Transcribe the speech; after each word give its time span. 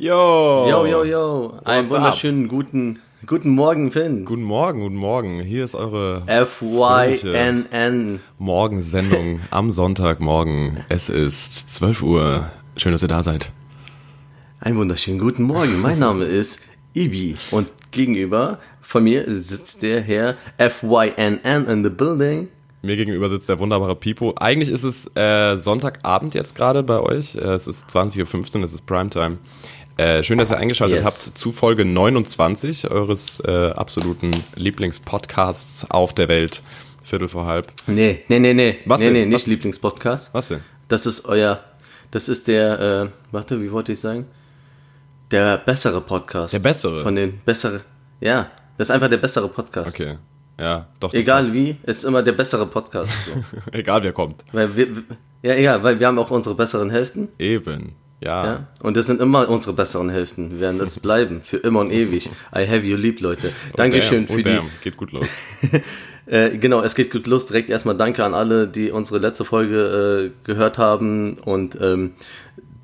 Yo! 0.00 0.68
Yo, 0.70 0.86
yo, 0.86 1.02
yo. 1.02 1.58
Einen 1.64 1.86
up? 1.86 1.90
wunderschönen 1.90 2.46
guten, 2.46 3.00
guten 3.26 3.50
Morgen, 3.50 3.90
Finn. 3.90 4.24
Guten 4.24 4.44
Morgen, 4.44 4.82
guten 4.82 4.94
Morgen. 4.94 5.40
Hier 5.40 5.64
ist 5.64 5.74
eure 5.74 6.22
F-Y-N-N. 6.26 8.20
Morgensendung 8.38 9.40
am 9.50 9.72
Sonntagmorgen. 9.72 10.84
Es 10.88 11.08
ist 11.08 11.74
12 11.74 12.02
Uhr. 12.04 12.48
Schön, 12.76 12.92
dass 12.92 13.02
ihr 13.02 13.08
da 13.08 13.24
seid. 13.24 13.50
Einen 14.60 14.78
wunderschönen 14.78 15.18
guten 15.18 15.42
Morgen. 15.42 15.82
Mein 15.82 15.98
Name 15.98 16.26
ist 16.26 16.60
Ibi 16.94 17.34
und 17.50 17.66
gegenüber 17.90 18.60
von 18.80 19.02
mir 19.02 19.24
sitzt 19.26 19.82
der 19.82 20.00
Herr 20.00 20.36
F-Y-N-N 20.58 21.66
in 21.66 21.82
the 21.82 21.90
building. 21.90 22.46
Mir 22.80 22.96
gegenüber 22.96 23.28
sitzt 23.28 23.48
der 23.48 23.58
wunderbare 23.58 23.96
Pipo. 23.96 24.34
Eigentlich 24.38 24.70
ist 24.70 24.84
es 24.84 25.10
äh, 25.16 25.56
Sonntagabend 25.56 26.34
jetzt 26.34 26.54
gerade 26.54 26.84
bei 26.84 27.00
euch. 27.00 27.34
Äh, 27.34 27.40
es 27.40 27.66
ist 27.66 27.90
20.15 27.90 28.58
Uhr, 28.58 28.62
es 28.62 28.72
ist 28.72 28.86
Primetime. 28.86 29.38
Äh, 29.98 30.22
schön, 30.22 30.38
dass 30.38 30.50
ihr 30.52 30.56
eingeschaltet 30.56 30.98
Yes. 30.98 31.04
habt 31.26 31.38
zu 31.38 31.50
Folge 31.50 31.84
29 31.84 32.88
eures 32.90 33.40
äh, 33.44 33.70
absoluten 33.70 34.30
Lieblingspodcasts 34.54 35.90
auf 35.90 36.14
der 36.14 36.28
Welt. 36.28 36.62
Viertel 37.02 37.28
vor 37.28 37.46
halb. 37.46 37.72
Nee, 37.88 38.22
nee, 38.28 38.38
nee, 38.38 38.54
nee. 38.54 38.78
Was 38.84 39.00
nee, 39.00 39.06
denn? 39.06 39.14
nee, 39.14 39.26
nicht 39.26 39.34
Was? 39.34 39.46
Lieblingspodcast. 39.46 40.32
Was 40.34 40.48
denn? 40.48 40.60
Das 40.86 41.04
ist 41.04 41.24
euer, 41.24 41.64
das 42.12 42.28
ist 42.28 42.46
der, 42.46 42.78
äh, 42.80 43.08
warte, 43.32 43.60
wie 43.60 43.72
wollte 43.72 43.90
ich 43.92 43.98
sagen? 44.00 44.26
Der 45.32 45.58
bessere 45.58 46.00
Podcast. 46.00 46.54
Der 46.54 46.60
bessere? 46.60 47.02
Von 47.02 47.16
den 47.16 47.40
besseren, 47.44 47.80
ja. 48.20 48.50
Das 48.76 48.88
ist 48.88 48.94
einfach 48.94 49.08
der 49.08 49.16
bessere 49.16 49.48
Podcast. 49.48 49.94
Okay. 50.00 50.16
Ja, 50.60 50.86
doch. 51.00 51.12
Egal 51.12 51.52
wie, 51.52 51.76
es 51.82 51.98
ist 51.98 52.04
immer 52.04 52.22
der 52.22 52.32
bessere 52.32 52.66
Podcast. 52.66 53.12
So. 53.24 53.32
passt. 53.32 53.48
Egal, 53.74 54.02
wer 54.04 54.12
kommt. 54.12 54.44
weil 54.52 54.76
wir, 54.76 54.86
ja, 55.42 55.54
egal, 55.54 55.82
weil 55.82 55.98
wir 55.98 56.06
haben 56.06 56.18
auch 56.20 56.30
unsere 56.30 56.54
besseren 56.54 56.90
Hälften. 56.90 57.28
Eben. 57.38 57.94
Ja. 58.20 58.44
Ja? 58.44 58.66
Und 58.82 58.96
das 58.96 59.06
sind 59.06 59.20
immer 59.20 59.48
unsere 59.48 59.74
besseren 59.74 60.10
Hälften. 60.10 60.52
Wir 60.52 60.60
werden 60.60 60.78
das 60.78 60.98
bleiben. 60.98 61.40
Für 61.42 61.58
immer 61.58 61.80
und 61.80 61.92
ewig. 61.92 62.30
I 62.54 62.66
have 62.66 62.84
you 62.84 62.96
lieb, 62.96 63.20
Leute. 63.20 63.52
Dankeschön 63.76 64.26
oh, 64.28 64.32
für 64.34 64.42
damn. 64.42 64.68
Geht 64.82 64.96
gut 64.96 65.12
los. 65.12 65.26
die. 65.62 65.68
Äh, 66.28 66.58
genau, 66.58 66.82
es 66.82 66.94
geht 66.94 67.10
gut 67.10 67.26
los. 67.26 67.46
Direkt 67.46 67.70
erstmal 67.70 67.96
danke 67.96 68.22
an 68.22 68.34
alle, 68.34 68.68
die 68.68 68.90
unsere 68.90 69.18
letzte 69.18 69.46
Folge 69.46 70.30
äh, 70.30 70.46
gehört 70.46 70.76
haben 70.76 71.38
und 71.38 71.78
ähm, 71.80 72.12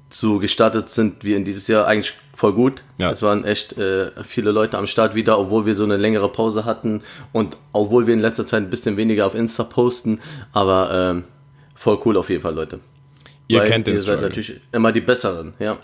so 0.08 0.38
gestartet 0.38 0.88
sind 0.88 1.24
wir 1.24 1.36
in 1.36 1.44
dieses 1.44 1.68
Jahr 1.68 1.86
eigentlich 1.86 2.14
voll 2.34 2.54
gut. 2.54 2.84
Ja. 2.96 3.10
Es 3.10 3.20
waren 3.20 3.44
echt 3.44 3.76
äh, 3.76 4.12
viele 4.24 4.50
Leute 4.50 4.78
am 4.78 4.86
Start 4.86 5.14
wieder, 5.14 5.38
obwohl 5.38 5.66
wir 5.66 5.74
so 5.74 5.84
eine 5.84 5.98
längere 5.98 6.30
Pause 6.30 6.64
hatten 6.64 7.02
und 7.32 7.58
obwohl 7.74 8.06
wir 8.06 8.14
in 8.14 8.20
letzter 8.20 8.46
Zeit 8.46 8.62
ein 8.62 8.70
bisschen 8.70 8.96
weniger 8.96 9.26
auf 9.26 9.34
Insta 9.34 9.64
posten, 9.64 10.20
aber 10.54 10.90
ähm, 10.92 11.24
voll 11.74 11.98
cool 12.06 12.16
auf 12.16 12.30
jeden 12.30 12.40
Fall, 12.40 12.54
Leute. 12.54 12.80
Ihr 13.48 13.60
Weil 13.60 13.68
kennt 13.68 13.86
den 13.86 13.94
ihr 13.94 14.00
seid 14.00 14.14
Struggle. 14.14 14.28
natürlich 14.28 14.60
immer 14.72 14.92
die 14.92 15.00
Besseren, 15.00 15.54
ja. 15.58 15.76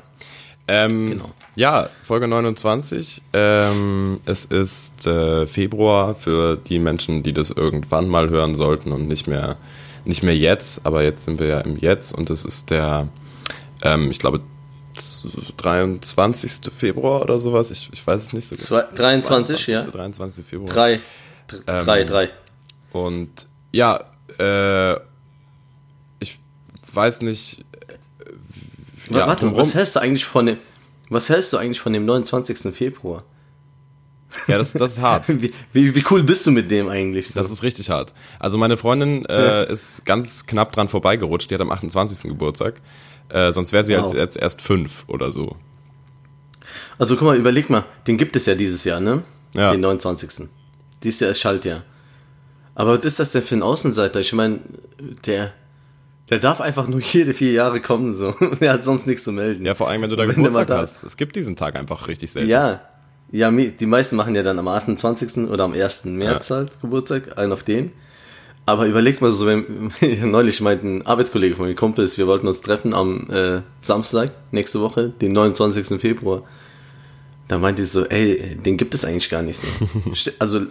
Ähm, 0.69 1.11
Genau. 1.11 1.31
Ja, 1.57 1.89
Folge 2.05 2.29
29. 2.29 3.23
Ähm, 3.33 4.21
es 4.25 4.45
ist 4.45 5.07
äh, 5.07 5.47
Februar 5.47 6.15
für 6.15 6.57
die 6.57 6.79
Menschen, 6.79 7.23
die 7.23 7.33
das 7.33 7.51
irgendwann 7.51 8.09
mal 8.09 8.31
hören 8.31 8.55
sollten 8.55 8.93
und 8.93 9.09
nicht 9.09 9.27
mehr, 9.27 9.57
nicht 10.05 10.23
mehr 10.23 10.37
jetzt, 10.37 10.87
aber 10.87 11.03
jetzt 11.03 11.25
sind 11.25 11.41
wir 11.41 11.47
ja 11.49 11.61
im 11.61 11.77
Jetzt 11.77 12.13
und 12.13 12.31
es 12.31 12.45
ist 12.45 12.71
der, 12.71 13.09
ähm, 13.83 14.11
ich 14.13 14.19
glaube, 14.21 14.41
z- 14.95 15.25
23. 15.57 16.73
Februar 16.73 17.23
oder 17.23 17.39
sowas. 17.39 17.71
Ich, 17.71 17.91
ich 17.93 18.07
weiß 18.07 18.23
es 18.23 18.33
nicht 18.33 18.47
so 18.47 18.57
Zwei, 18.57 18.83
23, 18.95 19.67
ja. 19.67 19.83
23. 19.83 20.47
Februar. 20.47 20.69
Drei. 20.73 21.01
Dr- 21.49 21.63
Ähm, 21.67 21.85
Drei, 21.85 22.05
drei. 22.05 22.29
Und 22.93 23.47
ja, 23.73 24.05
äh, 24.39 24.97
weiß 26.95 27.23
nicht. 27.23 27.65
Äh, 29.09 29.15
ja, 29.15 29.27
Warte, 29.27 29.55
was 29.57 29.75
hältst 29.75 29.97
du 29.97 30.01
eigentlich 30.01 30.25
von 30.25 30.47
dem, 30.47 30.59
was 31.09 31.29
hältst 31.29 31.53
du 31.53 31.57
eigentlich 31.59 31.81
von 31.81 31.93
dem 31.93 32.05
29. 32.05 32.75
Februar? 32.75 33.25
ja, 34.47 34.59
das, 34.59 34.73
das 34.73 34.93
ist 34.93 35.01
hart. 35.01 35.25
Wie, 35.43 35.53
wie, 35.73 35.95
wie 35.95 36.05
cool 36.11 36.23
bist 36.23 36.47
du 36.47 36.53
mit 36.53 36.71
dem 36.71 36.89
eigentlich? 36.89 37.29
So? 37.31 37.41
Das 37.41 37.51
ist 37.51 37.65
richtig 37.65 37.91
hart. 37.91 38.15
Also 38.39 38.59
meine 38.59 38.77
Freundin 38.77 39.25
äh, 39.27 39.71
ist 39.71 40.05
ganz 40.05 40.47
knapp 40.47 40.71
dran 40.73 40.89
vorbeigerutscht. 40.89 41.51
Die 41.51 41.55
hat 41.55 41.61
am 41.61 41.71
28. 41.73 42.31
Geburtstag. 42.31 42.81
Äh, 43.29 43.53
sonst 43.53 43.73
wäre 43.73 43.83
sie 43.83 43.97
Wow. 43.97 44.13
jetzt, 44.13 44.15
jetzt 44.15 44.37
erst 44.37 44.63
fünf 44.63 45.05
oder 45.09 45.33
so. 45.33 45.57
Also 46.99 47.17
guck 47.17 47.27
mal, 47.27 47.37
überleg 47.37 47.71
mal, 47.71 47.85
den 48.07 48.17
gibt 48.19 48.37
es 48.37 48.47
ja 48.47 48.55
dieses 48.55 48.85
Jahr, 48.85 49.01
ne? 49.01 49.23
Ja. 49.55 49.73
Den 49.73 49.81
29. 49.81 50.49
Dieses 51.03 51.19
Jahr 51.21 51.31
ist 51.33 51.41
Schaltjahr. 51.41 51.83
Aber 52.77 52.97
was 52.99 53.05
ist 53.05 53.19
das 53.19 53.33
denn 53.33 53.43
für 53.43 53.57
ein 53.57 53.63
Außenseiter? 53.63 54.21
Ich 54.21 54.33
meine, 54.33 54.61
der, 55.27 55.53
der 56.31 56.39
darf 56.39 56.61
einfach 56.61 56.87
nur 56.89 57.01
jede 57.13 57.35
vier 57.35 57.53
Jahre 57.53 57.81
kommen, 57.81 58.15
so. 58.15 58.35
Der 58.61 58.73
hat 58.73 58.85
sonst 58.85 59.07
nichts 59.07 59.25
zu 59.25 59.33
melden. 59.33 59.65
Ja, 59.67 59.75
vor 59.75 59.89
allem, 59.89 60.03
wenn 60.03 60.11
du 60.11 60.17
da 60.17 60.23
Wenn 60.27 60.35
Geburtstag 60.35 60.71
hast. 60.71 61.05
Es 61.05 61.17
gibt 61.17 61.37
diesen 61.37 61.57
Tag 61.57 61.77
einfach 61.79 62.09
richtig 62.09 62.31
selten. 62.33 62.49
Ja, 62.49 62.81
ja, 63.33 63.51
die 63.51 63.87
meisten 63.87 64.17
machen 64.17 64.35
ja 64.35 64.43
dann 64.43 64.59
am 64.59 64.67
28. 64.69 65.49
oder 65.49 65.65
am 65.65 65.73
1. 65.73 66.05
März 66.07 66.49
Ja. 66.49 66.57
halt 66.57 66.81
Geburtstag, 66.81 67.39
einen 67.39 67.53
auf 67.53 67.63
den. 67.63 67.93
Aber 68.67 68.87
überleg 68.87 69.21
mal 69.21 69.33
so, 69.33 69.47
wenn, 69.47 69.91
neulich 70.31 70.61
meint 70.61 70.83
ein 70.85 71.07
Arbeitskollege 71.07 71.57
von 71.57 71.67
mir, 71.67 71.75
Kumpels, 71.75 72.19
wir 72.19 72.27
wollten 72.27 72.47
uns 72.47 72.61
treffen 72.61 72.93
am 72.95 73.29
äh, 73.31 73.63
Samstag, 73.81 74.31
nächste 74.53 74.81
Woche, 74.81 75.09
den 75.21 75.33
29. 75.33 76.01
Februar. 76.01 76.43
Da 77.49 77.59
meinte 77.59 77.83
ich 77.83 77.91
so, 77.91 78.05
ey, 78.07 78.57
den 78.65 78.77
gibt 78.77 78.95
es 78.95 79.05
eigentlich 79.05 79.29
gar 79.31 79.43
nicht 79.43 79.59
so. 79.61 79.67
Also, 80.39 80.63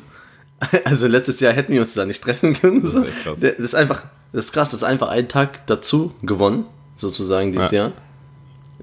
also 0.86 1.08
letztes 1.08 1.40
Jahr 1.42 1.52
hätten 1.54 1.74
wir 1.74 1.82
uns 1.82 1.94
da 1.94 2.06
nicht 2.06 2.22
treffen 2.24 2.54
können. 2.54 2.86
So. 2.86 3.02
krass. 3.04 3.40
Der- 3.40 3.52
Das 3.54 3.60
ist 3.66 3.76
einfach, 3.76 4.04
das 4.34 4.46
ist 4.46 4.52
krass, 4.54 4.72
das 4.72 4.82
ist 4.82 4.84
einfach 4.84 5.10
ein 5.10 5.28
Tag 5.28 5.66
dazu 5.68 6.14
gewonnen, 6.22 6.66
sozusagen 6.96 7.52
dieses 7.52 7.72
Ja. 7.72 7.78
Jahr. 7.84 7.92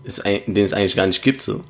Ist, 0.05 0.25
ein- 0.25 0.43
den 0.47 0.65
es 0.65 0.73
eigentlich 0.73 0.97
gar 0.97 1.07
nicht 1.07 1.23
gibt, 1.23 1.41
so. 1.43 1.63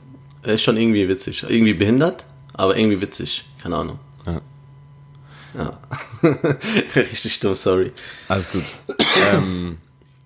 Ist 0.42 0.62
schon 0.62 0.76
irgendwie 0.76 1.08
witzig. 1.08 1.44
Irgendwie 1.48 1.74
behindert, 1.74 2.24
aber 2.52 2.76
irgendwie 2.76 3.00
witzig. 3.00 3.44
Keine 3.62 3.76
Ahnung. 3.76 3.98
Ja. 4.26 4.40
Ja. 5.54 5.78
Richtig 6.94 7.40
dumm, 7.40 7.54
sorry. 7.54 7.92
Alles 8.28 8.50
gut. 8.52 8.64
ähm, 9.32 9.78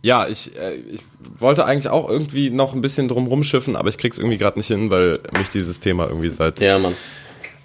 ja, 0.02 0.26
ich, 0.28 0.56
äh, 0.56 0.74
ich 0.74 1.02
wollte 1.38 1.64
eigentlich 1.64 1.88
auch 1.88 2.08
irgendwie 2.08 2.50
noch 2.50 2.74
ein 2.74 2.80
bisschen 2.80 3.06
drum 3.08 3.26
rumschiffen, 3.26 3.76
aber 3.76 3.88
ich 3.90 3.98
krieg's 3.98 4.18
irgendwie 4.18 4.38
gerade 4.38 4.58
nicht 4.58 4.66
hin, 4.68 4.90
weil 4.90 5.20
mich 5.38 5.48
dieses 5.50 5.78
Thema 5.80 6.08
irgendwie 6.08 6.30
seit 6.30 6.58
Ja, 6.60 6.78
Mann. 6.78 6.94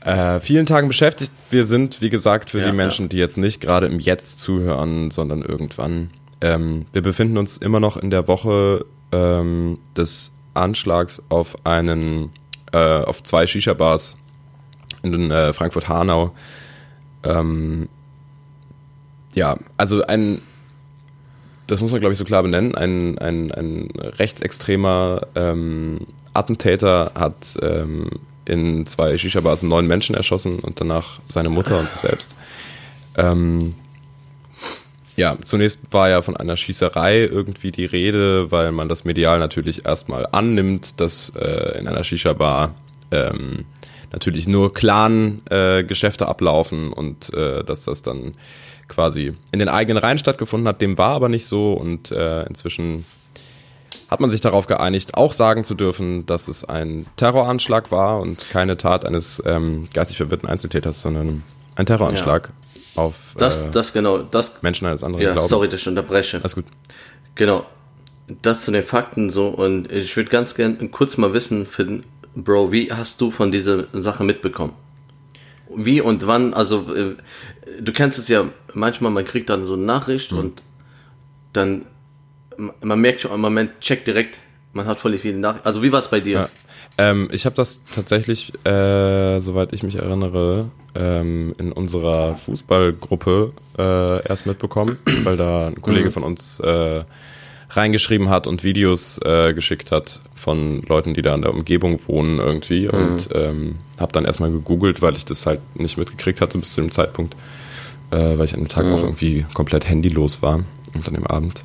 Äh, 0.06 0.40
vielen 0.40 0.68
Tagen 0.68 0.88
beschäftigt. 0.88 1.32
Wir 1.50 1.66
sind, 1.66 2.00
wie 2.00 2.10
gesagt, 2.10 2.52
für 2.52 2.60
Ja, 2.60 2.68
die 2.68 2.76
Menschen, 2.76 3.10
die 3.10 3.18
jetzt 3.18 3.38
nicht 3.38 3.60
gerade 3.60 3.88
im 3.88 4.00
Jetzt 4.00 4.40
zuhören, 4.40 5.10
sondern 5.10 5.42
irgendwann. 5.42 6.12
Ähm, 6.42 6.86
wir 6.94 7.02
befinden 7.02 7.38
uns 7.38 7.58
immer 7.58 7.80
noch 7.80 7.98
in 7.98 8.12
der 8.12 8.28
Woche 8.28 8.86
ähm, 9.12 9.80
des 9.98 10.34
Anschlags 10.54 11.24
auf 11.30 11.66
einen, 11.66 12.32
äh, 12.72 12.78
auf 12.78 13.24
zwei 13.24 13.48
Shisha-Bars 13.48 14.16
in 15.02 15.32
äh, 15.32 15.54
Frankfurt-Hanau. 15.54 16.36
Ähm, 17.24 17.90
ja, 19.34 19.58
also 19.76 20.06
ein, 20.06 20.42
das 21.66 21.82
muss 21.82 21.92
man 21.92 22.00
glaube 22.00 22.14
ich 22.14 22.20
so 22.20 22.26
klar 22.26 22.44
benennen, 22.44 22.76
ein, 22.76 23.18
ein, 23.18 23.52
ein 23.52 23.90
rechtsextremer 24.00 25.28
ähm, 25.34 26.02
Attentäter 26.34 27.12
hat 27.16 27.58
ähm, 27.62 28.10
in 28.46 28.86
zwei 28.86 29.18
Shisha-Bars 29.18 29.64
neun 29.64 29.88
Menschen 29.88 30.16
erschossen 30.16 30.60
und 30.60 30.80
danach 30.80 31.20
seine 31.28 31.50
Mutter 31.50 31.80
und 31.80 31.90
sich 31.90 32.00
selbst. 32.00 32.36
Ähm, 33.18 33.72
ja, 35.16 35.38
zunächst 35.44 35.80
war 35.92 36.10
ja 36.10 36.22
von 36.22 36.36
einer 36.36 36.58
Schießerei 36.58 37.20
irgendwie 37.20 37.72
die 37.72 37.86
Rede, 37.86 38.52
weil 38.52 38.72
man 38.72 38.90
das 38.90 39.06
medial 39.06 39.40
natürlich 39.40 39.86
erstmal 39.86 40.28
annimmt, 40.32 41.00
dass 41.00 41.32
äh, 41.36 41.80
in 41.80 41.88
einer 41.88 42.04
Shisha-Bar 42.04 42.76
ähm, 43.12 43.66
natürlich 44.12 44.48
nur 44.48 44.74
Clan-Geschäfte 44.74 46.28
ablaufen 46.28 46.92
und 46.92 47.34
äh, 47.34 47.64
dass 47.64 47.84
das 47.84 48.02
dann 48.02 48.36
quasi 48.88 49.34
in 49.52 49.60
den 49.60 49.70
eigenen 49.70 49.98
Reihen 49.98 50.18
stattgefunden 50.18 50.68
hat. 50.68 50.82
Dem 50.82 50.98
war 50.98 51.12
aber 51.12 51.30
nicht 51.30 51.46
so 51.46 51.74
und 51.74 52.12
äh, 52.12 52.44
inzwischen 52.44 53.06
hat 54.10 54.20
man 54.22 54.30
sich 54.30 54.42
darauf 54.42 54.68
geeinigt, 54.68 55.16
auch 55.16 55.34
sagen 55.34 55.64
zu 55.64 55.74
dürfen, 55.76 56.26
dass 56.26 56.48
es 56.48 56.64
ein 56.64 57.06
Terroranschlag 57.16 57.92
war 57.92 58.20
und 58.20 58.50
keine 58.50 58.78
Tat 58.78 59.06
eines 59.06 59.42
ähm, 59.46 59.86
geistig 59.94 60.18
verwirrten 60.18 60.48
Einzeltäters, 60.48 61.02
sondern 61.02 61.44
ein 61.76 61.86
Terroranschlag 61.86 62.50
auf 62.96 63.16
Das, 63.38 63.64
äh, 63.64 63.72
das 63.72 63.94
genau, 63.94 64.20
das. 64.20 64.62
Menschen 64.62 64.88
eines 64.88 65.04
anderen 65.04 65.24
Ja, 65.24 65.32
Glaubens. 65.34 65.50
sorry, 65.50 65.70
dass 65.70 65.82
ich 65.82 65.88
unterbreche. 65.88 66.38
Alles 66.38 66.56
gut. 66.56 66.66
Genau. 67.36 67.66
Das 68.42 68.64
zu 68.64 68.72
den 68.72 68.84
Fakten 68.84 69.30
so. 69.30 69.50
Und 69.50 69.92
ich 69.92 70.16
würde 70.16 70.30
ganz 70.30 70.56
gern 70.56 70.90
kurz 70.92 71.18
mal 71.18 71.34
wissen, 71.34 71.66
Finn, 71.66 72.04
Bro, 72.36 72.72
wie 72.72 72.92
hast 72.92 73.22
du 73.22 73.32
von 73.32 73.52
dieser 73.52 73.86
Sache 73.94 74.24
mitbekommen? 74.24 74.74
Wie 75.76 76.00
und 76.02 76.26
wann, 76.28 76.54
also 76.54 76.94
äh, 76.94 77.16
du 77.82 77.92
kennst 77.92 78.18
es 78.20 78.28
ja, 78.28 78.46
manchmal 78.74 79.12
man 79.12 79.26
kriegt 79.26 79.50
dann 79.50 79.66
so 79.66 79.74
eine 79.74 79.84
Nachricht 79.84 80.32
Mhm. 80.32 80.38
und 80.40 80.64
dann, 81.54 81.86
man 82.82 83.00
merkt 83.00 83.22
schon, 83.22 83.40
man 83.40 83.70
checkt 83.80 84.08
direkt, 84.08 84.40
man 84.74 84.86
hat 84.86 85.00
voll 85.00 85.18
viele 85.18 85.38
Nachrichten. 85.38 85.68
Also 85.68 85.84
wie 85.84 85.92
war 85.92 86.00
es 86.00 86.10
bei 86.10 86.20
dir? 86.20 86.34
Ja. 86.34 86.50
Ähm, 86.98 87.30
ich 87.32 87.46
habe 87.46 87.56
das 87.56 87.82
tatsächlich, 87.94 88.54
äh, 88.66 89.40
soweit 89.42 89.74
ich 89.74 89.84
mich 89.84 89.96
erinnere, 89.96 90.70
ähm, 90.96 91.54
in 91.58 91.72
unserer 91.72 92.36
Fußballgruppe 92.36 93.52
äh, 93.78 94.28
erst 94.28 94.46
mitbekommen, 94.46 94.98
weil 95.24 95.36
da 95.38 95.68
ein 95.68 95.82
Kollege 95.82 96.12
von 96.12 96.24
uns 96.24 96.60
äh, 96.62 97.04
reingeschrieben 97.70 98.30
hat 98.30 98.48
und 98.48 98.64
Videos 98.64 99.20
äh, 99.26 99.54
geschickt 99.54 99.92
hat 99.92 100.22
von 100.34 100.82
Leuten, 100.84 101.14
die 101.14 101.22
da 101.22 101.36
in 101.36 101.42
der 101.42 101.54
Umgebung 101.54 102.00
wohnen 102.08 102.40
irgendwie. 102.40 102.88
Mhm. 102.88 102.94
Und 102.94 103.30
ähm, 103.34 103.76
habe 104.00 104.14
dann 104.14 104.26
erstmal 104.26 104.52
gegoogelt, 104.52 105.02
weil 105.02 105.16
ich 105.16 105.26
das 105.26 105.46
halt 105.46 105.60
nicht 105.76 105.98
mitgekriegt 105.98 106.40
hatte 106.40 106.58
bis 106.58 106.74
zu 106.74 106.82
dem 106.82 106.92
Zeitpunkt, 106.92 107.36
äh, 108.12 108.38
weil 108.38 108.46
ich 108.46 108.54
an 108.54 108.62
dem 108.62 108.70
Tag 108.70 108.86
mhm. 108.86 108.94
auch 108.94 109.04
irgendwie 109.04 109.46
komplett 109.54 109.90
handylos 109.90 110.42
war 110.42 110.64
und 110.96 111.08
an 111.08 111.14
dem 111.14 111.28
Abend. 111.28 111.64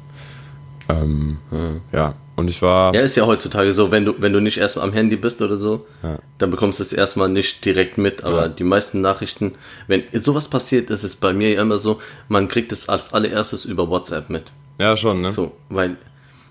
Ähm, 0.92 1.38
mhm. 1.50 1.80
Ja, 1.92 2.14
und 2.36 2.48
ich 2.48 2.62
war. 2.62 2.94
Ja, 2.94 3.02
ist 3.02 3.16
ja 3.16 3.26
heutzutage 3.26 3.72
so, 3.72 3.90
wenn 3.90 4.04
du, 4.04 4.14
wenn 4.18 4.32
du 4.32 4.40
nicht 4.40 4.58
erst 4.58 4.78
am 4.78 4.92
Handy 4.92 5.16
bist 5.16 5.42
oder 5.42 5.56
so, 5.56 5.86
ja. 6.02 6.18
dann 6.38 6.50
bekommst 6.50 6.78
du 6.78 6.82
es 6.82 6.92
erstmal 6.92 7.28
nicht 7.28 7.64
direkt 7.64 7.98
mit. 7.98 8.24
Aber 8.24 8.42
ja. 8.42 8.48
die 8.48 8.64
meisten 8.64 9.00
Nachrichten, 9.00 9.52
wenn 9.86 10.04
sowas 10.14 10.48
passiert, 10.48 10.90
ist 10.90 11.04
es 11.04 11.16
bei 11.16 11.32
mir 11.32 11.58
immer 11.60 11.78
so, 11.78 12.00
man 12.28 12.48
kriegt 12.48 12.72
es 12.72 12.88
als 12.88 13.12
allererstes 13.12 13.64
über 13.64 13.88
WhatsApp 13.88 14.30
mit. 14.30 14.44
Ja, 14.78 14.96
schon, 14.96 15.20
ne? 15.20 15.30
So, 15.30 15.52
weil, 15.68 15.96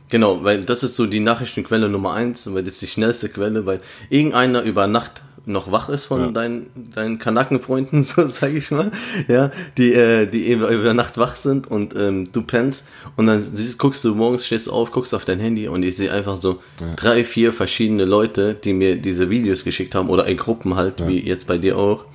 genau, 0.09 0.43
weil 0.43 0.63
das 0.63 0.83
ist 0.83 0.95
so 0.95 1.07
die 1.07 1.19
Nachrichtenquelle 1.19 1.89
Nummer 1.89 2.13
eins, 2.13 2.53
weil 2.53 2.63
das 2.63 2.75
ist 2.75 2.81
die 2.83 2.87
schnellste 2.87 3.29
Quelle, 3.29 3.65
weil 3.65 3.79
irgendeiner 4.09 4.61
über 4.61 4.85
Nacht 4.85 5.23
noch 5.49 5.71
wach 5.71 5.89
ist 5.89 6.05
von 6.05 6.21
ja. 6.21 6.31
deinen, 6.31 6.69
deinen 6.93 7.19
Kanackenfreunden, 7.19 8.03
so 8.03 8.27
sag 8.27 8.53
ich 8.53 8.71
mal, 8.71 8.91
ja, 9.27 9.51
die, 9.77 9.93
äh, 9.93 10.25
die 10.27 10.51
über 10.51 10.93
Nacht 10.93 11.17
wach 11.17 11.35
sind 11.35 11.67
und 11.67 11.95
ähm, 11.95 12.31
du 12.31 12.41
pennst 12.41 12.85
und 13.17 13.27
dann 13.27 13.41
siehst, 13.41 13.77
guckst 13.79 14.05
du 14.05 14.15
morgens, 14.15 14.45
stehst 14.45 14.69
auf, 14.69 14.91
guckst 14.91 15.13
auf 15.13 15.25
dein 15.25 15.39
Handy 15.39 15.67
und 15.67 15.83
ich 15.83 15.97
sehe 15.97 16.11
einfach 16.11 16.37
so 16.37 16.59
ja. 16.79 16.93
drei, 16.95 17.23
vier 17.23 17.51
verschiedene 17.51 18.05
Leute, 18.05 18.53
die 18.53 18.73
mir 18.73 18.95
diese 18.95 19.29
Videos 19.29 19.63
geschickt 19.63 19.95
haben 19.95 20.09
oder 20.09 20.25
in 20.25 20.37
Gruppen 20.37 20.75
halt, 20.75 20.99
ja. 20.99 21.07
wie 21.07 21.19
jetzt 21.19 21.47
bei 21.47 21.57
dir 21.57 21.77
auch. 21.77 22.05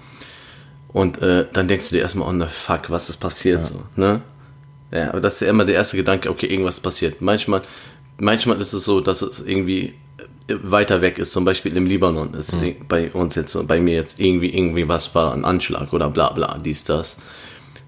Und 0.89 1.21
äh, 1.21 1.47
dann 1.53 1.67
denkst 1.67 1.89
du 1.89 1.97
dir 1.97 2.03
erstmal, 2.03 2.29
oh 2.29 2.33
ne 2.33 2.49
fuck, 2.49 2.89
was 2.89 3.11
ist 3.11 3.17
passiert 3.17 3.65
so, 3.65 3.83
ne? 3.97 4.23
Ja, 4.93 5.09
aber 5.09 5.21
das 5.21 5.35
ist 5.35 5.41
ja 5.41 5.49
immer 5.49 5.65
der 5.65 5.75
erste 5.75 5.97
Gedanke, 5.97 6.31
okay, 6.31 6.47
irgendwas 6.47 6.79
passiert. 6.79 7.21
Manchmal, 7.21 7.63
manchmal 8.19 8.61
ist 8.61 8.73
es 8.73 8.85
so, 8.85 9.01
dass 9.01 9.23
es 9.23 9.41
irgendwie 9.41 9.95
weiter 10.49 11.01
weg 11.01 11.19
ist, 11.19 11.33
zum 11.33 11.45
Beispiel 11.45 11.77
im 11.77 11.87
Libanon, 11.87 12.35
ist 12.35 12.57
mhm. 12.57 12.77
bei 12.87 13.11
uns 13.13 13.35
jetzt, 13.35 13.67
bei 13.67 13.81
mir 13.81 13.95
jetzt 13.95 14.21
irgendwie, 14.21 14.55
irgendwie 14.55 14.89
was 14.89 15.15
war, 15.15 15.33
ein 15.33 15.45
Anschlag 15.45 15.93
oder 15.93 16.11
bla 16.11 16.31
bla, 16.31 16.59
dies, 16.59 16.85
das. 16.85 17.17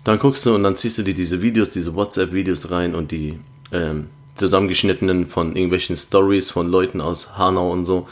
Dann 0.04 0.18
guckst 0.18 0.46
du 0.46 0.54
und 0.54 0.62
dann 0.62 0.76
ziehst 0.76 0.98
du 0.98 1.02
dir 1.02 1.14
diese 1.14 1.42
Videos, 1.42 1.70
diese 1.70 1.94
WhatsApp-Videos 1.94 2.70
rein 2.70 2.94
und 2.94 3.10
die 3.10 3.38
ähm, 3.72 4.06
zusammengeschnittenen 4.36 5.26
von 5.26 5.54
irgendwelchen 5.54 5.96
Stories 5.96 6.50
von 6.50 6.68
Leuten 6.68 7.00
aus 7.00 7.36
Hanau 7.36 7.70
und 7.70 7.84
so. 7.84 8.08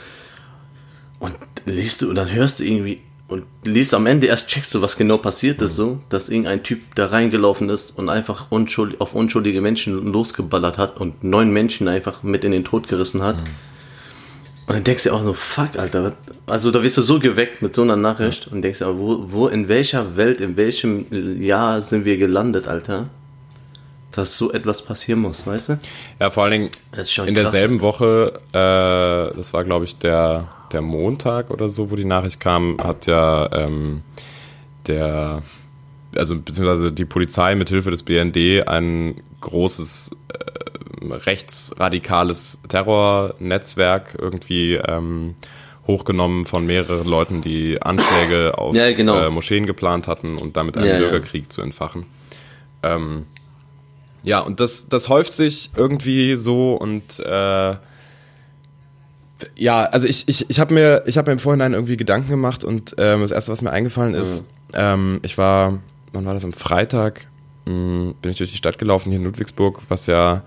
Und 1.21 1.37
liest 1.65 2.03
du 2.03 2.11
und 2.11 2.17
dann 2.17 2.31
hörst 2.31 2.61
du 2.61 2.65
irgendwie 2.65 3.01
und 3.29 3.45
liest 3.65 3.95
am 3.95 4.07
Ende 4.07 4.27
erst 4.27 4.49
checkst 4.49 4.75
du, 4.75 4.83
was 4.83 4.99
genau 4.99 5.17
passiert 5.17 5.63
ist, 5.63 5.77
so, 5.77 6.01
dass 6.11 6.29
irgendein 6.29 6.63
Typ 6.63 6.83
da 6.95 7.07
reingelaufen 7.07 7.71
ist 7.71 7.97
und 7.97 8.11
einfach 8.11 8.51
unschuldig, 8.51 9.01
auf 9.01 9.15
unschuldige 9.15 9.63
Menschen 9.63 10.13
losgeballert 10.13 10.77
hat 10.77 11.01
und 11.01 11.25
neun 11.25 11.51
Menschen 11.51 11.89
einfach 11.89 12.23
mit 12.23 12.45
in 12.45 12.53
den 12.53 12.65
Tod 12.65 12.89
gerissen 12.89 13.23
hat. 13.23 13.37
Mhm 13.37 13.74
und 14.67 14.75
dann 14.75 14.85
denkst 14.85 15.05
du 15.05 15.13
auch 15.13 15.23
so, 15.23 15.35
fuck, 15.35 15.77
Alter. 15.79 16.15
Also 16.47 16.71
da 16.71 16.83
wirst 16.83 16.97
du 16.97 17.03
so 17.03 17.19
geweckt 17.19 17.61
mit 17.61 17.75
so 17.75 17.83
einer 17.83 17.97
Nachricht 17.97 18.47
und 18.47 18.63
denkst 18.63 18.79
du, 18.79 18.99
wo, 18.99 19.25
wo, 19.27 19.49
in 19.49 19.69
welcher 19.69 20.17
Welt, 20.17 20.41
in 20.41 20.57
welchem 20.57 21.43
Jahr 21.43 21.83
sind 21.83 22.07
wir 22.07 22.17
gelandet, 22.17 22.67
Alter? 22.67 23.09
Dass 24.13 24.39
so 24.39 24.53
etwas 24.53 24.81
passieren 24.81 25.21
muss, 25.21 25.47
weißt 25.47 25.69
du? 25.71 25.79
Ja, 26.19 26.31
vor 26.31 26.45
allen 26.45 26.53
Dingen 26.53 26.71
in 26.93 27.03
krass. 27.03 27.53
derselben 27.53 27.83
Woche, 27.83 28.41
äh, 28.53 29.37
das 29.37 29.53
war 29.53 29.65
glaube 29.65 29.85
ich 29.85 29.99
der, 29.99 30.49
der 30.73 30.81
Montag 30.81 31.51
oder 31.51 31.69
so, 31.69 31.91
wo 31.91 31.97
die 31.97 32.07
Nachricht 32.07 32.41
kam, 32.41 32.79
hat 32.83 33.07
ja 33.07 33.51
ähm, 33.53 34.03
der, 34.87 35.43
also 36.17 36.39
beziehungsweise 36.39 36.91
die 36.91 37.05
Polizei 37.05 37.55
mit 37.55 37.69
Hilfe 37.69 37.91
des 37.91 38.03
BND 38.03 38.67
ein 38.67 39.17
großes 39.45 40.11
äh, 40.29 41.13
rechtsradikales 41.13 42.61
Terrornetzwerk 42.69 44.17
irgendwie 44.19 44.75
ähm, 44.75 45.35
hochgenommen 45.87 46.45
von 46.47 46.67
mehreren 46.67 47.07
Leuten, 47.07 47.43
die 47.43 47.81
Anschläge 47.81 48.55
auf 48.59 48.75
ja, 48.75 48.93
genau. 48.93 49.19
äh, 49.19 49.31
Moscheen 49.31 49.67
geplant 49.67 50.09
hatten 50.09 50.39
und 50.39 50.57
damit 50.57 50.77
einen 50.77 50.87
ja, 50.87 50.99
Bürgerkrieg 50.99 51.45
ja. 51.45 51.51
zu 51.51 51.63
entfachen. 51.63 52.07
Ähm, 52.83 53.27
ja, 54.23 54.41
und 54.41 54.61
das, 54.61 54.89
das 54.89 55.09
häuft 55.09 55.35
sich 55.35 55.71
irgendwie 55.77 56.37
so 56.37 56.75
und 56.75 57.21
äh, 57.21 57.77
ja, 59.57 59.85
also 59.85 60.07
ich, 60.07 60.29
ich, 60.29 60.49
ich 60.49 60.61
habe 60.61 60.73
mir, 60.73 61.03
ich 61.07 61.19
hab 61.19 61.27
mir 61.27 61.33
im 61.33 61.39
Vorhinein 61.39 61.75
irgendwie 61.75 61.97
Gedanken 61.97 62.31
gemacht 62.31 62.65
und 62.65 62.95
ähm, 62.99 63.21
das 63.21 63.33
Erste, 63.33 63.53
was 63.53 63.61
mir 63.61 63.71
eingefallen 63.71 64.15
ist, 64.15 64.43
mhm. 64.43 64.47
ähm, 64.75 65.21
ich 65.23 65.37
war, 65.37 65.81
wann 66.13 66.25
war 66.25 66.33
das, 66.33 66.45
am 66.45 66.55
Freitag, 66.55 67.27
bin 67.65 68.31
ich 68.31 68.37
durch 68.37 68.51
die 68.51 68.57
Stadt 68.57 68.79
gelaufen 68.79 69.11
hier 69.11 69.19
in 69.19 69.25
Ludwigsburg, 69.25 69.83
was 69.89 70.07
ja 70.07 70.43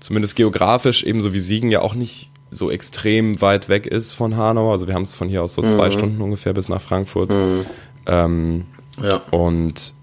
zumindest 0.00 0.36
geografisch, 0.36 1.02
ebenso 1.04 1.32
wie 1.32 1.40
Siegen, 1.40 1.70
ja 1.70 1.80
auch 1.80 1.94
nicht 1.94 2.30
so 2.50 2.70
extrem 2.70 3.40
weit 3.40 3.68
weg 3.68 3.86
ist 3.86 4.12
von 4.12 4.36
Hanau. 4.36 4.70
Also 4.70 4.86
wir 4.86 4.94
haben 4.94 5.02
es 5.02 5.14
von 5.14 5.28
hier 5.28 5.42
aus 5.42 5.54
so 5.54 5.62
mhm. 5.62 5.68
zwei 5.68 5.90
Stunden 5.90 6.20
ungefähr 6.20 6.52
bis 6.52 6.68
nach 6.68 6.80
Frankfurt. 6.80 7.30
Mhm. 7.30 7.66
Ähm, 8.06 8.66
ja. 9.02 9.22
Und 9.30 9.94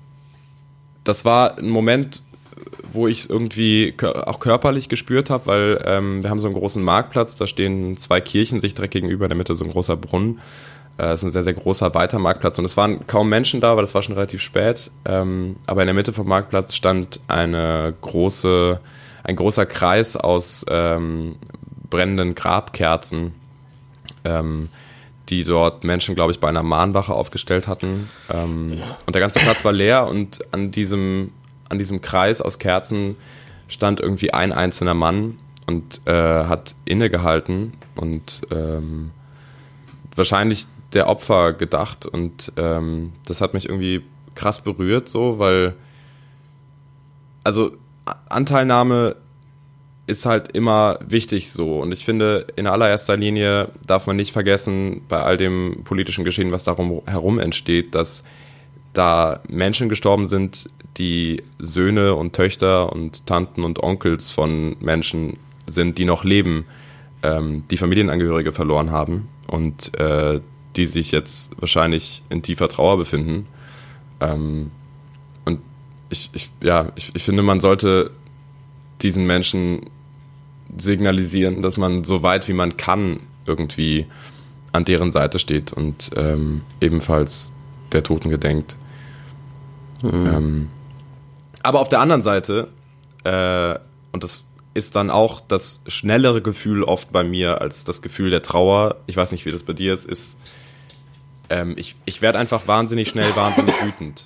das 1.03 1.25
war 1.25 1.57
ein 1.57 1.69
Moment, 1.69 2.21
wo 2.91 3.07
ich 3.07 3.19
es 3.19 3.25
irgendwie 3.27 3.93
auch 4.01 4.39
körperlich 4.39 4.89
gespürt 4.89 5.29
habe, 5.29 5.45
weil 5.45 5.83
ähm, 5.85 6.23
wir 6.23 6.29
haben 6.29 6.39
so 6.39 6.47
einen 6.47 6.55
großen 6.55 6.83
Marktplatz, 6.83 7.35
da 7.35 7.47
stehen 7.47 7.97
zwei 7.97 8.21
Kirchen 8.21 8.59
sich 8.59 8.73
direkt 8.73 8.93
gegenüber, 8.93 9.25
in 9.25 9.29
der 9.29 9.37
Mitte 9.37 9.55
so 9.55 9.63
ein 9.63 9.71
großer 9.71 9.95
Brunnen. 9.95 10.39
Es 10.97 11.05
äh, 11.05 11.13
ist 11.13 11.23
ein 11.23 11.31
sehr, 11.31 11.43
sehr 11.43 11.53
großer 11.53 11.93
weiter 11.93 12.19
Marktplatz 12.19 12.59
und 12.59 12.65
es 12.65 12.77
waren 12.77 13.07
kaum 13.07 13.29
Menschen 13.29 13.61
da, 13.61 13.75
weil 13.75 13.83
das 13.83 13.95
war 13.95 14.01
schon 14.01 14.15
relativ 14.15 14.41
spät. 14.41 14.91
Ähm, 15.05 15.55
aber 15.65 15.81
in 15.81 15.87
der 15.87 15.93
Mitte 15.93 16.13
vom 16.13 16.27
Marktplatz 16.27 16.75
stand 16.75 17.19
eine 17.27 17.93
große 18.01 18.79
ein 19.23 19.35
großer 19.35 19.65
Kreis 19.65 20.15
aus 20.15 20.65
ähm, 20.67 21.35
brennenden 21.89 22.33
Grabkerzen, 22.35 23.33
ähm, 24.23 24.69
die 25.29 25.43
dort 25.43 25.83
Menschen, 25.83 26.15
glaube 26.15 26.31
ich, 26.31 26.39
bei 26.39 26.49
einer 26.49 26.63
Mahnwache 26.63 27.13
aufgestellt 27.13 27.67
hatten. 27.67 28.09
Und 28.27 28.81
der 29.13 29.21
ganze 29.21 29.39
Platz 29.39 29.63
war 29.63 29.71
leer 29.71 30.07
und 30.07 30.41
an 30.51 30.71
diesem, 30.71 31.31
an 31.69 31.77
diesem 31.77 32.01
Kreis 32.01 32.41
aus 32.41 32.59
Kerzen 32.59 33.15
stand 33.69 34.01
irgendwie 34.01 34.33
ein 34.33 34.51
einzelner 34.51 34.93
Mann 34.93 35.37
und 35.67 36.01
äh, 36.05 36.11
hat 36.11 36.75
innegehalten 36.83 37.71
und 37.95 38.41
wahrscheinlich 40.15 40.67
der 40.93 41.07
Opfer 41.07 41.53
gedacht 41.53 42.05
und 42.05 42.51
ähm, 42.57 43.13
das 43.25 43.41
hat 43.41 43.53
mich 43.53 43.67
irgendwie 43.69 44.01
krass 44.35 44.61
berührt 44.61 45.07
so, 45.09 45.39
weil 45.39 45.75
also 47.43 47.71
Anteilnahme 48.29 49.15
ist 50.07 50.25
halt 50.25 50.51
immer 50.51 50.99
wichtig 51.07 51.51
so. 51.51 51.79
Und 51.79 51.91
ich 51.91 52.05
finde, 52.05 52.47
in 52.55 52.67
allererster 52.67 53.15
Linie 53.15 53.69
darf 53.85 54.07
man 54.07 54.15
nicht 54.15 54.33
vergessen, 54.33 55.01
bei 55.07 55.21
all 55.21 55.37
dem 55.37 55.83
politischen 55.83 56.25
Geschehen, 56.25 56.51
was 56.51 56.63
darum 56.63 57.01
herum 57.05 57.39
entsteht, 57.39 57.95
dass 57.95 58.23
da 58.93 59.39
Menschen 59.47 59.89
gestorben 59.89 60.27
sind, 60.27 60.69
die 60.97 61.43
Söhne 61.59 62.15
und 62.15 62.33
Töchter 62.33 62.91
und 62.91 63.25
Tanten 63.25 63.63
und 63.63 63.81
Onkels 63.81 64.31
von 64.31 64.75
Menschen 64.81 65.37
sind, 65.65 65.97
die 65.97 66.05
noch 66.05 66.25
leben, 66.25 66.65
ähm, 67.23 67.63
die 67.71 67.77
Familienangehörige 67.77 68.51
verloren 68.51 68.91
haben 68.91 69.29
und 69.47 69.97
äh, 69.97 70.41
die 70.75 70.85
sich 70.85 71.11
jetzt 71.11 71.51
wahrscheinlich 71.59 72.23
in 72.29 72.41
tiefer 72.41 72.67
Trauer 72.67 72.97
befinden. 72.97 73.47
Ähm, 74.19 74.71
ich, 76.11 76.29
ich, 76.33 76.49
ja, 76.61 76.91
ich, 76.95 77.11
ich 77.15 77.23
finde, 77.23 77.41
man 77.41 77.59
sollte 77.59 78.11
diesen 79.01 79.25
Menschen 79.25 79.89
signalisieren, 80.77 81.61
dass 81.61 81.77
man 81.77 82.03
so 82.03 82.21
weit 82.21 82.47
wie 82.47 82.53
man 82.53 82.77
kann 82.77 83.21
irgendwie 83.45 84.05
an 84.73 84.85
deren 84.85 85.11
Seite 85.11 85.39
steht 85.39 85.73
und 85.73 86.11
ähm, 86.15 86.61
ebenfalls 86.79 87.53
der 87.91 88.03
Toten 88.03 88.29
gedenkt. 88.29 88.77
Mhm. 90.03 90.27
Ähm, 90.27 90.67
aber 91.63 91.79
auf 91.79 91.89
der 91.89 91.99
anderen 91.99 92.23
Seite, 92.23 92.69
äh, 93.23 93.75
und 94.11 94.23
das 94.23 94.45
ist 94.73 94.95
dann 94.95 95.09
auch 95.09 95.41
das 95.41 95.81
schnellere 95.87 96.41
Gefühl 96.41 96.83
oft 96.83 97.11
bei 97.11 97.23
mir 97.23 97.61
als 97.61 97.83
das 97.83 98.01
Gefühl 98.01 98.29
der 98.29 98.41
Trauer, 98.41 98.97
ich 99.07 99.17
weiß 99.17 99.31
nicht, 99.31 99.45
wie 99.45 99.51
das 99.51 99.63
bei 99.63 99.73
dir 99.73 99.93
ist, 99.93 100.05
ist, 100.05 100.37
ähm, 101.49 101.73
ich, 101.77 101.95
ich 102.05 102.21
werde 102.21 102.39
einfach 102.39 102.67
wahnsinnig 102.67 103.09
schnell 103.09 103.35
wahnsinnig 103.35 103.75
wütend. 103.83 104.25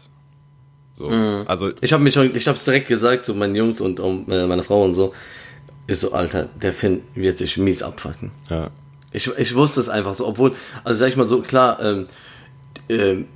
So, 0.91 1.09
mhm. 1.09 1.43
also 1.47 1.71
ich 1.81 1.91
habe 1.91 2.03
mich 2.03 2.13
schon, 2.13 2.35
ich 2.35 2.47
habe 2.47 2.57
es 2.57 2.63
direkt 2.63 2.87
gesagt 2.87 3.25
zu 3.25 3.33
so 3.33 3.37
meinen 3.37 3.55
Jungs 3.55 3.81
und 3.81 3.99
um, 3.99 4.29
äh, 4.29 4.45
meiner 4.45 4.63
Frau 4.63 4.83
und 4.83 4.93
so. 4.93 5.13
Ist 5.87 6.01
so, 6.01 6.13
Alter, 6.13 6.49
der 6.55 6.73
Finn 6.73 7.01
wird 7.13 7.37
sich 7.37 7.57
mies 7.57 7.83
abfacken. 7.83 8.31
Ja. 8.49 8.71
Ich, 9.11 9.27
ich 9.37 9.55
wusste 9.55 9.79
es 9.79 9.89
einfach 9.89 10.13
so, 10.13 10.27
obwohl, 10.27 10.53
also 10.83 10.99
sag 10.99 11.09
ich 11.09 11.15
mal 11.15 11.27
so, 11.27 11.41
klar, 11.41 11.79
ähm, 11.81 12.07
ähm, 12.89 13.27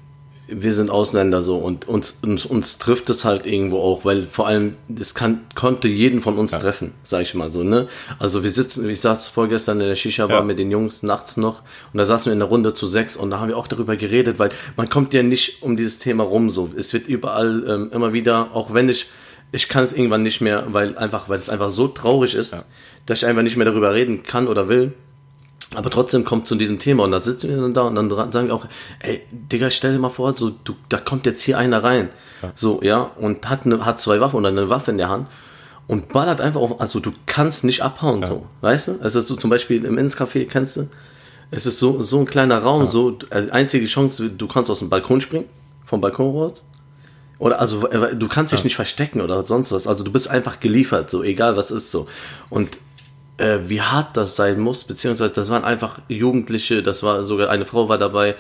wir 0.52 0.74
sind 0.74 0.90
Ausländer 0.90 1.42
so 1.42 1.58
und 1.58 1.88
uns, 1.88 2.18
uns, 2.22 2.46
uns 2.46 2.78
trifft 2.78 3.10
es 3.10 3.26
halt 3.26 3.46
irgendwo 3.46 3.80
auch, 3.80 4.06
weil 4.06 4.24
vor 4.24 4.48
allem, 4.48 4.76
es 5.00 5.14
kann, 5.14 5.42
konnte 5.56 5.88
jeden 5.88 6.22
von 6.22 6.38
uns 6.38 6.52
ja. 6.52 6.60
treffen, 6.60 6.94
sag 7.04 7.22
ich 7.22 7.36
mal 7.36 7.52
so, 7.52 7.64
ne? 7.64 7.88
Also 8.18 8.44
wir 8.44 8.50
sitzen, 8.50 8.90
ich 8.90 9.02
saß 9.02 9.28
vorgestern 9.28 9.80
in 9.82 9.88
der 9.88 9.96
Shisha-Bar 9.96 10.40
ja. 10.40 10.44
mit 10.44 10.60
den 10.60 10.72
Jungs 10.72 11.04
nachts 11.04 11.38
noch 11.38 11.62
und 11.94 11.98
da 11.98 12.06
saßen 12.06 12.26
wir 12.26 12.34
in 12.34 12.40
der 12.40 12.48
Runde 12.48 12.74
zu 12.74 12.88
sechs 12.88 13.16
und 13.16 13.30
da 13.30 13.40
haben 13.40 13.50
wir 13.50 13.58
auch 13.58 13.68
darüber 13.68 13.96
geredet, 13.96 14.40
weil 14.40 14.50
man 14.76 14.90
kommt 14.90 15.14
ja 15.14 15.24
nicht 15.24 15.62
um 15.62 15.78
dieses 15.78 16.00
Thema 16.00 16.24
rum 16.24 16.50
so. 16.50 16.70
Es 16.76 16.94
wird 16.94 17.08
überall 17.08 17.64
ähm, 17.68 17.92
immer 17.94 18.14
wieder, 18.14 18.50
auch 18.54 18.74
wenn 18.74 18.90
ich 18.90 19.08
ich 19.52 19.68
kann 19.68 19.84
es 19.84 19.94
irgendwann 19.94 20.24
nicht 20.24 20.42
mehr, 20.42 20.66
weil 20.74 20.98
einfach, 20.98 21.28
weil 21.30 21.38
es 21.38 21.50
einfach 21.50 21.70
so 21.70 21.88
traurig 21.88 22.36
ist, 22.36 22.54
ja. 22.54 22.64
dass 23.06 23.20
ich 23.20 23.26
einfach 23.26 23.42
nicht 23.42 23.58
mehr 23.58 23.66
darüber 23.66 23.94
reden 23.94 24.24
kann 24.24 24.48
oder 24.48 24.70
will. 24.70 24.94
Aber 25.76 25.90
trotzdem 25.92 26.26
kommt 26.26 26.48
zu 26.48 26.56
diesem 26.56 26.80
Thema 26.80 27.04
und 27.04 27.12
da 27.12 27.20
sitzen 27.20 27.50
wir 27.50 27.58
dann 27.58 27.74
da 27.74 27.84
und 27.84 27.96
dann 27.96 28.10
sagen 28.32 28.48
wir 28.48 28.56
auch, 28.56 28.66
ey, 29.00 29.22
Digga, 29.32 29.70
stell 29.70 29.94
dir 29.94 30.00
mal 30.00 30.10
vor, 30.10 30.34
so, 30.36 30.50
du, 30.50 30.76
da 30.90 30.98
kommt 30.98 31.28
jetzt 31.28 31.42
hier 31.42 31.60
einer 31.60 31.84
rein. 31.84 32.10
Ja. 32.42 32.52
So, 32.56 32.80
ja, 32.82 33.12
und 33.20 33.48
hat, 33.48 33.66
eine, 33.66 33.86
hat 33.86 34.00
zwei 34.00 34.20
Waffen 34.20 34.38
oder 34.38 34.48
eine 34.48 34.70
Waffe 34.70 34.90
in 34.92 34.98
der 34.98 35.10
Hand 35.10 35.28
und 35.88 36.12
ballert 36.12 36.42
einfach 36.42 36.60
auf, 36.60 36.82
also 36.82 37.00
du 37.00 37.12
kannst 37.28 37.64
nicht 37.64 37.84
abhauen, 37.84 38.22
ja. 38.22 38.28
so, 38.28 38.48
weißt 38.62 38.88
du? 38.88 39.00
Es 39.04 39.14
ist 39.14 39.28
so 39.28 39.36
zum 39.36 39.52
Beispiel 39.52 39.86
im 39.86 39.98
Innscafé, 39.98 40.46
kennst 40.48 40.78
du? 40.78 40.90
Es 41.52 41.66
ist 41.66 41.80
so, 41.80 42.02
so 42.02 42.20
ein 42.20 42.26
kleiner 42.26 42.60
Raum, 42.60 42.86
ja. 42.86 42.88
so, 42.88 43.20
also 43.30 43.52
einzige 43.52 43.86
Chance, 43.86 44.30
du 44.30 44.48
kannst 44.48 44.72
aus 44.72 44.80
dem 44.80 44.90
Balkon 44.90 45.22
springen, 45.22 45.46
vom 45.86 46.02
Balkon 46.02 46.36
raus. 46.36 46.66
Oder 47.40 47.60
also 47.62 47.88
du 47.88 48.28
kannst 48.28 48.52
dich 48.52 48.60
ja. 48.60 48.66
nicht 48.66 48.76
verstecken 48.76 49.22
oder 49.22 49.46
sonst 49.46 49.72
was. 49.72 49.88
Also 49.88 50.04
du 50.04 50.12
bist 50.12 50.30
einfach 50.30 50.60
geliefert, 50.60 51.10
so 51.10 51.24
egal 51.24 51.56
was 51.56 51.72
ist 51.72 51.90
so. 51.90 52.08
Und 52.50 52.78
äh, 53.40 53.70
wie 53.70 53.82
hart 53.82 54.18
das 54.18 54.36
sein 54.36 54.60
muss, 54.60 54.84
beziehungsweise 54.84 55.34
das 55.34 55.50
waren 55.50 55.64
einfach 55.64 56.00
Jugendliche, 56.10 56.84
das 56.84 57.04
war 57.04 57.24
sogar 57.24 57.50
eine 57.50 57.66
Frau 57.66 57.90
war 57.90 57.98
dabei. 57.98 58.36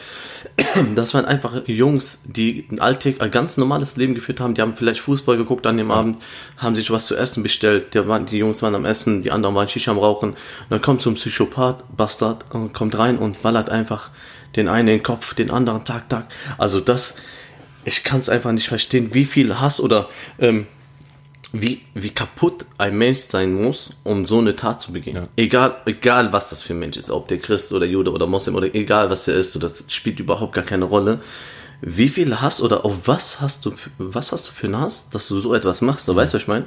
Das 0.95 1.13
waren 1.13 1.25
einfach 1.25 1.67
Jungs, 1.67 2.23
die 2.25 2.67
ein 2.71 2.79
Alltag, 2.79 3.15
ein 3.19 3.31
ganz 3.31 3.57
normales 3.57 3.95
Leben 3.95 4.15
geführt 4.15 4.39
haben. 4.39 4.53
Die 4.53 4.61
haben 4.61 4.73
vielleicht 4.73 4.99
Fußball 5.01 5.37
geguckt 5.37 5.65
an 5.65 5.77
dem 5.77 5.89
ja. 5.89 5.95
Abend, 5.95 6.17
haben 6.57 6.75
sich 6.75 6.91
was 6.91 7.07
zu 7.07 7.15
essen 7.15 7.43
bestellt. 7.43 7.93
Die, 7.93 8.07
waren, 8.07 8.25
die 8.25 8.37
Jungs 8.37 8.61
waren 8.61 8.75
am 8.75 8.85
Essen, 8.85 9.21
die 9.21 9.31
anderen 9.31 9.55
waren 9.55 9.67
Shisha 9.67 9.91
am 9.91 9.97
Rauchen. 9.97 10.31
Und 10.31 10.37
dann 10.69 10.81
kommt 10.81 11.01
so 11.01 11.09
ein 11.09 11.15
Psychopath, 11.15 11.83
Bastard, 11.95 12.45
und 12.53 12.73
kommt 12.73 12.97
rein 12.97 13.17
und 13.17 13.41
ballert 13.41 13.69
einfach 13.69 14.09
den 14.55 14.67
einen 14.67 14.87
in 14.89 14.97
den 14.97 15.03
Kopf, 15.03 15.33
den 15.33 15.51
anderen 15.51 15.85
Tag, 15.85 16.09
Tag. 16.09 16.25
Also 16.57 16.79
das, 16.79 17.15
ich 17.85 18.03
kann 18.03 18.19
es 18.19 18.29
einfach 18.29 18.51
nicht 18.51 18.67
verstehen, 18.67 19.13
wie 19.13 19.25
viel 19.25 19.59
Hass 19.59 19.79
oder 19.79 20.09
ähm, 20.39 20.67
wie, 21.51 21.81
wie 21.93 22.11
kaputt 22.11 22.65
ein 22.77 22.97
Mensch 22.97 23.21
sein 23.21 23.53
muss, 23.53 23.91
um 24.03 24.25
so 24.25 24.39
eine 24.39 24.55
Tat 24.55 24.81
zu 24.81 24.93
begehen. 24.93 25.15
Ja. 25.15 25.27
Egal, 25.35 25.75
egal 25.85 26.31
was 26.31 26.49
das 26.51 26.61
für 26.61 26.73
ein 26.73 26.79
Mensch 26.79 26.97
ist, 26.97 27.09
ob 27.09 27.27
der 27.27 27.39
Christ 27.39 27.73
oder 27.73 27.85
Jude 27.85 28.11
oder 28.11 28.27
Moslem 28.27 28.55
oder 28.55 28.73
egal 28.73 29.09
was 29.09 29.27
er 29.27 29.35
ist, 29.35 29.53
so, 29.53 29.59
das 29.59 29.85
spielt 29.87 30.19
überhaupt 30.19 30.53
gar 30.53 30.63
keine 30.63 30.85
Rolle. 30.85 31.21
Wie 31.81 32.09
viel 32.09 32.39
Hass 32.41 32.61
oder 32.61 32.85
auf 32.85 33.07
was 33.07 33.41
hast 33.41 33.65
du, 33.65 33.73
was 33.97 34.31
hast 34.31 34.49
du 34.49 34.51
für 34.51 34.67
einen 34.67 34.79
Hass, 34.79 35.09
dass 35.09 35.27
du 35.27 35.39
so 35.39 35.53
etwas 35.53 35.81
machst? 35.81 36.05
So, 36.05 36.15
weißt 36.15 36.33
du, 36.33 36.35
was 36.35 36.43
ich 36.43 36.47
meine? 36.47 36.65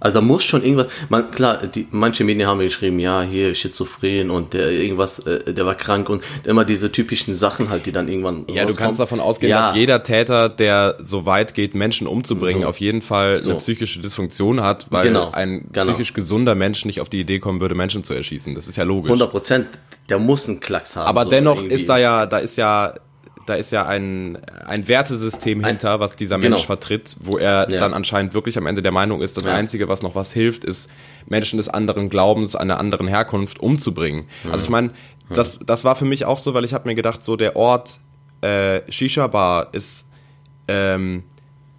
Also 0.00 0.14
da 0.14 0.20
muss 0.22 0.44
schon 0.44 0.62
irgendwas, 0.64 0.86
man, 1.10 1.30
klar, 1.30 1.58
die, 1.66 1.86
manche 1.90 2.24
Medien 2.24 2.48
haben 2.48 2.58
mir 2.58 2.64
geschrieben, 2.64 2.98
ja, 2.98 3.22
hier 3.22 3.54
Schizophren 3.54 4.30
und 4.30 4.54
der 4.54 4.70
irgendwas, 4.70 5.18
äh, 5.20 5.52
der 5.52 5.66
war 5.66 5.74
krank 5.74 6.08
und 6.08 6.24
immer 6.44 6.64
diese 6.64 6.90
typischen 6.90 7.34
Sachen 7.34 7.68
halt, 7.68 7.84
die 7.84 7.92
dann 7.92 8.08
irgendwann 8.08 8.46
Ja, 8.48 8.64
du 8.64 8.74
kannst 8.74 8.98
davon 8.98 9.20
ausgehen, 9.20 9.50
ja. 9.50 9.68
dass 9.68 9.76
jeder 9.76 10.02
Täter, 10.02 10.48
der 10.48 10.96
so 11.02 11.26
weit 11.26 11.54
geht, 11.54 11.74
Menschen 11.74 12.06
umzubringen, 12.06 12.62
so. 12.62 12.68
auf 12.68 12.78
jeden 12.78 13.02
Fall 13.02 13.36
so. 13.36 13.50
eine 13.50 13.58
psychische 13.60 14.00
Dysfunktion 14.00 14.62
hat, 14.62 14.86
weil 14.90 15.04
genau. 15.04 15.30
ein 15.32 15.68
genau. 15.70 15.86
psychisch 15.86 16.14
gesunder 16.14 16.54
Mensch 16.54 16.86
nicht 16.86 17.00
auf 17.00 17.10
die 17.10 17.20
Idee 17.20 17.38
kommen 17.38 17.60
würde, 17.60 17.74
Menschen 17.74 18.02
zu 18.02 18.14
erschießen. 18.14 18.54
Das 18.54 18.68
ist 18.68 18.76
ja 18.76 18.84
logisch. 18.84 19.10
100 19.10 19.30
Prozent, 19.30 19.66
der 20.08 20.18
muss 20.18 20.48
einen 20.48 20.60
Klacks 20.60 20.96
haben. 20.96 21.06
Aber 21.06 21.24
so 21.24 21.30
dennoch 21.30 21.58
irgendwie. 21.58 21.74
ist 21.74 21.88
da 21.88 21.98
ja, 21.98 22.24
da 22.24 22.38
ist 22.38 22.56
ja 22.56 22.94
da 23.46 23.54
ist 23.54 23.72
ja 23.72 23.86
ein, 23.86 24.38
ein 24.66 24.86
Wertesystem 24.88 25.64
hinter, 25.64 26.00
was 26.00 26.16
dieser 26.16 26.38
Mensch 26.38 26.56
genau. 26.56 26.66
vertritt, 26.66 27.16
wo 27.20 27.38
er 27.38 27.68
ja. 27.70 27.80
dann 27.80 27.94
anscheinend 27.94 28.34
wirklich 28.34 28.56
am 28.58 28.66
Ende 28.66 28.82
der 28.82 28.92
Meinung 28.92 29.22
ist, 29.22 29.36
das 29.36 29.46
ja. 29.46 29.54
Einzige, 29.54 29.88
was 29.88 30.02
noch 30.02 30.14
was 30.14 30.32
hilft, 30.32 30.64
ist, 30.64 30.90
Menschen 31.26 31.56
des 31.56 31.68
anderen 31.68 32.08
Glaubens, 32.10 32.56
einer 32.56 32.78
anderen 32.78 33.08
Herkunft 33.08 33.60
umzubringen. 33.60 34.26
Mhm. 34.44 34.52
Also 34.52 34.64
ich 34.64 34.70
meine, 34.70 34.90
das, 35.30 35.60
das 35.64 35.84
war 35.84 35.96
für 35.96 36.04
mich 36.04 36.24
auch 36.24 36.38
so, 36.38 36.54
weil 36.54 36.64
ich 36.64 36.74
habe 36.74 36.88
mir 36.88 36.94
gedacht, 36.94 37.24
so 37.24 37.36
der 37.36 37.56
Ort 37.56 37.98
äh, 38.40 38.80
Shisha 38.90 39.26
Bar 39.26 39.68
ist 39.72 40.06
ähm, 40.68 41.24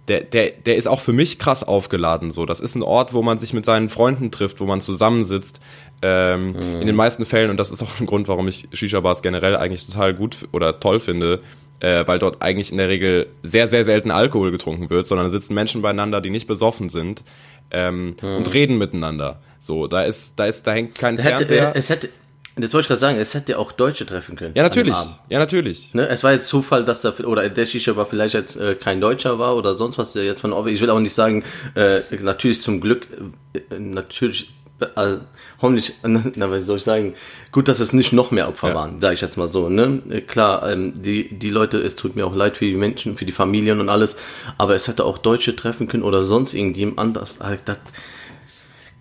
der, 0.08 0.22
der, 0.22 0.50
der 0.50 0.76
ist 0.76 0.88
auch 0.88 1.00
für 1.00 1.12
mich 1.12 1.38
krass 1.38 1.62
aufgeladen. 1.62 2.30
So, 2.30 2.44
das 2.44 2.60
ist 2.60 2.74
ein 2.74 2.82
Ort, 2.82 3.12
wo 3.12 3.22
man 3.22 3.38
sich 3.38 3.52
mit 3.52 3.64
seinen 3.64 3.88
Freunden 3.88 4.30
trifft, 4.30 4.60
wo 4.60 4.64
man 4.64 4.80
zusammensitzt. 4.80 5.60
Ähm, 6.02 6.52
mhm. 6.52 6.80
In 6.80 6.86
den 6.86 6.96
meisten 6.96 7.24
Fällen 7.24 7.50
und 7.50 7.56
das 7.56 7.70
ist 7.70 7.82
auch 7.82 8.00
ein 8.00 8.06
Grund, 8.06 8.26
warum 8.26 8.48
ich 8.48 8.68
Shisha 8.72 9.00
Bars 9.00 9.22
generell 9.22 9.56
eigentlich 9.56 9.86
total 9.86 10.14
gut 10.14 10.48
oder 10.50 10.80
toll 10.80 10.98
finde, 10.98 11.40
äh, 11.78 12.04
weil 12.06 12.18
dort 12.18 12.42
eigentlich 12.42 12.72
in 12.72 12.78
der 12.78 12.88
Regel 12.88 13.28
sehr, 13.44 13.68
sehr 13.68 13.84
selten 13.84 14.10
Alkohol 14.10 14.50
getrunken 14.50 14.90
wird, 14.90 15.06
sondern 15.06 15.26
da 15.26 15.30
sitzen 15.30 15.54
Menschen 15.54 15.82
beieinander, 15.82 16.20
die 16.20 16.30
nicht 16.30 16.48
besoffen 16.48 16.88
sind 16.88 17.22
ähm, 17.70 18.16
hm. 18.20 18.36
und 18.36 18.52
reden 18.52 18.78
miteinander. 18.78 19.40
So, 19.58 19.86
da 19.86 20.02
ist, 20.02 20.34
da 20.36 20.46
ist, 20.46 20.66
da 20.66 20.72
hängt 20.72 20.96
kein 20.96 21.16
da 21.16 21.22
Fernseher. 21.22 21.68
Hätte, 21.68 21.78
es 21.78 21.90
hätte, 21.90 22.08
das 22.56 22.72
wollte 22.74 22.82
ich 22.82 22.88
gerade 22.88 23.00
sagen, 23.00 23.18
es 23.18 23.34
hätte 23.34 23.58
auch 23.58 23.72
Deutsche 23.72 24.04
treffen 24.04 24.36
können. 24.36 24.52
Ja, 24.54 24.62
natürlich. 24.62 24.94
Ja, 25.28 25.38
natürlich. 25.38 25.94
Ne? 25.94 26.06
Es 26.08 26.22
war 26.22 26.32
jetzt 26.32 26.48
Zufall, 26.48 26.84
dass 26.84 27.02
da, 27.02 27.12
oder 27.24 27.48
der 27.48 27.66
Shisha 27.66 27.96
war 27.96 28.06
vielleicht 28.06 28.34
jetzt 28.34 28.56
äh, 28.56 28.74
kein 28.74 29.00
Deutscher 29.00 29.38
war 29.38 29.56
oder 29.56 29.74
sonst 29.74 29.98
was, 29.98 30.12
der 30.12 30.24
jetzt 30.24 30.40
von, 30.40 30.66
ich 30.68 30.80
will 30.80 30.90
auch 30.90 31.00
nicht 31.00 31.14
sagen, 31.14 31.44
äh, 31.74 32.00
natürlich 32.20 32.60
zum 32.60 32.80
Glück, 32.80 33.06
äh, 33.54 33.78
natürlich 33.78 34.52
also, 34.94 35.20
hoffentlich, 35.60 35.94
na, 36.02 36.50
was 36.50 36.66
soll 36.66 36.76
ich 36.76 36.82
sagen, 36.82 37.14
gut, 37.50 37.68
dass 37.68 37.80
es 37.80 37.92
nicht 37.92 38.12
noch 38.12 38.30
mehr 38.30 38.48
Opfer 38.48 38.70
ja. 38.70 38.74
waren, 38.74 39.00
sage 39.00 39.14
ich 39.14 39.20
jetzt 39.20 39.36
mal 39.36 39.48
so. 39.48 39.68
Ne? 39.68 40.02
Klar, 40.26 40.70
ähm, 40.70 40.92
die, 41.00 41.32
die 41.32 41.50
Leute, 41.50 41.78
es 41.78 41.96
tut 41.96 42.16
mir 42.16 42.26
auch 42.26 42.34
leid 42.34 42.56
für 42.56 42.64
die 42.64 42.74
Menschen, 42.74 43.16
für 43.16 43.24
die 43.24 43.32
Familien 43.32 43.80
und 43.80 43.88
alles, 43.88 44.16
aber 44.58 44.74
es 44.74 44.88
hätte 44.88 45.04
auch 45.04 45.18
Deutsche 45.18 45.56
treffen 45.56 45.88
können 45.88 46.02
oder 46.02 46.24
sonst 46.24 46.54
irgendjemand 46.54 46.98
anders. 46.98 47.38
Das, 47.64 47.78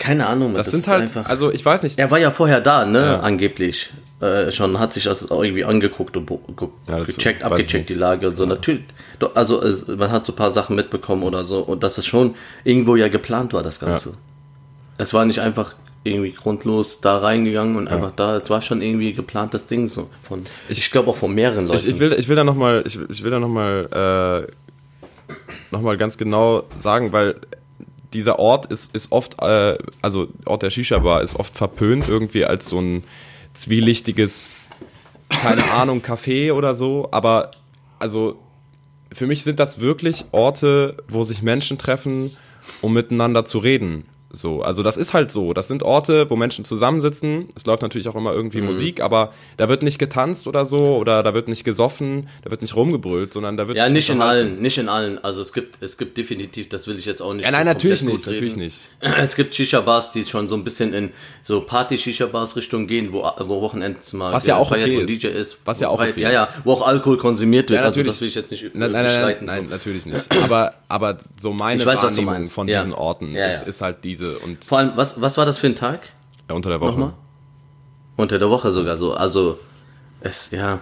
keine 0.01 0.27
Ahnung. 0.27 0.53
Das, 0.53 0.69
das 0.69 0.81
sind 0.81 0.87
halt, 0.87 1.03
einfach, 1.03 1.29
also 1.29 1.51
ich 1.51 1.65
weiß 1.65 1.83
nicht. 1.83 1.97
Er 1.97 2.11
war 2.11 2.19
ja 2.19 2.31
vorher 2.31 2.61
da, 2.61 2.85
ne, 2.85 2.99
ja. 2.99 3.19
angeblich. 3.19 3.91
Äh, 4.19 4.51
schon 4.51 4.79
hat 4.79 4.93
sich 4.93 5.05
das 5.05 5.23
irgendwie 5.23 5.63
angeguckt 5.63 6.15
und 6.15 6.29
ja, 6.87 7.03
gecheckt, 7.03 7.43
abgecheckt 7.43 7.89
die 7.89 7.95
Lage 7.95 8.27
und 8.27 8.35
so. 8.35 8.43
Ja. 8.43 8.49
Natürlich, 8.49 8.83
also 9.33 9.63
man 9.87 10.11
hat 10.11 10.25
so 10.25 10.33
ein 10.33 10.35
paar 10.35 10.51
Sachen 10.51 10.75
mitbekommen 10.75 11.23
oder 11.23 11.43
so 11.43 11.59
und 11.59 11.81
dass 11.83 11.97
es 11.97 12.05
schon 12.05 12.35
irgendwo 12.63 12.95
ja 12.95 13.07
geplant 13.07 13.53
war, 13.53 13.63
das 13.63 13.79
Ganze 13.79 14.13
es 15.01 15.13
war 15.13 15.25
nicht 15.25 15.39
einfach 15.39 15.75
irgendwie 16.03 16.31
grundlos 16.31 17.01
da 17.01 17.19
reingegangen 17.19 17.75
und 17.75 17.87
einfach 17.87 18.11
da, 18.11 18.35
es 18.35 18.49
war 18.49 18.61
schon 18.61 18.81
irgendwie 18.81 19.13
geplantes 19.13 19.67
Ding 19.67 19.87
so 19.87 20.09
von 20.23 20.41
ich, 20.67 20.79
ich 20.79 20.91
glaube 20.91 21.11
auch 21.11 21.15
von 21.15 21.33
mehreren 21.33 21.67
Leuten. 21.67 21.77
Ich, 21.77 21.87
ich, 21.87 21.99
will 21.99 22.13
ich 22.13 22.27
will 22.27 22.35
da 22.35 22.43
noch 22.43 22.55
mal 22.55 22.83
ich, 22.85 22.99
ich 23.09 23.23
will 23.23 23.29
da 23.29 23.39
noch 23.39 23.47
mal 23.47 24.47
äh, 25.29 25.33
noch 25.69 25.81
mal 25.81 25.97
ganz 25.97 26.17
genau 26.17 26.63
sagen, 26.79 27.11
weil 27.11 27.35
dieser 28.13 28.39
Ort 28.39 28.65
ist 28.67 28.93
ist 28.95 29.11
oft 29.11 29.41
äh, 29.41 29.77
also 30.01 30.27
Ort 30.45 30.63
der 30.63 30.69
Shisha 30.69 30.99
Bar 30.99 31.21
ist 31.21 31.35
oft 31.35 31.55
verpönt 31.55 32.07
irgendwie 32.07 32.45
als 32.45 32.67
so 32.67 32.79
ein 32.79 33.03
zwielichtiges 33.53 34.57
keine 35.29 35.63
Ahnung 35.71 36.01
Café 36.01 36.53
oder 36.53 36.75
so, 36.75 37.07
aber 37.11 37.51
also 37.99 38.35
für 39.13 39.27
mich 39.27 39.43
sind 39.43 39.59
das 39.59 39.79
wirklich 39.79 40.25
Orte, 40.31 40.95
wo 41.07 41.23
sich 41.23 41.41
Menschen 41.41 41.77
treffen, 41.77 42.35
um 42.81 42.93
miteinander 42.93 43.45
zu 43.45 43.59
reden. 43.59 44.05
So, 44.33 44.61
also 44.61 44.81
das 44.83 44.97
ist 44.97 45.13
halt 45.13 45.31
so. 45.31 45.53
Das 45.53 45.67
sind 45.67 45.83
Orte, 45.83 46.29
wo 46.29 46.35
Menschen 46.35 46.63
zusammensitzen. 46.63 47.49
Es 47.55 47.65
läuft 47.65 47.81
natürlich 47.81 48.07
auch 48.07 48.15
immer 48.15 48.33
irgendwie 48.33 48.61
mhm. 48.61 48.67
Musik, 48.67 49.01
aber 49.01 49.33
da 49.57 49.67
wird 49.69 49.83
nicht 49.83 49.99
getanzt 49.99 50.47
oder 50.47 50.65
so 50.65 50.95
oder 50.95 51.21
da 51.23 51.33
wird 51.33 51.47
nicht 51.47 51.63
gesoffen, 51.63 52.29
da 52.43 52.51
wird 52.51 52.61
nicht 52.61 52.75
rumgebrüllt, 52.75 53.33
sondern 53.33 53.57
da 53.57 53.67
wird 53.67 53.77
ja 53.77 53.89
nicht 53.89 54.09
in 54.09 54.21
allen, 54.21 54.61
nicht 54.61 54.77
in 54.77 54.89
allen. 54.89 55.23
Also 55.23 55.41
es 55.41 55.51
gibt, 55.53 55.81
es 55.81 55.97
gibt 55.97 56.17
definitiv, 56.17 56.69
das 56.69 56.87
will 56.87 56.97
ich 56.97 57.05
jetzt 57.05 57.21
auch 57.21 57.33
nicht. 57.33 57.45
Ja, 57.45 57.51
nein, 57.51 57.65
so 57.65 57.73
natürlich 57.73 58.03
nicht, 58.03 58.25
natürlich 58.25 58.55
nicht. 58.55 58.89
Es 59.21 59.35
gibt 59.35 59.53
Shisha-Bars, 59.53 60.11
die 60.11 60.23
schon 60.25 60.49
so 60.49 60.55
ein 60.55 60.63
bisschen 60.63 60.93
in 60.93 61.11
so 61.41 61.61
Party-Shisha-Bars-Richtung 61.61 62.87
gehen, 62.87 63.13
wo, 63.13 63.23
wo 63.39 63.61
Wochenends 63.61 64.13
mal 64.13 64.33
was 64.33 64.45
ja 64.45 64.55
auch 64.55 64.71
okay 64.71 65.01
ist. 65.01 65.23
DJ 65.23 65.27
ist, 65.27 65.57
was 65.65 65.79
ja 65.79 65.89
auch 65.89 66.01
okay 66.01 66.21
ja, 66.21 66.31
ja, 66.31 66.49
wo 66.63 66.73
auch 66.73 66.87
Alkohol 66.87 67.17
konsumiert 67.17 67.69
wird. 67.69 67.81
Ja, 67.81 67.85
also 67.85 68.03
das 68.03 68.21
will 68.21 68.27
ich 68.27 68.35
jetzt 68.35 68.51
nicht 68.51 68.73
nein, 68.73 68.91
nein, 68.91 69.05
nein, 69.05 69.21
nein, 69.21 69.37
nein, 69.41 69.67
natürlich 69.69 70.05
nicht. 70.05 70.25
Aber, 70.43 70.73
aber 70.87 71.19
so 71.39 71.53
meine 71.53 71.85
weiß, 71.85 72.03
Wahrnehmung 72.03 72.45
von 72.45 72.67
ja. 72.67 72.79
diesen 72.79 72.93
Orten 72.93 73.33
ja, 73.35 73.47
ist, 73.47 73.63
ist 73.63 73.81
halt 73.81 74.03
diese 74.03 74.20
und 74.43 74.65
vor 74.65 74.77
allem 74.77 74.91
was, 74.95 75.19
was 75.21 75.37
war 75.37 75.45
das 75.45 75.57
für 75.57 75.67
ein 75.67 75.75
Tag? 75.75 76.09
Ja, 76.49 76.55
unter 76.55 76.69
der 76.69 76.81
Woche. 76.81 76.91
Nochmal? 76.91 77.13
Unter 78.17 78.39
der 78.39 78.49
Woche 78.49 78.71
sogar 78.71 78.97
so. 78.97 79.13
Also, 79.13 79.59
es, 80.21 80.51
ja. 80.51 80.79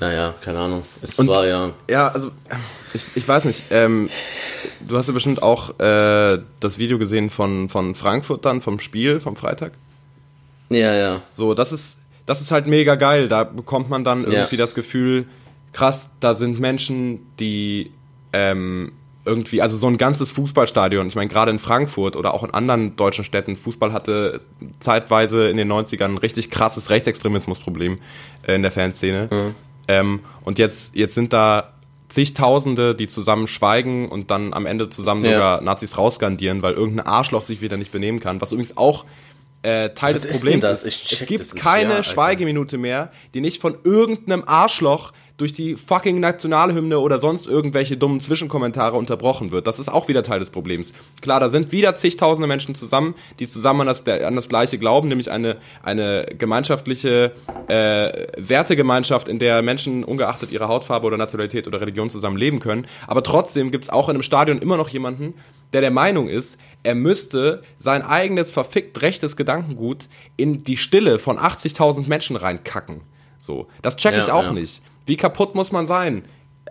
Naja, 0.00 0.34
keine 0.40 0.58
Ahnung. 0.58 0.84
Es 1.02 1.18
Und, 1.18 1.28
war 1.28 1.46
ja. 1.46 1.72
Ja, 1.90 2.08
also, 2.08 2.30
ich, 2.94 3.04
ich 3.14 3.26
weiß 3.26 3.44
nicht. 3.44 3.64
Ähm, 3.70 4.08
du 4.80 4.96
hast 4.96 5.08
ja 5.08 5.12
bestimmt 5.12 5.42
auch 5.42 5.78
äh, 5.80 6.38
das 6.60 6.78
Video 6.78 6.98
gesehen 6.98 7.30
von, 7.30 7.68
von 7.68 7.94
Frankfurt 7.94 8.44
dann, 8.44 8.60
vom 8.60 8.80
Spiel, 8.80 9.20
vom 9.20 9.36
Freitag. 9.36 9.72
Ja, 10.70 10.94
ja. 10.94 11.22
So, 11.32 11.54
das 11.54 11.72
ist, 11.72 11.98
das 12.26 12.40
ist 12.40 12.52
halt 12.52 12.66
mega 12.66 12.94
geil. 12.94 13.28
Da 13.28 13.44
bekommt 13.44 13.90
man 13.90 14.04
dann 14.04 14.24
irgendwie 14.24 14.56
ja. 14.56 14.62
das 14.62 14.74
Gefühl, 14.74 15.26
krass, 15.72 16.10
da 16.20 16.34
sind 16.34 16.60
Menschen, 16.60 17.26
die 17.38 17.90
ähm, 18.32 18.92
irgendwie, 19.28 19.62
also 19.62 19.76
so 19.76 19.86
ein 19.86 19.98
ganzes 19.98 20.32
Fußballstadion, 20.32 21.06
ich 21.06 21.14
meine, 21.14 21.28
gerade 21.28 21.50
in 21.50 21.58
Frankfurt 21.58 22.16
oder 22.16 22.34
auch 22.34 22.42
in 22.42 22.52
anderen 22.52 22.96
deutschen 22.96 23.24
Städten, 23.24 23.56
Fußball 23.56 23.92
hatte 23.92 24.40
zeitweise 24.80 25.48
in 25.48 25.56
den 25.56 25.70
90ern 25.70 26.04
ein 26.04 26.18
richtig 26.18 26.50
krasses 26.50 26.90
Rechtsextremismusproblem 26.90 27.98
äh, 28.46 28.54
in 28.54 28.62
der 28.62 28.72
Fanszene. 28.72 29.28
Mhm. 29.30 29.54
Ähm, 29.86 30.20
und 30.44 30.58
jetzt, 30.58 30.96
jetzt 30.96 31.14
sind 31.14 31.32
da 31.32 31.72
zigtausende, 32.08 32.94
die 32.94 33.06
zusammen 33.06 33.46
schweigen 33.46 34.08
und 34.08 34.30
dann 34.30 34.54
am 34.54 34.66
Ende 34.66 34.88
zusammen 34.88 35.24
ja. 35.24 35.32
sogar 35.32 35.60
Nazis 35.60 35.98
rausgandieren, 35.98 36.62
weil 36.62 36.74
irgendein 36.74 37.06
Arschloch 37.06 37.42
sich 37.42 37.60
wieder 37.60 37.76
nicht 37.76 37.92
benehmen 37.92 38.20
kann, 38.20 38.40
was 38.40 38.52
übrigens 38.52 38.76
auch 38.76 39.04
äh, 39.62 39.90
Teil 39.90 40.14
was 40.14 40.22
des 40.22 40.38
Problems 40.38 40.64
ist. 40.64 40.86
ist. 40.86 41.12
Es 41.12 41.26
gibt 41.26 41.56
keine 41.56 41.94
ja, 41.94 42.02
Schweigeminute 42.02 42.78
mehr, 42.78 43.10
die 43.34 43.40
nicht 43.40 43.60
von 43.60 43.76
irgendeinem 43.84 44.44
Arschloch 44.46 45.12
durch 45.38 45.52
die 45.52 45.76
fucking 45.76 46.20
Nationalhymne 46.20 46.98
oder 46.98 47.18
sonst 47.18 47.46
irgendwelche 47.46 47.96
dummen 47.96 48.20
Zwischenkommentare 48.20 48.96
unterbrochen 48.96 49.50
wird. 49.52 49.66
Das 49.66 49.78
ist 49.78 49.88
auch 49.88 50.08
wieder 50.08 50.22
Teil 50.22 50.40
des 50.40 50.50
Problems. 50.50 50.92
Klar, 51.22 51.40
da 51.40 51.48
sind 51.48 51.72
wieder 51.72 51.96
zigtausende 51.96 52.48
Menschen 52.48 52.74
zusammen, 52.74 53.14
die 53.38 53.46
zusammen 53.46 53.82
an 53.82 53.86
das, 53.86 54.06
an 54.06 54.34
das 54.34 54.48
Gleiche 54.48 54.78
glauben, 54.78 55.08
nämlich 55.08 55.30
eine, 55.30 55.56
eine 55.82 56.26
gemeinschaftliche 56.36 57.32
äh, 57.68 58.26
Wertegemeinschaft, 58.36 59.28
in 59.28 59.38
der 59.38 59.62
Menschen 59.62 60.04
ungeachtet 60.04 60.50
ihrer 60.50 60.68
Hautfarbe 60.68 61.06
oder 61.06 61.16
Nationalität 61.16 61.68
oder 61.68 61.80
Religion 61.80 62.10
zusammen 62.10 62.36
leben 62.36 62.58
können. 62.58 62.86
Aber 63.06 63.22
trotzdem 63.22 63.70
gibt 63.70 63.84
es 63.84 63.90
auch 63.90 64.08
in 64.08 64.16
einem 64.16 64.24
Stadion 64.24 64.58
immer 64.58 64.76
noch 64.76 64.88
jemanden, 64.88 65.34
der 65.72 65.82
der 65.82 65.90
Meinung 65.90 66.28
ist, 66.28 66.58
er 66.82 66.94
müsste 66.94 67.62
sein 67.76 68.02
eigenes 68.02 68.50
verfickt 68.50 69.02
rechtes 69.02 69.36
Gedankengut 69.36 70.08
in 70.36 70.64
die 70.64 70.76
Stille 70.76 71.18
von 71.18 71.38
80.000 71.38 72.08
Menschen 72.08 72.36
reinkacken. 72.36 73.02
So, 73.38 73.68
das 73.82 73.96
check 73.96 74.16
ich 74.16 74.30
auch 74.30 74.44
ja. 74.44 74.52
nicht. 74.52 74.82
Wie 75.08 75.16
kaputt 75.16 75.54
muss 75.54 75.72
man 75.72 75.86
sein? 75.86 76.22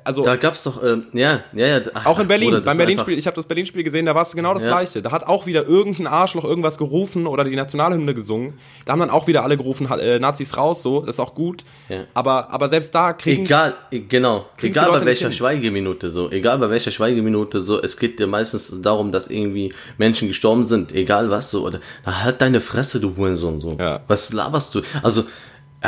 Also, 0.04 0.24
da 0.24 0.38
gab's 0.38 0.64
doch, 0.64 0.82
äh, 0.82 1.00
ja, 1.12 1.42
ja, 1.54 1.68
ja. 1.68 1.82
Ach, 1.94 2.06
auch 2.06 2.20
in 2.20 2.30
Berlin, 2.30 2.52
Bruder, 2.52 2.62
beim 2.62 2.78
Berlin-Spiel, 2.78 3.18
ich 3.18 3.28
habe 3.28 3.36
das 3.36 3.46
Berlin-Spiel 3.46 3.84
gesehen, 3.84 4.06
da 4.06 4.16
war 4.16 4.22
es 4.22 4.32
genau 4.34 4.54
das 4.54 4.64
ja. 4.64 4.70
Gleiche. 4.70 5.02
Da 5.02 5.12
hat 5.12 5.28
auch 5.28 5.48
wieder 5.48 5.66
irgendein 5.66 6.08
Arschloch 6.08 6.46
irgendwas 6.46 6.78
gerufen 6.78 7.28
oder 7.28 7.44
die 7.44 7.56
Nationalhymne 7.58 8.14
gesungen. 8.14 8.54
Da 8.86 8.94
haben 8.94 9.02
dann 9.02 9.10
auch 9.10 9.28
wieder 9.28 9.44
alle 9.44 9.58
gerufen, 9.58 9.90
äh, 9.92 10.18
Nazis 10.20 10.56
raus, 10.56 10.82
so, 10.82 11.02
das 11.02 11.16
ist 11.16 11.20
auch 11.20 11.36
gut. 11.36 11.66
Ja. 11.90 12.06
Aber, 12.14 12.52
aber 12.52 12.70
selbst 12.70 12.96
da 12.96 13.12
kriegen 13.12 13.44
Egal, 13.46 13.74
genau, 13.92 14.46
egal 14.62 14.92
bei 14.92 15.06
welcher 15.06 15.32
Schweigeminute 15.32 16.10
so, 16.10 16.32
egal 16.32 16.58
bei 16.60 16.70
welcher 16.70 16.92
Schweigeminute 16.92 17.60
so, 17.60 17.82
es 17.82 17.98
geht 17.98 18.18
dir 18.18 18.28
meistens 18.28 18.74
darum, 18.82 19.12
dass 19.12 19.28
irgendwie 19.28 19.74
Menschen 19.98 20.30
gestorben 20.30 20.66
sind, 20.66 20.94
egal 20.94 21.30
was 21.32 21.52
so, 21.52 21.66
oder, 21.66 21.82
na, 22.06 22.24
halt 22.24 22.42
deine 22.42 22.62
Fresse, 22.62 23.02
du 23.02 23.18
Hurensohn, 23.18 23.60
so. 23.60 23.76
Ja. 23.78 24.00
Was 24.08 24.32
laberst 24.32 24.74
du? 24.74 24.82
Also, 25.04 25.26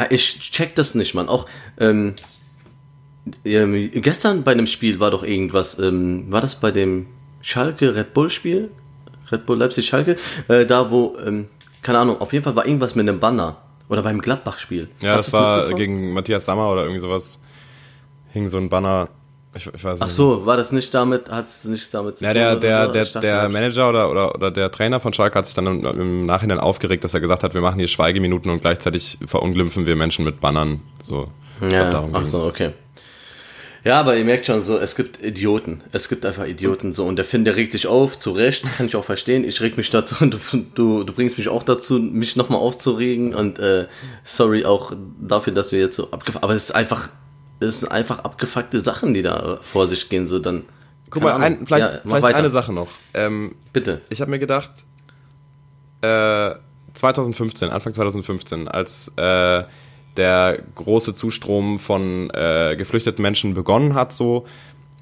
ich 0.09 0.39
check 0.39 0.75
das 0.75 0.93
nicht, 0.93 1.13
man. 1.13 1.29
Auch, 1.29 1.45
ähm, 1.79 2.15
ähm, 3.45 3.91
gestern 3.93 4.43
bei 4.43 4.51
einem 4.51 4.67
Spiel 4.67 4.99
war 4.99 5.11
doch 5.11 5.23
irgendwas, 5.23 5.79
ähm, 5.79 6.31
war 6.31 6.41
das 6.41 6.55
bei 6.55 6.71
dem 6.71 7.07
Schalke 7.41 7.95
Red 7.95 8.13
Bull 8.13 8.29
Spiel? 8.29 8.69
Red 9.31 9.45
Bull 9.45 9.57
Leipzig 9.57 9.87
Schalke? 9.87 10.15
Äh, 10.47 10.65
da 10.65 10.91
wo, 10.91 11.15
ähm, 11.25 11.47
keine 11.81 11.99
Ahnung, 11.99 12.19
auf 12.21 12.33
jeden 12.33 12.43
Fall 12.43 12.55
war 12.55 12.65
irgendwas 12.65 12.95
mit 12.95 13.07
einem 13.07 13.19
Banner. 13.19 13.57
Oder 13.89 14.03
beim 14.03 14.21
Gladbach-Spiel. 14.21 14.87
Ja, 15.01 15.15
Hast 15.15 15.27
das 15.27 15.33
war 15.33 15.69
gegen 15.69 16.13
Matthias 16.13 16.45
Sammer 16.45 16.71
oder 16.71 16.83
irgendwie 16.83 17.01
sowas. 17.01 17.39
Hing 18.31 18.47
so 18.47 18.57
ein 18.57 18.69
Banner. 18.69 19.09
Ich, 19.55 19.65
ich 19.65 19.83
weiß 19.83 19.99
nicht. 19.99 20.03
Ach 20.03 20.09
so, 20.09 20.45
war 20.45 20.57
das 20.57 20.71
nicht 20.71 20.93
damit, 20.93 21.31
hat 21.31 21.47
es 21.47 21.65
nichts 21.65 21.89
damit 21.89 22.17
zu 22.17 22.23
ja, 22.23 22.31
tun? 22.31 22.39
Ja, 22.39 22.55
der, 22.55 22.87
der, 22.89 23.05
der, 23.05 23.21
der 23.21 23.49
Manager 23.49 23.89
oder, 23.89 24.11
oder, 24.11 24.35
oder 24.35 24.51
der 24.51 24.71
Trainer 24.71 24.99
von 24.99 25.11
Schalke 25.11 25.39
hat 25.39 25.47
sich 25.47 25.55
dann 25.55 25.65
im, 25.65 25.85
im, 25.85 26.25
Nachhinein 26.27 26.59
aufgeregt, 26.59 27.03
dass 27.03 27.15
er 27.15 27.19
gesagt 27.19 27.41
hat, 27.41 27.55
wir 27.55 27.61
machen 27.61 27.79
hier 27.79 27.87
Schweigeminuten 27.87 28.51
und 28.51 28.61
gleichzeitig 28.61 29.17
verunglimpfen 29.25 29.87
wir 29.87 29.95
Menschen 29.95 30.23
mit 30.23 30.39
Bannern. 30.39 30.81
So. 31.01 31.31
Ja, 31.67 32.07
ach 32.13 32.27
so, 32.27 32.47
okay. 32.47 32.73
Ja, 33.89 34.01
aber 34.01 34.15
ihr 34.15 34.23
merkt 34.23 34.45
schon 34.45 34.61
so, 34.61 34.77
es 34.77 34.95
gibt 34.95 35.19
Idioten. 35.23 35.81
Es 35.91 36.09
gibt 36.09 36.23
einfach 36.23 36.45
Idioten 36.45 36.93
so. 36.93 37.05
Und 37.05 37.15
der 37.15 37.25
Finn, 37.25 37.43
der 37.43 37.55
regt 37.55 37.71
sich 37.71 37.87
auf, 37.87 38.19
zu 38.19 38.29
Recht, 38.29 38.63
kann 38.77 38.85
ich 38.85 38.95
auch 38.95 39.03
verstehen. 39.03 39.43
Ich 39.43 39.61
reg 39.61 39.77
mich 39.77 39.89
dazu 39.89 40.15
und 40.19 40.33
du, 40.51 40.57
du, 40.75 41.03
du 41.03 41.11
bringst 41.11 41.39
mich 41.39 41.49
auch 41.49 41.63
dazu, 41.63 41.97
mich 41.97 42.35
nochmal 42.35 42.59
aufzuregen. 42.59 43.33
Und 43.33 43.57
äh, 43.57 43.87
sorry 44.23 44.63
auch 44.63 44.93
dafür, 45.19 45.53
dass 45.53 45.71
wir 45.71 45.79
jetzt 45.79 45.95
so 45.95 46.11
abgefuckt 46.11 46.43
Aber 46.43 46.53
es 46.53 46.65
ist 46.65 46.71
einfach, 46.73 47.09
es 47.61 47.79
sind 47.79 47.91
einfach 47.91 48.19
abgefuckte 48.19 48.79
Sachen, 48.79 49.15
die 49.15 49.23
da 49.23 49.57
vor 49.63 49.87
sich 49.87 50.07
gehen. 50.07 50.27
So 50.27 50.37
dann. 50.37 50.65
Guck 51.09 51.23
mal, 51.23 51.33
ein, 51.37 51.65
vielleicht, 51.65 51.87
ja, 51.91 52.01
vielleicht 52.05 52.35
eine 52.35 52.51
Sache 52.51 52.71
noch. 52.71 52.89
Ähm, 53.15 53.55
Bitte. 53.73 54.01
Ich 54.09 54.21
habe 54.21 54.29
mir 54.29 54.37
gedacht, 54.37 54.69
äh, 56.01 56.51
2015, 56.93 57.71
Anfang 57.71 57.95
2015, 57.95 58.67
als 58.67 59.11
äh, 59.15 59.63
der 60.19 60.61
große 60.75 61.15
Zustrom 61.15 61.79
von 61.79 62.29
äh, 62.29 62.75
geflüchteten 62.77 63.23
Menschen 63.23 63.55
begonnen 63.55 63.95
hat, 63.95 64.13
so, 64.13 64.45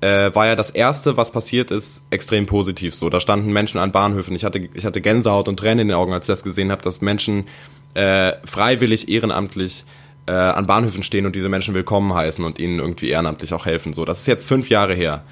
äh, 0.01 0.33
war 0.33 0.47
ja 0.47 0.55
das 0.55 0.69
erste, 0.69 1.17
was 1.17 1.31
passiert 1.31 1.71
ist, 1.71 2.03
extrem 2.09 2.45
positiv. 2.45 2.93
So, 2.95 3.09
da 3.09 3.19
standen 3.19 3.51
Menschen 3.51 3.79
an 3.79 3.91
Bahnhöfen. 3.91 4.35
Ich 4.35 4.45
hatte, 4.45 4.69
ich 4.73 4.85
hatte 4.85 5.01
Gänsehaut 5.01 5.47
und 5.47 5.57
Tränen 5.57 5.79
in 5.79 5.87
den 5.89 5.97
Augen, 5.97 6.13
als 6.13 6.25
ich 6.25 6.33
das 6.33 6.43
gesehen 6.43 6.71
habe, 6.71 6.81
dass 6.81 7.01
Menschen 7.01 7.45
äh, 7.95 8.33
freiwillig, 8.45 9.09
ehrenamtlich 9.09 9.85
äh, 10.27 10.31
an 10.31 10.67
Bahnhöfen 10.67 11.03
stehen 11.03 11.25
und 11.25 11.35
diese 11.35 11.49
Menschen 11.49 11.73
willkommen 11.73 12.13
heißen 12.13 12.45
und 12.45 12.59
ihnen 12.59 12.79
irgendwie 12.79 13.09
ehrenamtlich 13.09 13.53
auch 13.53 13.65
helfen. 13.65 13.93
So, 13.93 14.05
das 14.05 14.21
ist 14.21 14.27
jetzt 14.27 14.45
fünf 14.45 14.69
Jahre 14.69 14.93
her. 14.93 15.23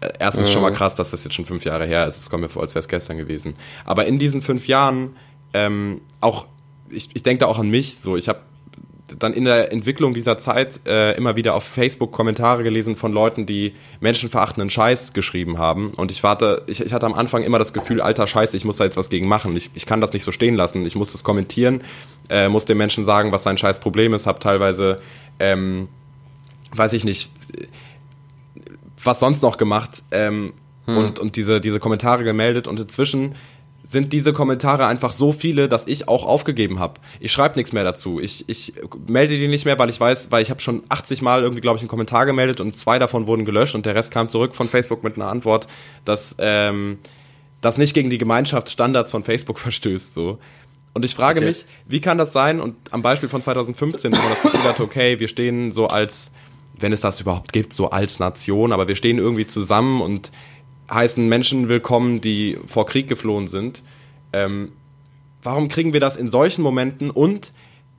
Äh, 0.00 0.10
erstens 0.20 0.48
mhm. 0.48 0.52
schon 0.52 0.62
mal 0.62 0.72
krass, 0.72 0.94
dass 0.94 1.10
das 1.10 1.24
jetzt 1.24 1.34
schon 1.34 1.44
fünf 1.44 1.64
Jahre 1.64 1.86
her 1.86 2.06
ist. 2.06 2.18
Es 2.18 2.30
kommt 2.30 2.42
mir 2.42 2.48
vor, 2.48 2.62
als 2.62 2.74
wäre 2.74 2.80
es 2.80 2.88
gestern 2.88 3.16
gewesen. 3.16 3.54
Aber 3.84 4.06
in 4.06 4.18
diesen 4.18 4.40
fünf 4.40 4.68
Jahren 4.68 5.16
ähm, 5.52 6.00
auch, 6.20 6.46
ich, 6.90 7.08
ich 7.14 7.22
denke 7.24 7.40
da 7.40 7.46
auch 7.46 7.58
an 7.58 7.70
mich. 7.70 7.98
So, 7.98 8.16
ich 8.16 8.28
habe 8.28 8.40
dann 9.18 9.32
in 9.32 9.44
der 9.44 9.72
Entwicklung 9.72 10.14
dieser 10.14 10.36
Zeit 10.38 10.80
äh, 10.86 11.16
immer 11.16 11.36
wieder 11.36 11.54
auf 11.54 11.64
Facebook 11.64 12.12
Kommentare 12.12 12.62
gelesen 12.62 12.96
von 12.96 13.12
Leuten, 13.12 13.46
die 13.46 13.74
menschenverachtenden 14.00 14.68
Scheiß 14.68 15.12
geschrieben 15.12 15.58
haben. 15.58 15.90
Und 15.90 16.10
ich 16.10 16.22
warte, 16.22 16.62
ich, 16.66 16.80
ich 16.80 16.92
hatte 16.92 17.06
am 17.06 17.14
Anfang 17.14 17.44
immer 17.44 17.58
das 17.58 17.72
Gefühl, 17.72 18.00
alter 18.00 18.26
Scheiße, 18.26 18.56
ich 18.56 18.64
muss 18.64 18.78
da 18.78 18.84
jetzt 18.84 18.96
was 18.96 19.08
gegen 19.08 19.28
machen. 19.28 19.56
Ich, 19.56 19.70
ich 19.74 19.86
kann 19.86 20.00
das 20.00 20.12
nicht 20.12 20.24
so 20.24 20.32
stehen 20.32 20.56
lassen. 20.56 20.84
Ich 20.84 20.96
muss 20.96 21.12
das 21.12 21.22
kommentieren, 21.22 21.82
äh, 22.28 22.48
muss 22.48 22.64
den 22.64 22.78
Menschen 22.78 23.04
sagen, 23.04 23.30
was 23.30 23.44
sein 23.44 23.58
scheiß 23.58 23.78
Problem 23.78 24.12
ist. 24.12 24.26
Hab 24.26 24.40
teilweise, 24.40 25.00
ähm, 25.38 25.88
weiß 26.74 26.92
ich 26.92 27.04
nicht, 27.04 27.30
was 29.02 29.20
sonst 29.20 29.42
noch 29.42 29.56
gemacht 29.56 30.02
ähm, 30.10 30.52
hm. 30.86 30.96
und, 30.96 31.18
und 31.20 31.36
diese, 31.36 31.60
diese 31.60 31.78
Kommentare 31.78 32.24
gemeldet. 32.24 32.66
Und 32.66 32.80
inzwischen 32.80 33.36
sind 33.88 34.12
diese 34.12 34.32
Kommentare 34.32 34.86
einfach 34.86 35.12
so 35.12 35.30
viele, 35.30 35.68
dass 35.68 35.86
ich 35.86 36.08
auch 36.08 36.24
aufgegeben 36.26 36.80
habe. 36.80 36.94
Ich 37.20 37.30
schreibe 37.30 37.54
nichts 37.54 37.72
mehr 37.72 37.84
dazu. 37.84 38.18
Ich, 38.20 38.48
ich 38.48 38.74
melde 39.06 39.38
die 39.38 39.46
nicht 39.46 39.64
mehr, 39.64 39.78
weil 39.78 39.88
ich 39.88 40.00
weiß, 40.00 40.32
weil 40.32 40.42
ich 40.42 40.50
habe 40.50 40.60
schon 40.60 40.82
80 40.88 41.22
Mal 41.22 41.42
irgendwie, 41.42 41.60
glaube 41.60 41.76
ich, 41.76 41.82
einen 41.82 41.88
Kommentar 41.88 42.26
gemeldet 42.26 42.60
und 42.60 42.76
zwei 42.76 42.98
davon 42.98 43.28
wurden 43.28 43.44
gelöscht 43.44 43.76
und 43.76 43.86
der 43.86 43.94
Rest 43.94 44.10
kam 44.10 44.28
zurück 44.28 44.56
von 44.56 44.68
Facebook 44.68 45.04
mit 45.04 45.14
einer 45.14 45.28
Antwort, 45.28 45.68
dass 46.04 46.34
ähm, 46.40 46.98
das 47.60 47.78
nicht 47.78 47.94
gegen 47.94 48.10
die 48.10 48.18
Gemeinschaftsstandards 48.18 49.12
von 49.12 49.22
Facebook 49.22 49.58
verstößt. 49.60 50.14
So. 50.14 50.38
Und 50.92 51.04
ich 51.04 51.14
frage 51.14 51.38
okay. 51.38 51.48
mich, 51.48 51.64
wie 51.86 52.00
kann 52.00 52.18
das 52.18 52.32
sein? 52.32 52.60
Und 52.60 52.74
am 52.90 53.02
Beispiel 53.02 53.28
von 53.28 53.40
2015, 53.40 54.12
wo 54.12 54.16
man 54.16 54.30
das 54.30 54.42
Gefühl 54.42 54.64
hat, 54.64 54.80
okay, 54.80 55.20
wir 55.20 55.28
stehen 55.28 55.70
so 55.70 55.86
als, 55.86 56.32
wenn 56.76 56.92
es 56.92 57.02
das 57.02 57.20
überhaupt 57.20 57.52
gibt, 57.52 57.72
so 57.72 57.90
als 57.90 58.18
Nation, 58.18 58.72
aber 58.72 58.88
wir 58.88 58.96
stehen 58.96 59.18
irgendwie 59.18 59.46
zusammen 59.46 60.00
und 60.00 60.32
heißen 60.90 61.28
Menschen 61.28 61.68
willkommen, 61.68 62.20
die 62.20 62.58
vor 62.66 62.86
Krieg 62.86 63.08
geflohen 63.08 63.48
sind. 63.48 63.82
Ähm, 64.32 64.72
warum 65.42 65.68
kriegen 65.68 65.92
wir 65.92 66.00
das 66.00 66.16
in 66.16 66.30
solchen 66.30 66.62
Momenten 66.62 67.10
und 67.10 67.52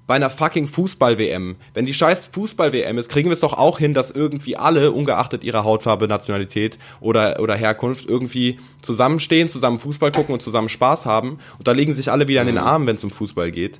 bei 0.05 0.15
einer 0.15 0.29
fucking 0.29 0.67
Fußball-WM? 0.67 1.55
Wenn 1.73 1.85
die 1.85 1.93
scheiß 1.93 2.27
Fußball-WM 2.27 2.97
ist, 2.97 3.09
kriegen 3.09 3.29
wir 3.29 3.33
es 3.33 3.41
doch 3.41 3.53
auch 3.53 3.79
hin, 3.79 3.93
dass 3.93 4.11
irgendwie 4.11 4.55
alle, 4.55 4.91
ungeachtet 4.91 5.43
ihrer 5.43 5.63
Hautfarbe, 5.63 6.07
Nationalität 6.07 6.77
oder, 7.01 7.39
oder 7.41 7.55
Herkunft, 7.55 8.07
irgendwie 8.07 8.59
zusammenstehen, 8.81 9.49
zusammen 9.49 9.79
Fußball 9.79 10.11
gucken 10.11 10.33
und 10.33 10.41
zusammen 10.41 10.69
Spaß 10.69 11.05
haben. 11.05 11.39
Und 11.57 11.67
da 11.67 11.73
legen 11.73 11.93
sich 11.93 12.11
alle 12.11 12.27
wieder 12.27 12.41
in 12.41 12.47
den. 12.47 12.57
Armen, 12.57 12.87
wenn 12.87 12.95
es 12.95 13.03
um 13.03 13.11
Fußball 13.11 13.51
geht. 13.51 13.79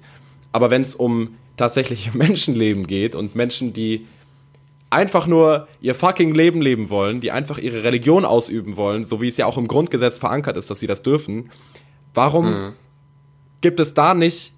Aber 0.52 0.70
wenn 0.70 0.82
es 0.82 0.96
um 0.96 1.36
tatsächliche 1.56 2.12
Menschenleben 2.18 2.88
geht 2.88 3.16
und 3.16 3.36
Menschen, 3.36 3.74
die 3.74 4.06
einfach 4.90 5.28
nur 5.28 5.68
ihr 5.82 5.96
fucking 5.96 6.34
Leben 6.34 6.62
leben 6.62 6.90
wollen, 6.90 7.20
die 7.22 7.32
einfach 7.32 7.58
ihre 7.58 7.84
Religion 7.84 8.26
ausüben 8.26 8.78
wollen, 8.78 9.06
so 9.06 9.22
wie 9.22 9.28
es 9.28 9.38
ja 9.38 9.46
auch 9.46 9.58
im 9.58 9.68
Grundgesetz 9.68 10.18
verankert 10.18 10.58
ist, 10.58 10.70
dass 10.70 10.80
sie 10.80 10.88
das 10.88 11.04
dürfen, 11.04 11.52
warum 12.14 12.46
mhm. 12.46 12.74
gibt 13.62 13.80
es 13.80 13.94
da 13.94 14.14
nicht 14.14 14.54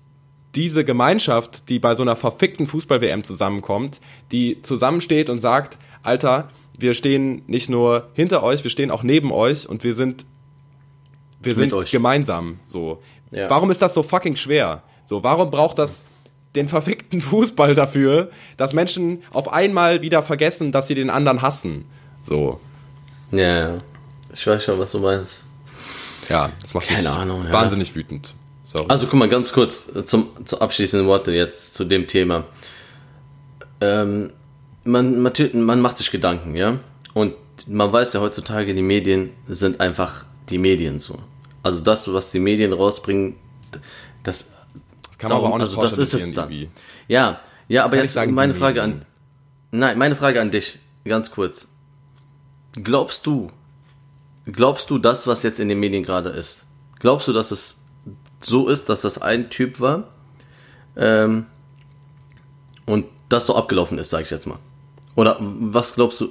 diese 0.56 0.84
Gemeinschaft, 0.84 1.70
die 1.70 1.80
bei 1.80 1.96
so 1.96 2.04
einer 2.04 2.16
verfickten 2.16 2.68
Fußball-WM 2.68 3.24
zusammenkommt, 3.24 4.02
die 4.32 4.62
zusammensteht 4.62 5.30
und 5.30 5.40
sagt, 5.40 5.78
Alter, 6.02 6.50
wir 6.78 6.94
stehen 6.94 7.44
nicht 7.48 7.70
nur 7.70 8.10
hinter 8.14 8.42
euch, 8.42 8.64
wir 8.64 8.72
stehen 8.72 8.90
auch 8.90 9.04
neben 9.04 9.32
euch 9.32 9.68
und 9.68 9.84
wir 9.84 9.94
sind 9.94 10.26
wir 11.42 11.52
Mit 11.52 11.58
sind 11.58 11.74
euch. 11.74 11.92
gemeinsam 11.92 12.60
so. 12.64 13.02
Ja. 13.32 13.50
Warum 13.50 13.72
ist 13.72 13.82
das 13.82 13.94
so 13.94 14.04
fucking 14.04 14.36
schwer? 14.36 14.84
So, 15.06 15.24
warum 15.24 15.50
braucht 15.52 15.80
das 15.80 16.04
den 16.56 16.68
verfickten 16.68 17.22
Fußball 17.22 17.76
dafür, 17.76 18.32
dass 18.58 18.74
Menschen 18.74 19.24
auf 19.32 19.52
einmal 19.52 20.02
wieder 20.02 20.24
vergessen, 20.24 20.72
dass 20.72 20.88
sie 20.88 20.96
den 20.96 21.10
anderen 21.10 21.42
hassen. 21.42 21.86
So. 22.24 22.60
Ja, 23.32 23.60
ja. 23.60 23.82
Ich 24.34 24.46
weiß 24.46 24.64
schon, 24.64 24.80
was 24.80 24.92
du 24.92 25.00
meinst. 25.00 25.46
Ja, 26.28 26.52
das 26.62 26.74
macht 26.74 26.88
Keine 26.88 27.02
mich 27.02 27.10
Ahnung, 27.10 27.52
wahnsinnig 27.52 27.90
ja. 27.90 27.96
wütend. 27.96 28.36
Sorry. 28.64 28.86
Also 28.88 29.08
guck 29.08 29.18
mal, 29.18 29.30
ganz 29.30 29.52
kurz 29.54 29.92
zum, 30.06 30.30
zum 30.46 30.62
abschließenden 30.62 31.08
Worte 31.08 31.32
jetzt 31.32 31.74
zu 31.74 31.86
dem 31.86 32.06
Thema. 32.06 32.46
Ähm, 33.82 34.32
man, 34.84 35.20
man, 35.22 35.34
man 35.54 35.82
macht 35.82 35.98
sich 35.98 36.12
Gedanken, 36.12 36.56
ja? 36.56 36.80
Und 37.14 37.34
man 37.68 37.92
weiß 37.92 38.14
ja 38.14 38.22
heutzutage, 38.22 38.76
die 38.76 38.82
Medien 38.84 39.32
sind 39.48 39.80
einfach 39.82 40.26
die 40.50 40.60
Medien 40.60 41.00
so. 41.00 41.18
Also 41.64 41.82
das, 41.82 42.12
was 42.14 42.32
die 42.32 42.40
Medien 42.40 42.74
rausbringen, 42.74 43.36
das 44.24 44.52
kann 45.20 45.30
man 45.30 45.38
Darum, 45.38 45.46
aber 45.46 45.54
auch 45.54 45.58
nicht 45.60 45.78
also 45.78 45.82
das 45.82 45.98
ist 45.98 46.14
es 46.14 46.34
dann. 46.34 46.52
Irgendwie. 46.52 46.70
Ja, 47.08 47.42
ja, 47.68 47.84
aber 47.84 47.98
Kann 47.98 48.06
jetzt 48.06 48.14
sagen, 48.14 48.34
meine 48.34 48.56
Frage 48.56 48.82
an, 48.82 49.06
nein, 49.72 49.98
meine 49.98 50.16
Frage 50.16 50.42
an 50.42 50.50
dich, 50.50 50.80
ganz 51.06 51.30
kurz. 51.30 51.70
Glaubst 52.74 53.28
du, 53.28 53.52
glaubst 54.52 54.90
du 54.90 54.98
das, 54.98 55.28
was 55.28 55.44
jetzt 55.44 55.60
in 55.60 55.70
den 55.70 55.80
Medien 55.80 56.04
gerade 56.04 56.30
ist? 56.30 56.64
Glaubst 56.98 57.28
du, 57.28 57.34
dass 57.34 57.52
es 57.52 57.82
so 58.40 58.68
ist, 58.68 58.90
dass 58.90 59.02
das 59.02 59.22
ein 59.22 59.50
Typ 59.50 59.80
war 59.80 60.08
ähm, 60.96 61.46
und 62.86 63.06
das 63.28 63.46
so 63.46 63.56
abgelaufen 63.56 63.98
ist, 64.00 64.10
sage 64.10 64.24
ich 64.24 64.32
jetzt 64.32 64.48
mal? 64.48 64.58
Oder 65.16 65.38
was 65.40 65.96
glaubst 65.96 66.22
du, 66.22 66.30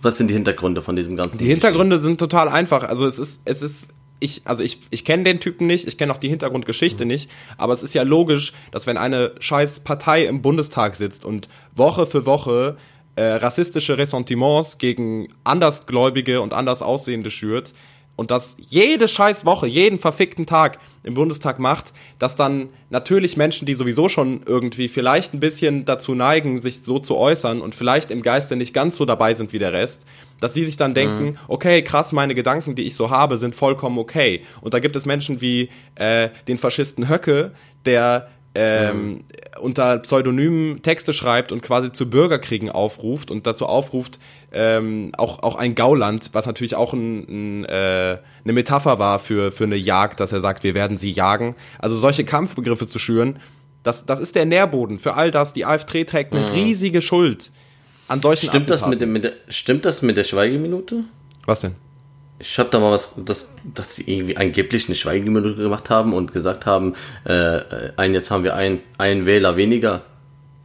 was 0.00 0.18
sind 0.18 0.28
die 0.28 0.34
Hintergründe 0.34 0.82
von 0.82 0.94
diesem 0.94 1.16
ganzen? 1.16 1.38
Die 1.38 1.46
Hintergründe 1.46 1.98
sind 1.98 2.18
total 2.18 2.48
einfach. 2.48 2.84
Also 2.84 3.06
es 3.06 3.18
ist, 3.18 3.42
es 3.44 3.60
ist, 3.60 3.88
ich, 4.20 4.42
also 4.44 4.62
ich, 4.62 4.80
ich 4.90 5.04
kenne 5.04 5.24
den 5.24 5.40
Typen 5.40 5.66
nicht, 5.66 5.86
ich 5.86 5.98
kenne 5.98 6.12
auch 6.12 6.18
die 6.18 6.28
Hintergrundgeschichte 6.28 7.04
mhm. 7.04 7.08
nicht, 7.08 7.30
aber 7.58 7.72
es 7.72 7.82
ist 7.82 7.94
ja 7.94 8.02
logisch, 8.02 8.52
dass 8.70 8.86
wenn 8.86 8.96
eine 8.96 9.32
scheiß 9.38 9.80
Partei 9.80 10.24
im 10.24 10.42
Bundestag 10.42 10.96
sitzt 10.96 11.24
und 11.24 11.48
Woche 11.74 12.06
für 12.06 12.26
Woche 12.26 12.76
äh, 13.16 13.24
rassistische 13.24 13.98
Ressentiments 13.98 14.78
gegen 14.78 15.28
Andersgläubige 15.44 16.40
und 16.40 16.52
anders 16.52 16.82
Aussehende 16.82 17.30
schürt, 17.30 17.72
und 18.16 18.30
das 18.30 18.56
jede 18.58 19.08
scheiß 19.08 19.44
Woche, 19.44 19.66
jeden 19.66 19.98
verfickten 19.98 20.46
Tag 20.46 20.78
im 21.02 21.14
Bundestag 21.14 21.58
macht, 21.58 21.92
dass 22.18 22.36
dann 22.36 22.68
natürlich 22.90 23.36
Menschen, 23.36 23.66
die 23.66 23.74
sowieso 23.74 24.08
schon 24.08 24.42
irgendwie 24.46 24.88
vielleicht 24.88 25.34
ein 25.34 25.40
bisschen 25.40 25.84
dazu 25.84 26.14
neigen, 26.14 26.60
sich 26.60 26.82
so 26.82 26.98
zu 26.98 27.16
äußern 27.16 27.60
und 27.60 27.74
vielleicht 27.74 28.10
im 28.10 28.22
Geiste 28.22 28.56
nicht 28.56 28.72
ganz 28.72 28.96
so 28.96 29.04
dabei 29.04 29.34
sind 29.34 29.52
wie 29.52 29.58
der 29.58 29.72
Rest, 29.72 30.02
dass 30.40 30.52
die 30.52 30.64
sich 30.64 30.76
dann 30.76 30.92
mhm. 30.92 30.94
denken, 30.94 31.24
mhm. 31.24 31.38
okay, 31.48 31.82
krass, 31.82 32.12
meine 32.12 32.34
Gedanken, 32.34 32.74
die 32.74 32.82
ich 32.82 32.96
so 32.96 33.10
habe, 33.10 33.36
sind 33.36 33.54
vollkommen 33.54 33.98
okay. 33.98 34.42
Und 34.60 34.74
da 34.74 34.78
gibt 34.78 34.96
es 34.96 35.06
Menschen 35.06 35.40
wie 35.40 35.68
äh, 35.96 36.28
den 36.48 36.58
Faschisten 36.58 37.08
Höcke, 37.08 37.52
der 37.84 38.28
ähm, 38.54 39.06
mhm. 39.12 39.24
unter 39.60 39.98
Pseudonymen 39.98 40.82
Texte 40.82 41.12
schreibt 41.12 41.52
und 41.52 41.62
quasi 41.62 41.92
zu 41.92 42.08
Bürgerkriegen 42.08 42.70
aufruft 42.70 43.30
und 43.30 43.46
dazu 43.46 43.66
aufruft, 43.66 44.18
ähm, 44.52 45.12
auch, 45.16 45.42
auch 45.42 45.56
ein 45.56 45.74
Gauland, 45.74 46.30
was 46.32 46.46
natürlich 46.46 46.74
auch 46.76 46.92
ein, 46.92 47.62
ein, 47.62 47.64
äh, 47.64 48.18
eine 48.44 48.52
Metapher 48.52 48.98
war 48.98 49.18
für, 49.18 49.52
für 49.52 49.64
eine 49.64 49.76
Jagd, 49.76 50.20
dass 50.20 50.32
er 50.32 50.40
sagt, 50.40 50.62
wir 50.62 50.74
werden 50.74 50.96
sie 50.96 51.10
jagen. 51.10 51.56
Also 51.78 51.96
solche 51.96 52.24
Kampfbegriffe 52.24 52.86
zu 52.86 52.98
schüren, 52.98 53.40
das, 53.82 54.06
das 54.06 54.20
ist 54.20 54.34
der 54.34 54.46
Nährboden 54.46 54.98
für 54.98 55.14
all 55.14 55.30
das. 55.30 55.52
Die 55.52 55.64
AfD 55.64 56.04
trägt 56.04 56.32
eine 56.32 56.46
mhm. 56.46 56.52
riesige 56.52 57.02
Schuld 57.02 57.50
an 58.08 58.20
solchen 58.20 58.46
stimmt 58.46 58.70
das 58.70 58.86
mit, 58.86 59.00
dem, 59.00 59.12
mit 59.12 59.24
der, 59.24 59.32
Stimmt 59.48 59.84
das 59.84 60.02
mit 60.02 60.16
der 60.16 60.24
Schweigeminute? 60.24 61.04
Was 61.46 61.60
denn? 61.60 61.74
Ich 62.38 62.58
habe 62.58 62.68
da 62.70 62.80
mal 62.80 62.90
was, 62.90 63.14
dass, 63.16 63.54
dass 63.62 63.94
sie 63.94 64.10
irgendwie 64.10 64.36
angeblich 64.36 64.86
eine 64.86 64.96
Schweigeminute 64.96 65.54
gemacht 65.54 65.88
haben 65.88 66.12
und 66.12 66.32
gesagt 66.32 66.66
haben, 66.66 66.94
äh, 67.24 67.60
ein, 67.96 68.12
jetzt 68.12 68.30
haben 68.30 68.44
wir 68.44 68.54
einen 68.54 69.26
Wähler 69.26 69.56
weniger. 69.56 70.02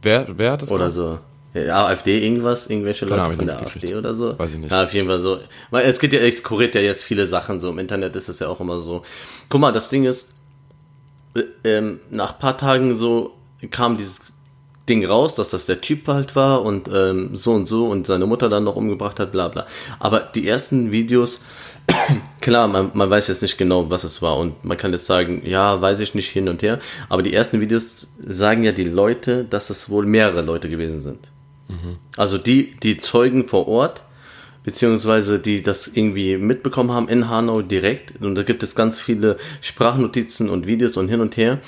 Wer, 0.02 0.26
wer 0.36 0.52
hat 0.52 0.62
das 0.62 0.70
Oder 0.72 0.90
gemacht? 0.90 0.94
so. 0.94 1.18
Ja, 1.52 1.86
AfD 1.86 2.22
irgendwas, 2.24 2.68
irgendwelche 2.68 3.06
Leute 3.06 3.34
von 3.34 3.46
der 3.46 3.56
gekriegt. 3.56 3.84
AfD 3.84 3.96
oder 3.96 4.14
so. 4.14 4.38
Weiß 4.38 4.52
ich 4.52 4.58
nicht. 4.58 4.70
Ja, 4.70 4.84
auf 4.84 4.94
jeden 4.94 5.08
Fall 5.08 5.18
so. 5.18 5.40
Weil 5.70 5.86
es 5.86 5.98
geht 5.98 6.12
ja, 6.12 6.20
es 6.20 6.42
kuriert 6.44 6.74
ja 6.76 6.80
jetzt 6.80 7.02
viele 7.02 7.26
Sachen 7.26 7.58
so. 7.58 7.70
Im 7.70 7.78
Internet 7.78 8.14
ist 8.14 8.28
es 8.28 8.38
ja 8.38 8.48
auch 8.48 8.60
immer 8.60 8.78
so. 8.78 9.02
Guck 9.48 9.60
mal, 9.60 9.72
das 9.72 9.90
Ding 9.90 10.04
ist, 10.04 10.32
äh, 11.34 11.42
ähm, 11.64 12.00
nach 12.10 12.38
paar 12.38 12.56
Tagen 12.56 12.94
so 12.94 13.36
kam 13.70 13.96
dieses 13.96 14.20
Ding 14.88 15.04
raus, 15.04 15.34
dass 15.34 15.48
das 15.50 15.66
der 15.66 15.80
Typ 15.80 16.08
halt 16.08 16.34
war 16.34 16.62
und 16.62 16.88
ähm, 16.92 17.36
so 17.36 17.52
und 17.52 17.66
so 17.66 17.86
und 17.86 18.06
seine 18.06 18.26
Mutter 18.26 18.48
dann 18.48 18.64
noch 18.64 18.76
umgebracht 18.76 19.20
hat, 19.20 19.32
bla 19.32 19.48
bla. 19.48 19.66
Aber 19.98 20.20
die 20.20 20.48
ersten 20.48 20.90
Videos, 20.90 21.42
klar, 22.40 22.66
man, 22.66 22.90
man 22.94 23.08
weiß 23.10 23.28
jetzt 23.28 23.42
nicht 23.42 23.58
genau, 23.58 23.90
was 23.90 24.04
es 24.04 24.20
war 24.20 24.36
und 24.36 24.64
man 24.64 24.76
kann 24.76 24.92
jetzt 24.92 25.06
sagen, 25.06 25.42
ja, 25.44 25.80
weiß 25.80 26.00
ich 26.00 26.14
nicht 26.14 26.30
hin 26.30 26.48
und 26.48 26.62
her, 26.62 26.80
aber 27.08 27.22
die 27.22 27.32
ersten 27.32 27.60
Videos 27.60 28.12
sagen 28.26 28.64
ja 28.64 28.72
die 28.72 28.84
Leute, 28.84 29.44
dass 29.44 29.70
es 29.70 29.90
wohl 29.90 30.06
mehrere 30.06 30.42
Leute 30.42 30.68
gewesen 30.68 31.00
sind. 31.00 31.30
Mhm. 31.68 31.98
Also 32.16 32.38
die, 32.38 32.74
die 32.82 32.96
Zeugen 32.96 33.48
vor 33.48 33.68
Ort, 33.68 34.02
beziehungsweise 34.64 35.38
die 35.38 35.62
das 35.62 35.88
irgendwie 35.88 36.36
mitbekommen 36.36 36.90
haben 36.92 37.08
in 37.08 37.28
Hanau 37.28 37.62
direkt. 37.62 38.20
Und 38.20 38.34
da 38.34 38.42
gibt 38.42 38.62
es 38.62 38.74
ganz 38.74 39.00
viele 39.00 39.36
Sprachnotizen 39.60 40.50
und 40.50 40.66
Videos 40.66 40.96
und 40.96 41.08
hin 41.08 41.20
und 41.20 41.36
her. 41.36 41.60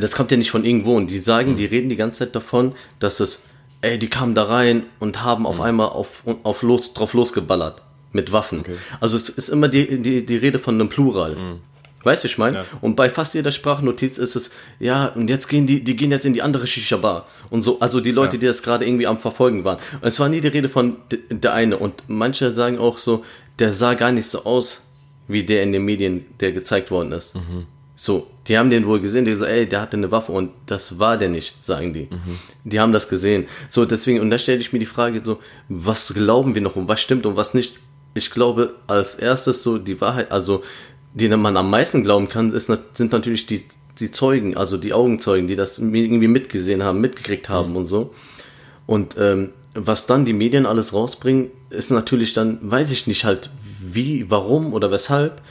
Das 0.00 0.14
kommt 0.14 0.30
ja 0.30 0.36
nicht 0.36 0.50
von 0.50 0.64
irgendwo. 0.64 0.94
Und 0.94 1.10
die 1.10 1.18
sagen, 1.18 1.52
mhm. 1.52 1.56
die 1.56 1.66
reden 1.66 1.88
die 1.88 1.96
ganze 1.96 2.20
Zeit 2.20 2.34
davon, 2.34 2.72
dass 2.98 3.20
es, 3.20 3.42
ey, 3.80 3.98
die 3.98 4.08
kamen 4.08 4.34
da 4.34 4.44
rein 4.44 4.84
und 4.98 5.22
haben 5.22 5.42
mhm. 5.42 5.46
auf 5.46 5.60
einmal 5.60 5.88
auf, 5.88 6.22
auf 6.42 6.62
los, 6.62 6.94
drauf 6.94 7.14
losgeballert 7.14 7.82
mit 8.12 8.32
Waffen. 8.32 8.60
Okay. 8.60 8.76
Also 9.00 9.16
es 9.16 9.28
ist 9.28 9.48
immer 9.48 9.68
die, 9.68 10.02
die, 10.02 10.24
die 10.24 10.36
Rede 10.36 10.58
von 10.58 10.74
einem 10.74 10.88
Plural. 10.88 11.36
Mhm. 11.36 11.60
Weißt 12.06 12.22
du, 12.22 12.28
ich 12.28 12.38
meine? 12.38 12.58
Ja. 12.58 12.64
Und 12.82 12.94
bei 12.94 13.10
fast 13.10 13.34
jeder 13.34 13.50
Sprachnotiz 13.50 14.18
ist 14.18 14.36
es, 14.36 14.52
ja, 14.78 15.06
und 15.06 15.28
jetzt 15.28 15.48
gehen 15.48 15.66
die, 15.66 15.82
die 15.82 15.96
gehen 15.96 16.12
jetzt 16.12 16.24
in 16.24 16.34
die 16.34 16.42
andere 16.42 16.64
Shisha-Bar. 16.64 17.26
Und 17.50 17.62
so, 17.62 17.80
also 17.80 18.00
die 18.00 18.12
Leute, 18.12 18.36
ja. 18.36 18.40
die 18.40 18.46
das 18.46 18.62
gerade 18.62 18.86
irgendwie 18.86 19.08
am 19.08 19.18
Verfolgen 19.18 19.64
waren. 19.64 19.78
Und 20.00 20.06
es 20.06 20.20
war 20.20 20.28
nie 20.28 20.40
die 20.40 20.46
Rede 20.46 20.68
von 20.68 20.98
der 21.30 21.52
eine. 21.52 21.78
Und 21.78 22.04
manche 22.06 22.54
sagen 22.54 22.78
auch 22.78 22.98
so, 22.98 23.24
der 23.58 23.72
sah 23.72 23.94
gar 23.94 24.12
nicht 24.12 24.28
so 24.28 24.44
aus, 24.44 24.82
wie 25.26 25.42
der 25.42 25.64
in 25.64 25.72
den 25.72 25.84
Medien, 25.84 26.24
der 26.38 26.52
gezeigt 26.52 26.92
worden 26.92 27.10
ist. 27.10 27.34
Mhm. 27.34 27.66
So, 27.98 28.26
die 28.46 28.58
haben 28.58 28.70
den 28.70 28.86
wohl 28.86 29.00
gesehen, 29.00 29.24
die 29.24 29.34
so, 29.34 29.46
ey, 29.46 29.66
der 29.66 29.80
hatte 29.80 29.96
eine 29.96 30.12
Waffe 30.12 30.30
und 30.30 30.50
das 30.66 30.98
war 30.98 31.16
der 31.16 31.30
nicht, 31.30 31.56
sagen 31.64 31.94
die. 31.94 32.08
Mhm. 32.10 32.38
Die 32.64 32.78
haben 32.78 32.92
das 32.92 33.08
gesehen. 33.08 33.46
So, 33.68 33.86
deswegen, 33.86 34.20
und 34.20 34.30
da 34.30 34.38
stelle 34.38 34.60
ich 34.60 34.72
mir 34.72 34.78
die 34.78 34.86
Frage 34.86 35.22
so, 35.24 35.38
was 35.68 36.12
glauben 36.12 36.54
wir 36.54 36.62
noch 36.62 36.76
und 36.76 36.88
was 36.88 37.00
stimmt 37.00 37.24
und 37.26 37.36
was 37.36 37.54
nicht? 37.54 37.80
ich 38.16 38.30
glaube, 38.30 38.74
als 38.86 39.14
erstes 39.14 39.62
so 39.62 39.78
die 39.78 40.00
Wahrheit, 40.00 40.32
also 40.32 40.62
die 41.14 41.28
man 41.28 41.56
am 41.56 41.70
meisten 41.70 42.02
glauben 42.02 42.28
kann, 42.28 42.52
ist, 42.52 42.70
sind 42.94 43.12
natürlich 43.12 43.46
die, 43.46 43.62
die 43.98 44.10
Zeugen, 44.10 44.56
also 44.56 44.76
die 44.76 44.92
Augenzeugen, 44.92 45.46
die 45.46 45.56
das 45.56 45.78
irgendwie 45.78 46.28
mitgesehen 46.28 46.82
haben, 46.82 47.00
mitgekriegt 47.00 47.48
haben 47.48 47.70
mhm. 47.70 47.76
und 47.76 47.86
so. 47.86 48.14
Und 48.86 49.16
ähm, 49.18 49.52
was 49.74 50.06
dann 50.06 50.24
die 50.24 50.32
Medien 50.32 50.66
alles 50.66 50.92
rausbringen, 50.92 51.50
ist 51.70 51.90
natürlich 51.90 52.32
dann, 52.32 52.58
weiß 52.62 52.90
ich 52.90 53.06
nicht 53.06 53.24
halt, 53.24 53.50
wie, 53.80 54.30
warum 54.30 54.72
oder 54.72 54.90
weshalb 54.90 55.42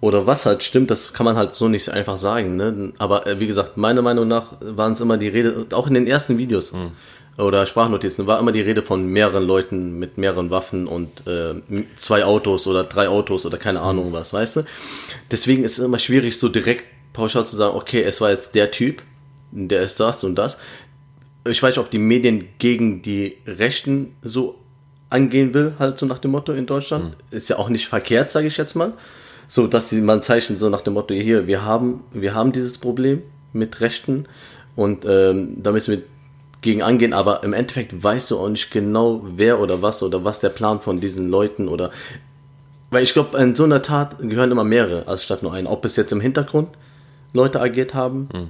oder 0.00 0.26
was 0.26 0.46
halt 0.46 0.62
stimmt, 0.62 0.90
das 0.90 1.12
kann 1.12 1.24
man 1.24 1.36
halt 1.36 1.54
so 1.54 1.68
nicht 1.68 1.88
einfach 1.88 2.16
sagen. 2.16 2.56
Ne? 2.56 2.92
Aber 2.98 3.26
äh, 3.26 3.40
wie 3.40 3.46
gesagt, 3.46 3.76
meiner 3.76 4.02
Meinung 4.02 4.28
nach 4.28 4.54
waren 4.60 4.92
es 4.92 5.00
immer 5.00 5.16
die 5.16 5.28
Rede, 5.28 5.66
auch 5.72 5.86
in 5.86 5.94
den 5.94 6.06
ersten 6.06 6.38
Videos. 6.38 6.72
Mhm 6.72 6.92
oder 7.38 7.66
Sprachnotizen 7.66 8.26
war 8.26 8.38
immer 8.38 8.52
die 8.52 8.60
Rede 8.60 8.82
von 8.82 9.06
mehreren 9.06 9.44
Leuten 9.44 9.98
mit 9.98 10.16
mehreren 10.16 10.50
Waffen 10.50 10.86
und 10.86 11.26
äh, 11.26 11.54
zwei 11.96 12.24
Autos 12.24 12.66
oder 12.66 12.84
drei 12.84 13.08
Autos 13.08 13.44
oder 13.44 13.58
keine 13.58 13.80
Ahnung 13.80 14.12
was, 14.12 14.32
weißt 14.32 14.56
du? 14.56 14.64
Deswegen 15.30 15.64
ist 15.64 15.78
es 15.78 15.84
immer 15.84 15.98
schwierig, 15.98 16.38
so 16.38 16.48
direkt 16.48 16.84
pauschal 17.12 17.44
zu 17.44 17.56
sagen, 17.56 17.76
okay, 17.76 18.02
es 18.02 18.20
war 18.20 18.30
jetzt 18.30 18.54
der 18.54 18.70
Typ, 18.70 19.02
der 19.50 19.82
ist 19.82 20.00
das 20.00 20.24
und 20.24 20.36
das. 20.36 20.58
Ich 21.46 21.62
weiß 21.62 21.76
nicht, 21.76 21.84
ob 21.84 21.90
die 21.90 21.98
Medien 21.98 22.48
gegen 22.58 23.02
die 23.02 23.36
Rechten 23.46 24.16
so 24.22 24.58
angehen 25.10 25.54
will, 25.54 25.74
halt 25.78 25.98
so 25.98 26.06
nach 26.06 26.18
dem 26.18 26.32
Motto 26.32 26.52
in 26.52 26.66
Deutschland. 26.66 27.04
Mhm. 27.04 27.36
Ist 27.36 27.48
ja 27.48 27.58
auch 27.58 27.68
nicht 27.68 27.86
verkehrt, 27.86 28.30
sage 28.30 28.46
ich 28.46 28.56
jetzt 28.56 28.74
mal. 28.74 28.94
So, 29.48 29.66
dass 29.66 29.88
sie 29.90 30.00
man 30.00 30.22
zeichnet 30.22 30.58
so 30.58 30.68
nach 30.68 30.80
dem 30.80 30.94
Motto, 30.94 31.14
hier, 31.14 31.46
wir 31.46 31.64
haben, 31.64 32.02
wir 32.12 32.34
haben 32.34 32.52
dieses 32.52 32.78
Problem 32.78 33.22
mit 33.52 33.80
Rechten 33.80 34.26
und 34.74 35.04
ähm, 35.08 35.62
da 35.62 35.72
müssen 35.72 35.92
wir 35.92 36.02
gegen 36.60 36.82
angehen, 36.82 37.12
aber 37.12 37.44
im 37.44 37.52
Endeffekt 37.52 38.02
weißt 38.02 38.30
du 38.30 38.38
auch 38.38 38.48
nicht 38.48 38.70
genau, 38.70 39.22
wer 39.36 39.60
oder 39.60 39.82
was 39.82 40.02
oder 40.02 40.24
was 40.24 40.40
der 40.40 40.48
Plan 40.48 40.80
von 40.80 41.00
diesen 41.00 41.30
Leuten 41.30 41.68
oder. 41.68 41.90
Weil 42.90 43.02
ich 43.02 43.12
glaube, 43.12 43.38
in 43.38 43.54
so 43.54 43.64
einer 43.64 43.82
Tat 43.82 44.16
gehören 44.20 44.50
immer 44.50 44.64
mehrere, 44.64 45.06
als 45.06 45.24
statt 45.24 45.42
nur 45.42 45.52
ein. 45.52 45.66
Ob 45.66 45.84
es 45.84 45.96
jetzt 45.96 46.12
im 46.12 46.20
Hintergrund 46.20 46.68
Leute 47.32 47.60
agiert 47.60 47.94
haben 47.94 48.28
hm. 48.32 48.48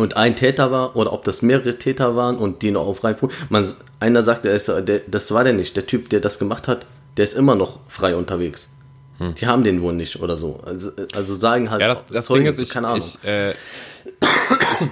und 0.00 0.16
ein 0.16 0.36
Täter 0.36 0.70
war 0.70 0.96
oder 0.96 1.12
ob 1.12 1.24
das 1.24 1.42
mehrere 1.42 1.78
Täter 1.78 2.16
waren 2.16 2.38
und 2.38 2.62
die 2.62 2.70
noch 2.70 2.86
auf 2.86 2.98
freien 2.98 3.16
Fuß. 3.16 3.32
Man, 3.50 3.68
einer 4.00 4.22
sagt, 4.22 4.44
der 4.44 4.54
ist, 4.54 4.68
der, 4.68 5.00
das 5.06 5.32
war 5.32 5.44
der 5.44 5.52
nicht. 5.52 5.76
Der 5.76 5.86
Typ, 5.86 6.08
der 6.10 6.20
das 6.20 6.38
gemacht 6.38 6.68
hat, 6.68 6.86
der 7.16 7.24
ist 7.24 7.34
immer 7.34 7.54
noch 7.54 7.80
frei 7.88 8.16
unterwegs. 8.16 8.72
Hm. 9.18 9.34
Die 9.34 9.46
haben 9.46 9.64
den 9.64 9.82
wohl 9.82 9.92
nicht 9.92 10.20
oder 10.20 10.36
so. 10.36 10.60
Also, 10.64 10.90
also 11.14 11.34
sagen 11.34 11.70
halt. 11.70 11.80
Ja, 11.80 11.88
das, 11.88 12.04
das 12.06 12.28
Ding 12.28 12.46
ist, 12.46 12.58
ich, 12.58 12.70
keine 12.70 12.88
Ahnung. 12.88 13.04
Ich, 13.06 13.28
äh, 13.28 13.50
ich, 13.50 13.56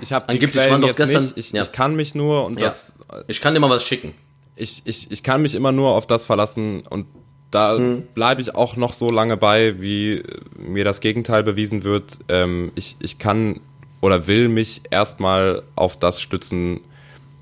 ich 0.02 0.12
habe 0.12 0.32
die 0.32 0.38
Quellen 0.38 0.82
jetzt 0.82 0.96
gestern, 0.96 1.22
nicht. 1.22 1.36
Ich, 1.36 1.52
ja. 1.52 1.62
ich, 1.62 1.72
kann 1.72 1.96
mich 1.96 2.14
nur 2.14 2.44
und 2.46 2.58
ja. 2.58 2.66
das. 2.66 2.96
Ich 3.26 3.40
kann 3.40 3.54
dir 3.54 3.60
mal 3.60 3.70
was 3.70 3.84
schicken. 3.84 4.14
Ich, 4.56 4.82
ich, 4.84 5.10
ich 5.10 5.22
kann 5.22 5.42
mich 5.42 5.54
immer 5.54 5.72
nur 5.72 5.90
auf 5.90 6.06
das 6.06 6.26
verlassen 6.26 6.82
und 6.88 7.06
da 7.50 7.76
hm. 7.76 8.04
bleibe 8.14 8.40
ich 8.40 8.54
auch 8.54 8.76
noch 8.76 8.92
so 8.92 9.08
lange 9.08 9.36
bei, 9.36 9.80
wie 9.80 10.22
mir 10.56 10.84
das 10.84 11.00
Gegenteil 11.00 11.42
bewiesen 11.42 11.82
wird. 11.82 12.18
Ähm, 12.28 12.70
ich, 12.76 12.96
ich 13.00 13.18
kann 13.18 13.60
oder 14.00 14.26
will 14.26 14.48
mich 14.48 14.82
erstmal 14.90 15.62
auf 15.76 15.98
das 15.98 16.20
stützen, 16.20 16.80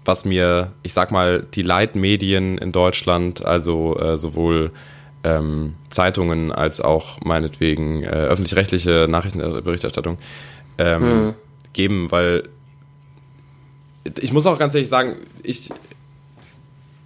was 0.05 0.25
mir, 0.25 0.73
ich 0.83 0.95
sag 0.95 1.11
mal, 1.11 1.47
die 1.55 1.63
Leitmedien 1.63 2.59
in 2.59 2.73
Deutschland, 2.73 3.45
also 3.45 3.99
äh, 3.99 4.17
sowohl 4.17 4.73
ähm, 5.25 5.75
Zeitungen 5.91 6.53
als 6.53 6.81
auch 6.81 7.21
meinetwegen 7.25 8.03
äh, 8.03 8.09
öffentlich-rechtliche 8.09 9.07
Nachrichtenberichterstattung, 9.09 10.19
ähm, 10.79 11.03
hm 11.03 11.35
geben, 11.79 12.11
weil 12.11 12.49
ich 14.21 14.33
muss 14.33 14.47
auch 14.47 14.59
ganz 14.59 14.75
ehrlich 14.75 14.89
sagen, 14.89 15.15
ich, 15.43 15.71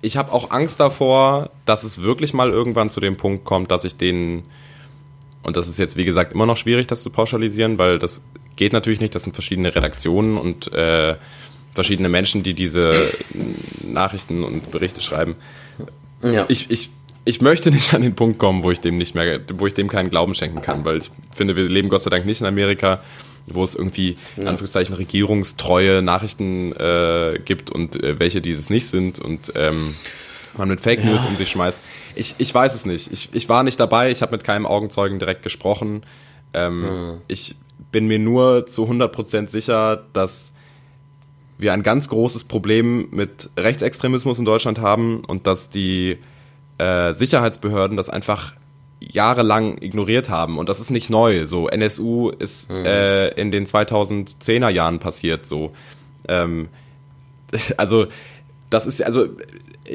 ich 0.01 0.17
habe 0.17 0.33
auch 0.33 0.51
Angst 0.51 0.81
davor, 0.81 1.51
dass 1.67 1.85
es 1.85 2.01
wirklich 2.03 2.33
mal 2.33 2.51
irgendwann 2.51 2.89
zu 2.91 2.99
dem 2.99 3.17
Punkt 3.17 3.45
kommt, 3.45 3.71
dass 3.71 3.85
ich 3.85 3.97
den, 3.97 4.45
und 5.43 5.57
das 5.57 5.69
ist 5.69 5.79
jetzt 5.79 5.97
wie 5.97 6.05
gesagt 6.05 6.33
immer 6.33 6.47
noch 6.47 6.57
schwierig, 6.57 6.87
das 6.87 7.03
zu 7.03 7.11
pauschalisieren, 7.11 7.77
weil 7.79 7.99
das 7.99 8.23
geht 8.57 8.73
natürlich 8.73 9.01
nicht, 9.01 9.15
das 9.15 9.25
sind 9.25 9.35
verschiedene 9.35 9.75
Redaktionen 9.75 10.39
und 10.39 10.73
äh, 10.73 11.17
verschiedene 11.75 12.09
Menschen, 12.09 12.43
die 12.43 12.55
diese 12.55 12.95
Nachrichten 13.83 14.43
und 14.43 14.71
Berichte 14.71 15.01
schreiben. 15.01 15.37
Ja. 16.23 16.47
Ich, 16.49 16.71
ich, 16.71 16.91
ich 17.25 17.41
möchte 17.41 17.71
nicht 17.71 17.95
an 17.95 18.03
den 18.03 18.15
Punkt 18.15 18.39
kommen, 18.39 18.63
wo 18.63 18.71
ich 18.71 18.81
dem 18.81 18.99
nicht 18.99 19.15
mehr, 19.15 19.41
wo 19.55 19.67
ich 19.67 19.75
dem 19.75 19.89
keinen 19.89 20.11
Glauben 20.11 20.35
schenken 20.35 20.61
kann, 20.63 20.85
weil 20.85 20.99
ich 20.99 21.11
finde, 21.35 21.57
wir 21.57 21.69
leben 21.69 21.89
Gott 21.89 22.03
sei 22.03 22.11
Dank 22.11 22.27
nicht 22.27 22.41
in 22.41 22.47
Amerika, 22.47 23.01
wo 23.47 23.65
es 23.65 23.75
irgendwie, 23.75 24.17
in 24.37 24.47
Anführungszeichen, 24.49 24.95
regierungstreue 24.95 26.03
Nachrichten 26.03 26.73
äh, 26.73 27.41
gibt 27.45 27.71
und 27.71 28.03
äh, 28.03 28.19
welche 28.19 28.41
dieses 28.41 28.71
nicht 28.71 28.87
sind 28.87 29.19
und 29.19 29.53
ähm, 29.57 29.95
man 30.57 30.69
mit 30.69 30.81
Fake 30.81 31.05
News 31.05 31.25
um 31.25 31.37
sich 31.37 31.51
schmeißt. 31.51 31.79
Ich, 32.15 32.35
ich 32.39 32.55
weiß 32.55 32.75
es 32.75 32.85
nicht. 32.85 33.11
Ich, 33.11 33.31
ich 33.33 33.49
war 33.49 33.63
nicht 33.63 33.81
dabei, 33.81 34.11
ich 34.11 34.23
habe 34.23 34.33
mit 34.33 34.45
keinem 34.45 34.67
Augenzeugen 34.67 35.19
direkt 35.19 35.43
gesprochen. 35.43 36.03
Ähm, 36.53 37.21
Ich 37.29 37.57
bin 37.91 38.07
mir 38.07 38.19
nur 38.19 38.67
zu 38.67 38.85
100% 38.85 39.49
sicher, 39.49 40.05
dass 40.13 40.53
wir 41.59 41.73
ein 41.73 41.83
ganz 41.83 42.09
großes 42.09 42.45
Problem 42.45 43.09
mit 43.13 43.51
Rechtsextremismus 43.57 44.39
in 44.39 44.45
Deutschland 44.45 44.81
haben 44.81 45.25
und 45.25 45.47
dass 45.47 45.71
die 45.71 46.19
äh, 46.83 47.15
Sicherheitsbehörden 47.15 47.97
das 47.97 48.11
einfach 48.11 48.53
jahrelang 49.01 49.79
ignoriert 49.81 50.31
haben. 50.31 50.59
Und 50.59 50.69
das 50.69 50.81
ist 50.81 50.91
nicht 50.91 51.11
neu. 51.11 51.45
So, 51.47 51.69
NSU 51.69 52.31
ist 52.31 52.71
äh, 52.71 53.29
in 53.35 53.51
den 53.51 53.67
2010er 53.67 54.69
Jahren 54.69 54.99
passiert. 55.01 55.47
So, 55.47 55.73
ähm, 56.29 56.69
also 57.77 58.07
das 58.71 58.87
ist 58.87 59.03
also 59.03 59.27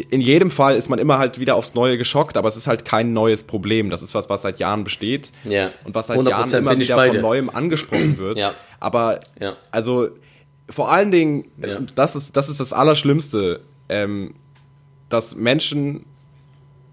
in 0.10 0.20
jedem 0.22 0.52
Fall 0.52 0.76
ist 0.76 0.90
man 0.90 1.00
immer 1.00 1.18
halt 1.18 1.40
wieder 1.40 1.56
aufs 1.56 1.74
Neue 1.74 1.98
geschockt, 1.98 2.36
aber 2.38 2.50
es 2.50 2.58
ist 2.58 2.68
halt 2.68 2.84
kein 2.86 3.14
neues 3.14 3.44
Problem. 3.44 3.90
Das 3.90 4.02
ist 4.02 4.14
was, 4.14 4.30
was 4.30 4.42
seit 4.42 4.60
Jahren 4.60 4.84
besteht 4.84 5.32
Ja. 5.46 5.70
und 5.86 5.96
was 5.96 6.08
seit 6.08 6.20
100% 6.20 6.30
Jahren 6.30 6.54
immer 6.54 6.78
wieder 6.78 7.06
von 7.08 7.22
neuem 7.22 7.50
angesprochen 7.50 8.18
wird. 8.20 8.38
Ja. 8.38 8.54
Aber 8.80 9.22
Ja. 9.40 9.56
also 9.72 10.10
vor 10.70 10.92
allen 10.92 11.10
Dingen, 11.12 11.46
das 11.96 12.16
ist 12.18 12.36
das 12.36 12.50
ist 12.50 12.60
das 12.60 12.74
Allerschlimmste, 12.74 13.62
ähm, 13.88 14.36
dass 15.10 15.36
Menschen 15.38 16.04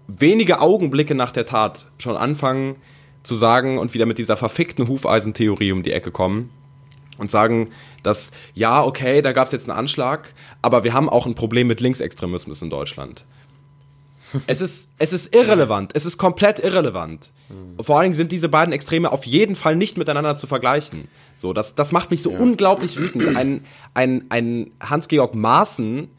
wenige 0.07 0.61
Augenblicke 0.61 1.15
nach 1.15 1.31
der 1.31 1.45
Tat 1.45 1.87
schon 1.97 2.17
anfangen 2.17 2.75
zu 3.23 3.35
sagen 3.35 3.77
und 3.77 3.93
wieder 3.93 4.05
mit 4.05 4.17
dieser 4.17 4.37
verfickten 4.37 4.87
Hufeisentheorie 4.87 5.71
um 5.71 5.83
die 5.83 5.91
Ecke 5.91 6.11
kommen 6.11 6.51
und 7.17 7.31
sagen, 7.31 7.69
dass 8.03 8.31
ja, 8.53 8.83
okay, 8.83 9.21
da 9.21 9.31
gab 9.31 9.47
es 9.47 9.53
jetzt 9.53 9.69
einen 9.69 9.77
Anschlag, 9.77 10.33
aber 10.61 10.83
wir 10.83 10.93
haben 10.93 11.09
auch 11.09 11.25
ein 11.25 11.35
Problem 11.35 11.67
mit 11.67 11.81
Linksextremismus 11.81 12.61
in 12.61 12.69
Deutschland. 12.69 13.25
Es 14.47 14.59
ist, 14.59 14.89
es 14.97 15.13
ist 15.13 15.33
irrelevant, 15.33 15.91
es 15.93 16.05
ist 16.05 16.17
komplett 16.17 16.59
irrelevant. 16.59 17.31
Vor 17.79 17.97
allen 17.97 18.05
Dingen 18.05 18.15
sind 18.15 18.31
diese 18.31 18.49
beiden 18.49 18.73
Extreme 18.73 19.11
auf 19.11 19.25
jeden 19.25 19.55
Fall 19.55 19.75
nicht 19.75 19.97
miteinander 19.97 20.35
zu 20.35 20.45
vergleichen. 20.45 21.07
So, 21.35 21.53
das, 21.53 21.75
das 21.75 21.91
macht 21.91 22.11
mich 22.11 22.21
so 22.21 22.31
unglaublich 22.31 22.97
wütend. 22.97 23.35
Ein, 23.37 23.63
ein, 23.93 24.25
ein 24.29 24.71
Hans-Georg 24.81 25.35
Maaßen, 25.35 26.09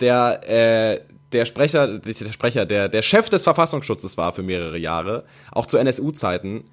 der, 0.00 0.48
äh, 0.48 1.00
der 1.34 1.44
Sprecher, 1.44 1.98
der 1.98 2.32
Sprecher, 2.32 2.64
der, 2.64 2.88
der 2.88 3.02
Chef 3.02 3.28
des 3.28 3.42
Verfassungsschutzes 3.42 4.16
war 4.16 4.32
für 4.32 4.42
mehrere 4.42 4.78
Jahre, 4.78 5.24
auch 5.52 5.66
zu 5.66 5.76
NSU-Zeiten, 5.76 6.64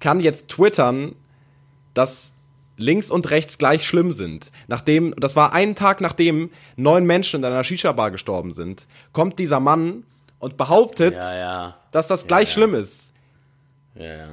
kann 0.00 0.20
jetzt 0.20 0.48
twittern, 0.48 1.14
dass 1.92 2.32
links 2.76 3.10
und 3.10 3.30
rechts 3.30 3.58
gleich 3.58 3.86
schlimm 3.86 4.12
sind. 4.12 4.50
Nachdem, 4.66 5.14
das 5.16 5.36
war 5.36 5.52
einen 5.52 5.74
Tag 5.74 6.00
nachdem 6.00 6.50
neun 6.76 7.04
Menschen 7.04 7.40
in 7.40 7.44
einer 7.44 7.64
Shisha-Bar 7.64 8.10
gestorben 8.10 8.52
sind, 8.52 8.86
kommt 9.12 9.38
dieser 9.38 9.60
Mann 9.60 10.04
und 10.38 10.56
behauptet, 10.56 11.14
Ja, 11.14 11.38
ja. 11.38 11.76
dass 11.90 12.08
das 12.08 12.26
gleich 12.26 12.48
ja. 12.48 12.54
schlimm 12.54 12.74
ist. 12.74 13.12
Ja, 13.94 14.04
ja. 14.04 14.28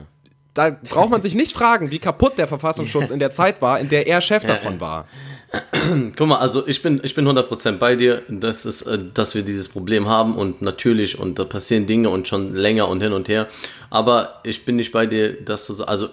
Da 0.53 0.69
braucht 0.69 1.09
man 1.09 1.21
sich 1.21 1.33
nicht 1.33 1.53
fragen, 1.53 1.91
wie 1.91 1.99
kaputt 1.99 2.37
der 2.37 2.47
Verfassungsschutz 2.47 3.09
in 3.09 3.19
der 3.19 3.31
Zeit 3.31 3.61
war, 3.61 3.79
in 3.79 3.87
der 3.87 4.07
er 4.07 4.19
Chef 4.19 4.43
davon 4.43 4.81
war. 4.81 5.07
Guck 6.17 6.27
mal, 6.27 6.37
also 6.37 6.67
ich 6.67 6.81
bin, 6.81 7.01
ich 7.03 7.15
bin 7.15 7.27
100% 7.27 7.77
bei 7.77 7.95
dir, 7.95 8.23
dass, 8.29 8.65
es, 8.65 8.81
äh, 8.81 8.99
dass 9.13 9.35
wir 9.35 9.43
dieses 9.43 9.69
Problem 9.69 10.07
haben 10.07 10.35
und 10.35 10.61
natürlich, 10.61 11.19
und 11.19 11.39
da 11.39 11.45
passieren 11.45 11.87
Dinge 11.87 12.09
und 12.09 12.27
schon 12.27 12.53
länger 12.53 12.87
und 12.87 13.01
hin 13.01 13.13
und 13.13 13.27
her, 13.29 13.47
aber 13.89 14.39
ich 14.43 14.63
bin 14.65 14.77
nicht 14.77 14.91
bei 14.91 15.05
dir, 15.05 15.41
dass 15.41 15.67
du 15.67 15.73
so, 15.73 15.85
also 15.85 16.09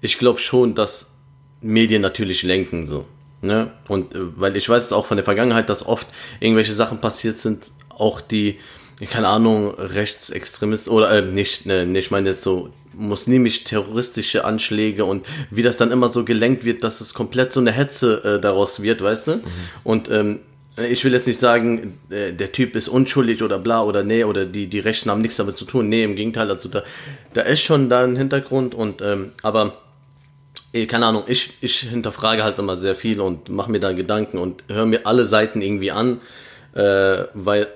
ich 0.00 0.18
glaube 0.18 0.38
schon, 0.38 0.74
dass 0.74 1.10
Medien 1.60 2.00
natürlich 2.00 2.42
lenken 2.42 2.86
so, 2.86 3.06
ne, 3.42 3.72
und 3.88 4.14
äh, 4.14 4.18
weil 4.36 4.56
ich 4.56 4.68
weiß 4.68 4.84
es 4.84 4.92
auch 4.92 5.06
von 5.06 5.16
der 5.18 5.24
Vergangenheit, 5.24 5.68
dass 5.68 5.86
oft 5.86 6.06
irgendwelche 6.40 6.72
Sachen 6.72 6.98
passiert 7.00 7.38
sind, 7.38 7.70
auch 7.90 8.20
die, 8.22 8.58
keine 9.10 9.28
Ahnung, 9.28 9.74
Rechtsextremisten 9.74 10.92
oder 10.92 11.10
äh, 11.10 11.22
nicht, 11.22 11.66
ne, 11.66 11.84
ne, 11.84 11.98
ich 11.98 12.10
meine 12.10 12.30
jetzt 12.30 12.42
so 12.42 12.70
muslimisch-terroristische 12.98 14.44
Anschläge 14.44 15.04
und 15.04 15.24
wie 15.50 15.62
das 15.62 15.76
dann 15.76 15.90
immer 15.92 16.10
so 16.10 16.24
gelenkt 16.24 16.64
wird, 16.64 16.84
dass 16.84 17.00
es 17.00 17.14
komplett 17.14 17.52
so 17.52 17.60
eine 17.60 17.72
Hetze 17.72 18.24
äh, 18.24 18.40
daraus 18.40 18.82
wird, 18.82 19.00
weißt 19.02 19.28
du? 19.28 19.40
Und 19.84 20.10
ähm, 20.10 20.40
ich 20.76 21.04
will 21.04 21.12
jetzt 21.12 21.26
nicht 21.26 21.40
sagen, 21.40 21.98
äh, 22.10 22.32
der 22.32 22.52
Typ 22.52 22.76
ist 22.76 22.88
unschuldig 22.88 23.42
oder 23.42 23.58
bla 23.58 23.82
oder 23.82 24.04
nee, 24.04 24.24
oder 24.24 24.44
die, 24.44 24.66
die 24.68 24.78
Rechten 24.78 25.10
haben 25.10 25.22
nichts 25.22 25.36
damit 25.36 25.56
zu 25.56 25.64
tun. 25.64 25.88
Nee, 25.88 26.04
im 26.04 26.14
Gegenteil, 26.14 26.50
also 26.50 26.68
da, 26.68 26.82
da 27.32 27.42
ist 27.42 27.62
schon 27.62 27.88
da 27.88 28.04
ein 28.04 28.16
Hintergrund 28.16 28.74
und 28.74 29.02
ähm, 29.02 29.32
aber 29.42 29.78
eh, 30.72 30.86
keine 30.86 31.06
Ahnung, 31.06 31.24
ich, 31.26 31.54
ich 31.60 31.80
hinterfrage 31.80 32.44
halt 32.44 32.58
immer 32.58 32.76
sehr 32.76 32.94
viel 32.94 33.20
und 33.20 33.48
mache 33.48 33.70
mir 33.70 33.80
da 33.80 33.92
Gedanken 33.92 34.38
und 34.38 34.64
höre 34.68 34.86
mir 34.86 35.06
alle 35.06 35.26
Seiten 35.26 35.62
irgendwie 35.62 35.90
an, 35.90 36.20
äh, 36.74 37.24
weil 37.34 37.68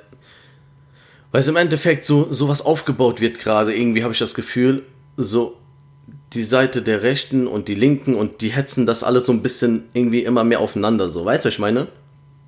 weil 1.33 1.41
es 1.41 1.49
im 1.49 1.57
Endeffekt 1.57 2.05
so 2.05 2.29
sowas 2.31 2.63
aufgebaut 2.63 3.21
wird 3.21 3.39
gerade 3.39 3.75
irgendwie 3.75 4.03
habe 4.05 4.13
ich 4.13 4.19
das 4.19 4.35
Gefühl 4.35 4.85
so 5.17 5.57
die 6.35 6.45
Seite 6.45 6.83
der 6.83 7.03
Rechten 7.03 7.47
und 7.47 7.69
die 7.69 7.75
Linken 7.75 8.15
und 8.15 8.41
die 8.41 8.49
hetzen 8.49 8.87
das 8.87 9.05
alles 9.05 9.27
so 9.27 9.33
ein 9.33 9.43
bisschen 9.43 9.85
irgendwie 9.93 10.25
immer 10.25 10.45
mehr 10.45 10.61
aufeinander 10.61 11.11
so. 11.11 11.25
Weißt 11.25 11.45
du 11.45 11.49
was 11.49 11.55
ich 11.55 11.59
meine? 11.59 11.89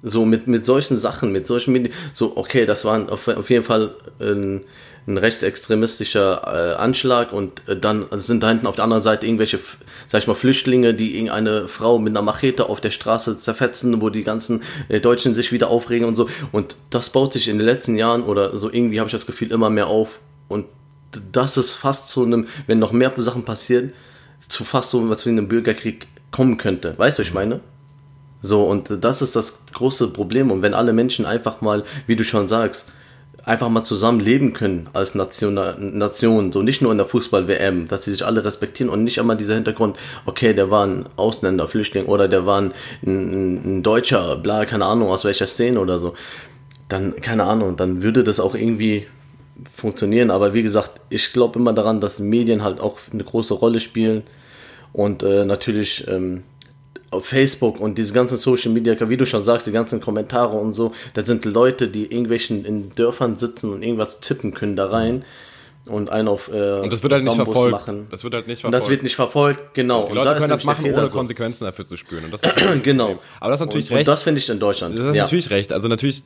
So 0.02 0.24
mit 0.24 0.46
mit 0.46 0.66
solchen 0.66 0.96
Sachen 0.96 1.32
mit 1.32 1.46
solchen 1.46 1.72
Medien 1.72 1.92
so 2.12 2.36
okay 2.36 2.66
das 2.66 2.84
war 2.84 3.10
auf, 3.10 3.26
auf 3.28 3.48
jeden 3.48 3.64
Fall 3.64 3.94
ein, 4.20 4.62
ein 5.06 5.16
rechtsextremistischer 5.16 6.42
äh, 6.44 6.74
Anschlag 6.74 7.32
und 7.32 7.66
äh, 7.68 7.76
dann 7.76 8.06
sind 8.12 8.42
da 8.42 8.50
hinten 8.50 8.66
auf 8.66 8.76
der 8.76 8.84
anderen 8.84 9.02
Seite 9.02 9.26
irgendwelche 9.26 9.58
sag 10.06 10.20
ich 10.20 10.26
mal 10.26 10.34
Flüchtlinge 10.34 10.92
die 10.92 11.14
irgendeine 11.16 11.68
Frau 11.68 11.98
mit 11.98 12.12
einer 12.12 12.22
Machete 12.22 12.68
auf 12.68 12.82
der 12.82 12.90
Straße 12.90 13.38
zerfetzen 13.38 14.00
wo 14.02 14.10
die 14.10 14.24
ganzen 14.24 14.62
äh, 14.88 15.00
Deutschen 15.00 15.32
sich 15.32 15.52
wieder 15.52 15.68
aufregen 15.68 16.06
und 16.06 16.16
so. 16.16 16.28
Und 16.52 16.76
das 16.90 17.08
baut 17.10 17.32
sich 17.32 17.48
in 17.48 17.58
den 17.58 17.66
letzten 17.66 17.96
Jahren 17.96 18.24
oder 18.24 18.56
so 18.58 18.70
irgendwie 18.70 19.00
habe 19.00 19.08
ich 19.08 19.14
das 19.14 19.26
Gefühl 19.26 19.52
immer 19.52 19.70
mehr 19.70 19.86
auf 19.86 20.20
und 21.14 21.22
das 21.32 21.56
ist 21.56 21.74
fast 21.74 22.08
zu 22.08 22.24
einem, 22.24 22.46
wenn 22.66 22.78
noch 22.78 22.92
mehr 22.92 23.12
Sachen 23.18 23.44
passieren, 23.44 23.92
zu 24.48 24.64
fast 24.64 24.90
so 24.90 25.08
was 25.08 25.26
wie 25.26 25.30
einem 25.30 25.48
Bürgerkrieg 25.48 26.06
kommen 26.30 26.56
könnte. 26.56 26.94
Weißt 26.98 27.18
du, 27.18 27.22
was 27.22 27.28
ich 27.28 27.34
meine? 27.34 27.60
So, 28.42 28.64
und 28.64 28.88
das 29.00 29.22
ist 29.22 29.36
das 29.36 29.66
große 29.72 30.08
Problem. 30.08 30.50
Und 30.50 30.62
wenn 30.62 30.74
alle 30.74 30.92
Menschen 30.92 31.24
einfach 31.24 31.60
mal, 31.60 31.84
wie 32.06 32.16
du 32.16 32.24
schon 32.24 32.46
sagst, 32.46 32.92
einfach 33.44 33.68
mal 33.68 33.84
zusammen 33.84 34.20
leben 34.20 34.52
können 34.52 34.88
als 34.92 35.14
Nation, 35.14 35.54
Nation 35.54 36.52
so 36.52 36.62
nicht 36.62 36.82
nur 36.82 36.92
in 36.92 36.98
der 36.98 37.06
Fußball-WM, 37.06 37.88
dass 37.88 38.04
sie 38.04 38.12
sich 38.12 38.24
alle 38.24 38.44
respektieren 38.44 38.90
und 38.90 39.04
nicht 39.04 39.18
einmal 39.18 39.36
dieser 39.36 39.54
Hintergrund, 39.54 39.96
okay, 40.26 40.54
der 40.54 40.70
war 40.70 40.86
ein 40.86 41.06
Ausländer, 41.16 41.68
Flüchtling 41.68 42.06
oder 42.06 42.28
der 42.28 42.46
war 42.46 42.60
ein, 42.60 42.72
ein, 43.06 43.78
ein 43.78 43.82
Deutscher, 43.82 44.36
bla, 44.36 44.64
keine 44.64 44.86
Ahnung, 44.86 45.08
aus 45.08 45.24
welcher 45.24 45.46
Szene 45.46 45.78
oder 45.78 45.98
so. 45.98 46.14
Dann, 46.88 47.16
keine 47.20 47.44
Ahnung, 47.44 47.76
dann 47.76 48.02
würde 48.02 48.24
das 48.24 48.40
auch 48.40 48.54
irgendwie 48.54 49.06
funktionieren. 49.72 50.30
Aber 50.30 50.54
wie 50.54 50.62
gesagt, 50.62 51.00
ich 51.10 51.32
glaube 51.32 51.58
immer 51.58 51.72
daran, 51.72 52.00
dass 52.00 52.20
Medien 52.20 52.62
halt 52.62 52.80
auch 52.80 52.98
eine 53.12 53.24
große 53.24 53.54
Rolle 53.54 53.80
spielen 53.80 54.22
und 54.92 55.22
äh, 55.22 55.44
natürlich 55.44 56.06
ähm, 56.08 56.42
auf 57.10 57.26
Facebook 57.26 57.80
und 57.80 57.96
diese 57.96 58.12
ganzen 58.12 58.36
Social 58.36 58.72
Media, 58.72 58.96
wie 59.08 59.16
du 59.16 59.24
schon 59.24 59.42
sagst, 59.42 59.66
die 59.66 59.72
ganzen 59.72 60.00
Kommentare 60.00 60.56
und 60.56 60.72
so, 60.72 60.92
da 61.14 61.24
sind 61.24 61.44
Leute, 61.44 61.88
die 61.88 62.04
irgendwelchen 62.04 62.64
in 62.64 62.90
Dörfern 62.94 63.36
sitzen 63.36 63.72
und 63.72 63.82
irgendwas 63.82 64.20
tippen 64.20 64.52
können 64.52 64.74
da 64.76 64.86
rein 64.86 65.24
und 65.86 66.10
einen 66.10 66.28
auf 66.28 66.48
äh, 66.48 66.78
Und 66.78 66.92
das 66.92 67.02
wird 67.02 67.12
halt 67.12 67.24
nicht 67.24 67.32
Rambos 67.38 67.52
verfolgt. 67.52 67.72
machen. 67.72 68.06
Das 68.10 68.24
wird 68.24 68.34
halt 68.34 68.46
nicht 68.46 68.64
Und 68.64 68.70
verfolgt. 68.70 68.82
das 68.84 68.90
wird 68.90 69.02
nicht 69.02 69.16
verfolgt, 69.16 69.74
genau. 69.74 70.08
die 70.08 70.14
Leute 70.14 70.36
können 70.36 70.48
das 70.48 70.64
machen, 70.64 70.92
ohne 70.92 71.08
so. 71.08 71.18
Konsequenzen 71.18 71.64
dafür 71.64 71.84
zu 71.84 71.96
spüren. 71.96 72.24
Und 72.24 72.30
das 72.32 72.42
ist 72.42 72.54
Genau. 72.82 73.06
Problem. 73.06 73.22
Aber 73.40 73.50
das 73.50 73.60
ist 73.60 73.66
natürlich 73.66 73.90
und, 73.90 73.96
recht. 73.98 74.08
Und 74.08 74.12
das 74.12 74.22
finde 74.22 74.40
ich 74.40 74.48
in 74.48 74.58
Deutschland. 74.58 74.98
Das 74.98 75.04
ist 75.06 75.14
ja. 75.14 75.22
natürlich 75.24 75.50
recht. 75.50 75.72
Also 75.72 75.88
natürlich 75.88 76.24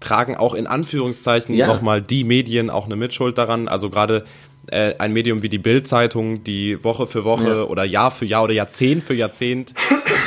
tragen 0.00 0.36
auch 0.36 0.54
in 0.54 0.66
Anführungszeichen 0.66 1.54
Ja. 1.54 1.66
nochmal 1.66 2.00
die 2.02 2.24
Medien 2.24 2.70
auch 2.70 2.86
eine 2.86 2.96
Mitschuld 2.96 3.36
daran. 3.38 3.68
Also 3.68 3.90
gerade 3.90 4.24
äh, 4.68 4.94
ein 4.98 5.12
Medium 5.12 5.42
wie 5.42 5.48
die 5.48 5.58
Bild-Zeitung, 5.58 6.42
die 6.44 6.82
Woche 6.82 7.06
für 7.06 7.24
Woche 7.24 7.48
Ja. 7.48 7.62
oder 7.64 7.84
Jahr 7.84 8.10
für 8.10 8.24
Jahr 8.24 8.44
oder 8.44 8.52
Jahrzehnt 8.54 9.02
für 9.04 9.14
Jahrzehnt 9.14 9.74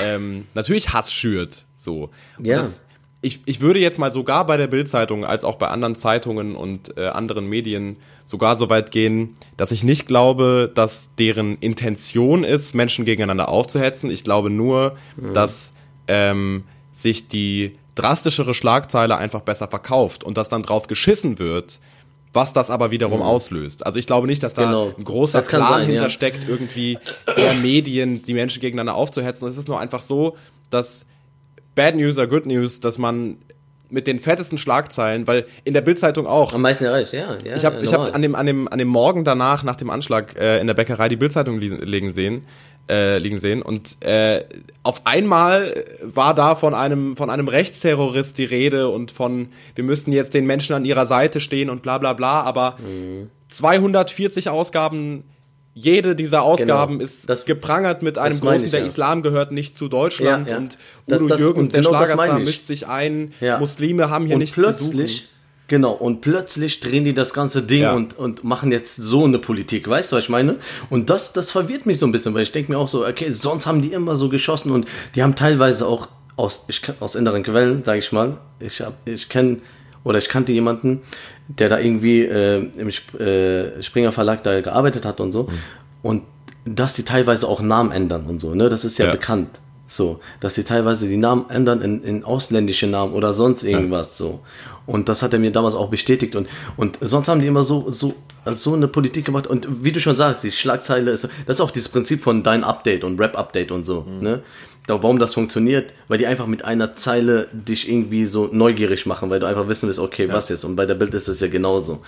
ähm, 0.01 0.45
natürlich 0.53 0.93
Hass 0.93 1.11
schürt. 1.13 1.65
So. 1.75 2.09
Und 2.37 2.47
Ja. 2.47 2.57
Das, 2.57 2.81
ich, 3.21 3.41
ich 3.45 3.59
würde 3.59 3.81
jetzt 3.81 3.99
mal 3.99 4.13
sogar 4.13 4.45
bei 4.45 4.55
der 4.55 4.67
Bild-Zeitung 4.67 5.25
als 5.25 5.43
auch 5.43 5.55
bei 5.55 5.67
anderen 5.67 5.95
Zeitungen 5.95 6.55
und 6.55 6.97
äh, 6.97 7.07
anderen 7.07 7.47
Medien 7.49 7.97
sogar 8.23 8.55
so 8.55 8.69
weit 8.69 8.91
gehen, 8.91 9.35
dass 9.57 9.73
ich 9.73 9.83
nicht 9.83 10.07
glaube, 10.07 10.71
dass 10.73 11.09
deren 11.19 11.57
Intention 11.57 12.45
ist, 12.45 12.75
Menschen 12.75 13.03
gegeneinander 13.03 13.49
aufzuhetzen. 13.49 14.09
Ich 14.09 14.23
glaube 14.23 14.49
nur, 14.49 14.95
dass 15.33 15.73
ähm, 16.07 16.63
sich 16.93 17.27
die 17.27 17.75
drastischere 18.01 18.53
Schlagzeile 18.53 19.17
einfach 19.17 19.41
besser 19.41 19.67
verkauft 19.67 20.23
und 20.23 20.37
dass 20.37 20.49
dann 20.49 20.63
drauf 20.63 20.87
geschissen 20.87 21.39
wird, 21.39 21.79
was 22.33 22.53
das 22.53 22.69
aber 22.69 22.91
wiederum 22.91 23.21
auslöst. 23.21 23.85
Also 23.85 23.97
ich 23.97 24.05
glaube 24.05 24.27
nicht, 24.27 24.43
dass 24.43 24.53
da 24.53 24.65
Genau. 24.65 24.93
ein 24.97 25.03
großer 25.03 25.41
Plan 25.41 25.67
sein, 25.67 25.81
ja. 25.81 25.87
hintersteckt, 25.87 26.47
irgendwie 26.47 26.99
der 27.37 27.53
Medien 27.55 28.21
die 28.21 28.33
Menschen 28.33 28.61
gegeneinander 28.61 28.95
aufzuhetzen. 28.95 29.47
Es 29.47 29.57
ist 29.57 29.67
nur 29.67 29.79
einfach 29.79 30.01
so, 30.01 30.37
dass 30.69 31.05
Bad 31.75 31.95
News 31.95 32.17
are 32.17 32.27
Good 32.27 32.45
News, 32.45 32.79
dass 32.79 32.97
man 32.97 33.37
mit 33.89 34.05
den 34.05 34.19
fettesten 34.19 34.57
Schlagzeilen, 34.57 35.25
weil 35.27 35.45
in 35.63 35.73
der 35.73 35.81
Bildzeitung 35.81 36.27
auch, 36.27 36.53
Am 36.53 36.61
meisten 36.61 36.85
erreicht, 36.85 37.13
ja. 37.13 37.37
ja 37.43 37.55
ich 37.55 37.65
habe 37.65 37.77
ja, 37.77 37.83
ich 37.83 37.93
hab 37.93 38.13
an, 38.13 38.21
dem, 38.21 38.35
an, 38.35 38.45
dem, 38.45 38.67
an 38.67 38.77
dem 38.77 38.87
Morgen 38.87 39.23
danach, 39.23 39.63
nach 39.63 39.75
dem 39.75 39.89
Anschlag 39.89 40.37
äh, 40.37 40.59
in 40.59 40.67
der 40.67 40.75
Bäckerei, 40.75 41.09
die 41.09 41.15
Bildzeitung 41.15 41.59
legen 41.59 42.13
sehen. 42.13 42.45
Äh, 42.89 43.17
liegen 43.19 43.39
sehen. 43.39 43.61
Und 43.61 44.01
äh, 44.01 44.43
auf 44.83 45.05
einmal 45.05 45.85
war 46.01 46.33
da 46.33 46.55
von 46.55 46.73
einem, 46.73 47.15
von 47.15 47.29
einem 47.29 47.47
Rechtsterrorist 47.47 48.37
die 48.37 48.45
Rede 48.45 48.89
und 48.89 49.11
von, 49.11 49.49
wir 49.75 49.83
müssten 49.83 50.11
jetzt 50.11 50.33
den 50.33 50.45
Menschen 50.45 50.75
an 50.75 50.85
ihrer 50.85 51.05
Seite 51.05 51.39
stehen 51.39 51.69
und 51.69 51.81
bla 51.81 51.97
bla 51.97 52.13
bla. 52.13 52.41
Aber 52.41 52.77
mhm. 52.79 53.29
240 53.49 54.49
Ausgaben 54.49 55.23
jede 55.73 56.15
dieser 56.15 56.41
Ausgaben 56.41 56.93
genau, 56.93 57.03
ist 57.03 57.29
das, 57.29 57.45
geprangert 57.45 58.01
mit 58.01 58.17
einem 58.17 58.39
großen, 58.39 58.65
ich, 58.65 58.71
der 58.71 58.81
ja. 58.81 58.85
Islam 58.85 59.21
gehört 59.21 59.51
nicht 59.51 59.77
zu 59.77 59.87
Deutschland 59.87 60.47
ja, 60.47 60.53
ja. 60.53 60.57
und 60.57 60.77
Udo 61.07 61.19
das, 61.19 61.27
das, 61.27 61.39
Jürgens, 61.39 61.67
und 61.67 61.73
der 61.73 61.81
genau 61.81 61.95
Schlagerstar, 61.95 62.39
mischt 62.39 62.65
sich 62.65 62.87
ein. 62.87 63.33
Muslime 63.59 64.09
haben 64.09 64.25
hier 64.25 64.35
und 64.35 64.39
nichts 64.39 64.55
plötzlich, 64.55 65.21
zu 65.21 65.21
suchen. 65.23 65.38
Genau, 65.69 65.91
und 65.91 66.21
plötzlich 66.21 66.79
drehen 66.79 67.05
die 67.05 67.13
das 67.13 67.31
ganze 67.31 67.61
Ding 67.61 67.83
ja. 67.83 67.93
und, 67.93 68.17
und 68.17 68.43
machen 68.43 68.71
jetzt 68.71 68.95
so 68.95 69.23
eine 69.23 69.37
Politik, 69.37 69.87
weißt 69.87 70.11
du, 70.11 70.15
was 70.15 70.23
ich 70.25 70.29
meine? 70.29 70.55
Und 70.89 71.11
das, 71.11 71.31
das 71.31 71.51
verwirrt 71.51 71.85
mich 71.85 71.99
so 71.99 72.07
ein 72.07 72.11
bisschen, 72.11 72.33
weil 72.33 72.41
ich 72.41 72.51
denke 72.51 72.71
mir 72.71 72.79
auch 72.79 72.87
so, 72.87 73.05
okay, 73.05 73.31
sonst 73.31 73.67
haben 73.67 73.83
die 73.83 73.93
immer 73.93 74.15
so 74.15 74.29
geschossen 74.29 74.71
und 74.71 74.87
die 75.13 75.21
haben 75.21 75.35
teilweise 75.35 75.85
auch 75.85 76.07
aus, 76.35 76.65
ich, 76.69 76.81
aus 76.99 77.13
inneren 77.13 77.43
Quellen, 77.43 77.83
sage 77.83 77.99
ich 77.99 78.11
mal, 78.11 78.39
ich, 78.59 78.83
ich 79.05 79.29
kenne 79.29 79.57
oder 80.03 80.17
ich 80.17 80.27
kannte 80.27 80.51
jemanden, 80.51 81.01
der 81.47 81.69
da 81.69 81.77
irgendwie 81.77 82.21
äh, 82.21 82.67
im 82.75 82.89
äh, 83.19 83.83
Springer 83.83 84.11
Verlag 84.11 84.43
da 84.43 84.59
gearbeitet 84.61 85.05
hat 85.05 85.19
und 85.19 85.31
so. 85.31 85.43
Mhm. 85.43 85.49
Und 86.01 86.23
dass 86.65 86.95
die 86.95 87.03
teilweise 87.03 87.47
auch 87.47 87.61
Namen 87.61 87.91
ändern 87.91 88.25
und 88.25 88.39
so, 88.39 88.55
ne? 88.55 88.69
Das 88.69 88.85
ist 88.85 88.97
ja, 88.97 89.05
ja. 89.05 89.11
bekannt. 89.11 89.59
So, 89.91 90.19
dass 90.39 90.53
sie 90.53 90.63
teilweise 90.63 91.09
die 91.09 91.17
Namen 91.17 91.49
ändern 91.49 91.81
in, 91.81 92.03
in 92.03 92.23
ausländische 92.23 92.85
Namen 92.85 93.13
oder 93.13 93.33
sonst 93.33 93.63
irgendwas 93.63 94.19
ja. 94.19 94.25
so. 94.25 94.39
Und 94.89 95.07
das 95.07 95.21
hat 95.21 95.33
er 95.33 95.39
mir 95.39 95.51
damals 95.51 95.75
auch 95.75 95.89
bestätigt. 95.89 96.35
Und, 96.35 96.47
und 96.75 96.97
sonst 97.01 97.27
haben 97.27 97.39
die 97.39 97.47
immer 97.47 97.63
so, 97.63 97.91
so, 97.91 98.15
so 98.45 98.73
eine 98.73 98.87
Politik 98.87 99.25
gemacht. 99.25 99.45
Und 99.45 99.67
wie 99.83 99.91
du 99.91 99.99
schon 99.99 100.15
sagst, 100.15 100.43
die 100.43 100.51
Schlagzeile 100.51 101.11
ist, 101.11 101.25
das 101.45 101.57
ist 101.57 101.61
auch 101.61 101.71
dieses 101.71 101.89
Prinzip 101.89 102.21
von 102.21 102.41
dein 102.41 102.63
Update 102.63 103.03
und 103.03 103.19
Rap-Update 103.19 103.71
und 103.71 103.85
so. 103.85 104.01
Mhm. 104.01 104.23
Ne? 104.23 104.41
Warum 104.87 105.19
das 105.19 105.35
funktioniert, 105.35 105.93
weil 106.07 106.17
die 106.17 106.25
einfach 106.25 106.47
mit 106.47 106.65
einer 106.65 106.93
Zeile 106.93 107.47
dich 107.51 107.87
irgendwie 107.87 108.25
so 108.25 108.49
neugierig 108.51 109.05
machen, 109.05 109.29
weil 109.29 109.39
du 109.39 109.45
einfach 109.45 109.67
wissen 109.67 109.85
willst, 109.85 109.99
okay, 109.99 110.25
ja. 110.25 110.33
was 110.33 110.49
jetzt? 110.49 110.63
Und 110.63 110.75
bei 110.75 110.87
der 110.87 110.95
Bild 110.95 111.13
ist 111.13 111.27
es 111.27 111.39
ja 111.39 111.47
genauso 111.47 112.01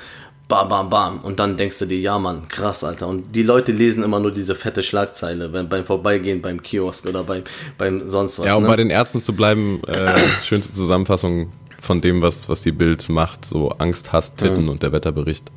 bam, 0.51 0.67
bam, 0.67 0.89
bam. 0.89 1.19
Und 1.21 1.39
dann 1.39 1.55
denkst 1.55 1.79
du 1.79 1.85
dir, 1.85 1.99
ja, 1.99 2.19
Mann, 2.19 2.47
krass, 2.49 2.83
Alter. 2.83 3.07
Und 3.07 3.35
die 3.35 3.43
Leute 3.43 3.71
lesen 3.71 4.03
immer 4.03 4.19
nur 4.19 4.31
diese 4.31 4.53
fette 4.53 4.83
Schlagzeile 4.83 5.47
beim, 5.49 5.69
beim 5.69 5.85
Vorbeigehen 5.85 6.41
beim 6.41 6.61
Kiosk 6.61 7.05
oder 7.05 7.23
beim, 7.23 7.43
beim 7.77 8.09
sonst 8.09 8.39
was. 8.39 8.47
Ja, 8.47 8.55
um 8.55 8.63
ne? 8.63 8.69
bei 8.69 8.75
den 8.75 8.89
Ärzten 8.89 9.21
zu 9.21 9.33
bleiben, 9.33 9.81
äh, 9.87 10.19
schönste 10.43 10.73
Zusammenfassung 10.73 11.53
von 11.81 11.99
dem, 11.99 12.21
was, 12.21 12.47
was 12.47 12.61
die 12.61 12.71
Bild 12.71 13.09
macht, 13.09 13.43
so 13.43 13.69
Angst, 13.71 14.13
Hass, 14.13 14.35
Titten 14.35 14.63
mhm. 14.63 14.69
und 14.69 14.83
der 14.83 14.91
Wetterbericht, 14.91 15.51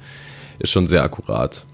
ist 0.58 0.72
schon 0.72 0.86
sehr 0.86 1.02
akkurat. 1.02 1.66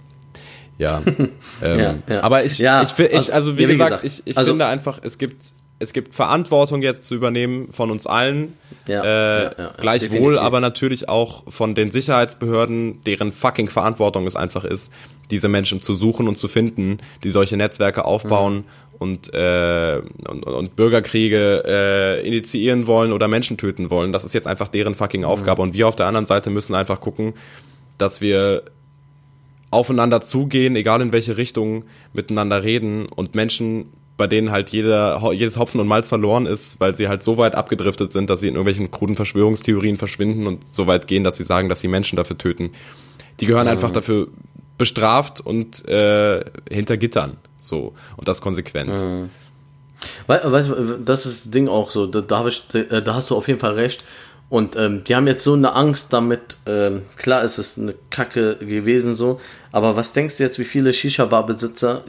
Ja. 0.76 1.02
ähm, 1.62 1.78
ja, 1.78 1.94
ja. 2.08 2.20
Aber 2.22 2.44
ich, 2.44 2.58
ja, 2.58 2.82
ich, 2.82 2.98
ich, 2.98 3.14
also, 3.14 3.32
also 3.32 3.58
wie, 3.58 3.68
wie 3.68 3.72
gesagt, 3.72 4.02
gesagt, 4.02 4.04
ich, 4.04 4.22
ich 4.26 4.36
also, 4.36 4.52
finde 4.52 4.66
einfach, 4.66 4.98
es 5.02 5.18
gibt 5.18 5.52
es 5.80 5.94
gibt 5.94 6.14
Verantwortung 6.14 6.82
jetzt 6.82 7.04
zu 7.04 7.14
übernehmen 7.14 7.72
von 7.72 7.90
uns 7.90 8.06
allen. 8.06 8.56
Ja, 8.86 9.02
äh, 9.02 9.42
ja, 9.44 9.52
ja, 9.58 9.72
gleichwohl 9.78 10.10
definitiv. 10.10 10.40
aber 10.40 10.60
natürlich 10.60 11.08
auch 11.08 11.50
von 11.50 11.74
den 11.74 11.90
Sicherheitsbehörden, 11.90 13.02
deren 13.04 13.32
fucking 13.32 13.70
Verantwortung 13.70 14.26
es 14.26 14.36
einfach 14.36 14.64
ist, 14.64 14.92
diese 15.30 15.48
Menschen 15.48 15.80
zu 15.80 15.94
suchen 15.94 16.28
und 16.28 16.36
zu 16.36 16.48
finden, 16.48 16.98
die 17.24 17.30
solche 17.30 17.56
Netzwerke 17.56 18.04
aufbauen 18.04 18.56
mhm. 18.56 18.62
und, 18.98 19.32
äh, 19.32 20.02
und, 20.28 20.44
und 20.44 20.76
Bürgerkriege 20.76 21.62
äh, 21.66 22.26
initiieren 22.28 22.86
wollen 22.86 23.12
oder 23.12 23.26
Menschen 23.26 23.56
töten 23.56 23.88
wollen. 23.88 24.12
Das 24.12 24.24
ist 24.24 24.34
jetzt 24.34 24.46
einfach 24.46 24.68
deren 24.68 24.94
fucking 24.94 25.24
Aufgabe. 25.24 25.62
Mhm. 25.62 25.68
Und 25.70 25.74
wir 25.74 25.88
auf 25.88 25.96
der 25.96 26.06
anderen 26.06 26.26
Seite 26.26 26.50
müssen 26.50 26.74
einfach 26.74 27.00
gucken, 27.00 27.32
dass 27.96 28.20
wir 28.20 28.64
aufeinander 29.70 30.20
zugehen, 30.20 30.76
egal 30.76 31.00
in 31.00 31.12
welche 31.12 31.38
Richtung, 31.38 31.84
miteinander 32.12 32.62
reden 32.64 33.06
und 33.06 33.34
Menschen 33.34 33.86
bei 34.20 34.26
denen 34.26 34.50
halt 34.50 34.68
jeder, 34.68 35.32
jedes 35.32 35.58
Hopfen 35.58 35.80
und 35.80 35.86
Malz 35.86 36.10
verloren 36.10 36.44
ist, 36.44 36.78
weil 36.78 36.94
sie 36.94 37.08
halt 37.08 37.22
so 37.22 37.38
weit 37.38 37.54
abgedriftet 37.54 38.12
sind, 38.12 38.28
dass 38.28 38.42
sie 38.42 38.48
in 38.48 38.54
irgendwelchen 38.54 38.90
kruden 38.90 39.16
Verschwörungstheorien 39.16 39.96
verschwinden 39.96 40.46
und 40.46 40.66
so 40.66 40.86
weit 40.86 41.06
gehen, 41.06 41.24
dass 41.24 41.36
sie 41.36 41.42
sagen, 41.42 41.70
dass 41.70 41.80
sie 41.80 41.88
Menschen 41.88 42.16
dafür 42.16 42.36
töten. 42.36 42.70
Die 43.40 43.46
gehören 43.46 43.64
mhm. 43.64 43.70
einfach 43.70 43.90
dafür 43.90 44.28
bestraft 44.76 45.40
und 45.40 45.88
äh, 45.88 46.44
hinter 46.68 46.98
Gittern. 46.98 47.38
So. 47.56 47.94
Und 48.18 48.28
das 48.28 48.42
konsequent. 48.42 49.02
Mhm. 49.02 49.30
Weißt 50.26 50.68
du, 50.68 50.98
das 51.02 51.24
ist 51.24 51.46
das 51.46 51.50
Ding 51.50 51.68
auch 51.68 51.90
so, 51.90 52.06
da, 52.06 52.20
da, 52.20 52.46
ich, 52.46 52.62
da 52.68 53.14
hast 53.14 53.30
du 53.30 53.36
auf 53.36 53.48
jeden 53.48 53.60
Fall 53.60 53.72
recht. 53.72 54.04
Und 54.50 54.74
ähm, 54.74 55.04
die 55.04 55.14
haben 55.14 55.28
jetzt 55.28 55.44
so 55.44 55.54
eine 55.54 55.76
Angst 55.76 56.12
damit, 56.12 56.56
ähm, 56.66 57.02
klar 57.16 57.44
ist 57.44 57.58
es 57.58 57.78
eine 57.78 57.94
Kacke 58.10 58.56
gewesen 58.56 59.14
so, 59.14 59.40
aber 59.70 59.94
was 59.94 60.12
denkst 60.12 60.38
du 60.38 60.42
jetzt, 60.42 60.58
wie 60.58 60.64
viele 60.64 60.92
Shisha-Bar-Besitzer, 60.92 62.02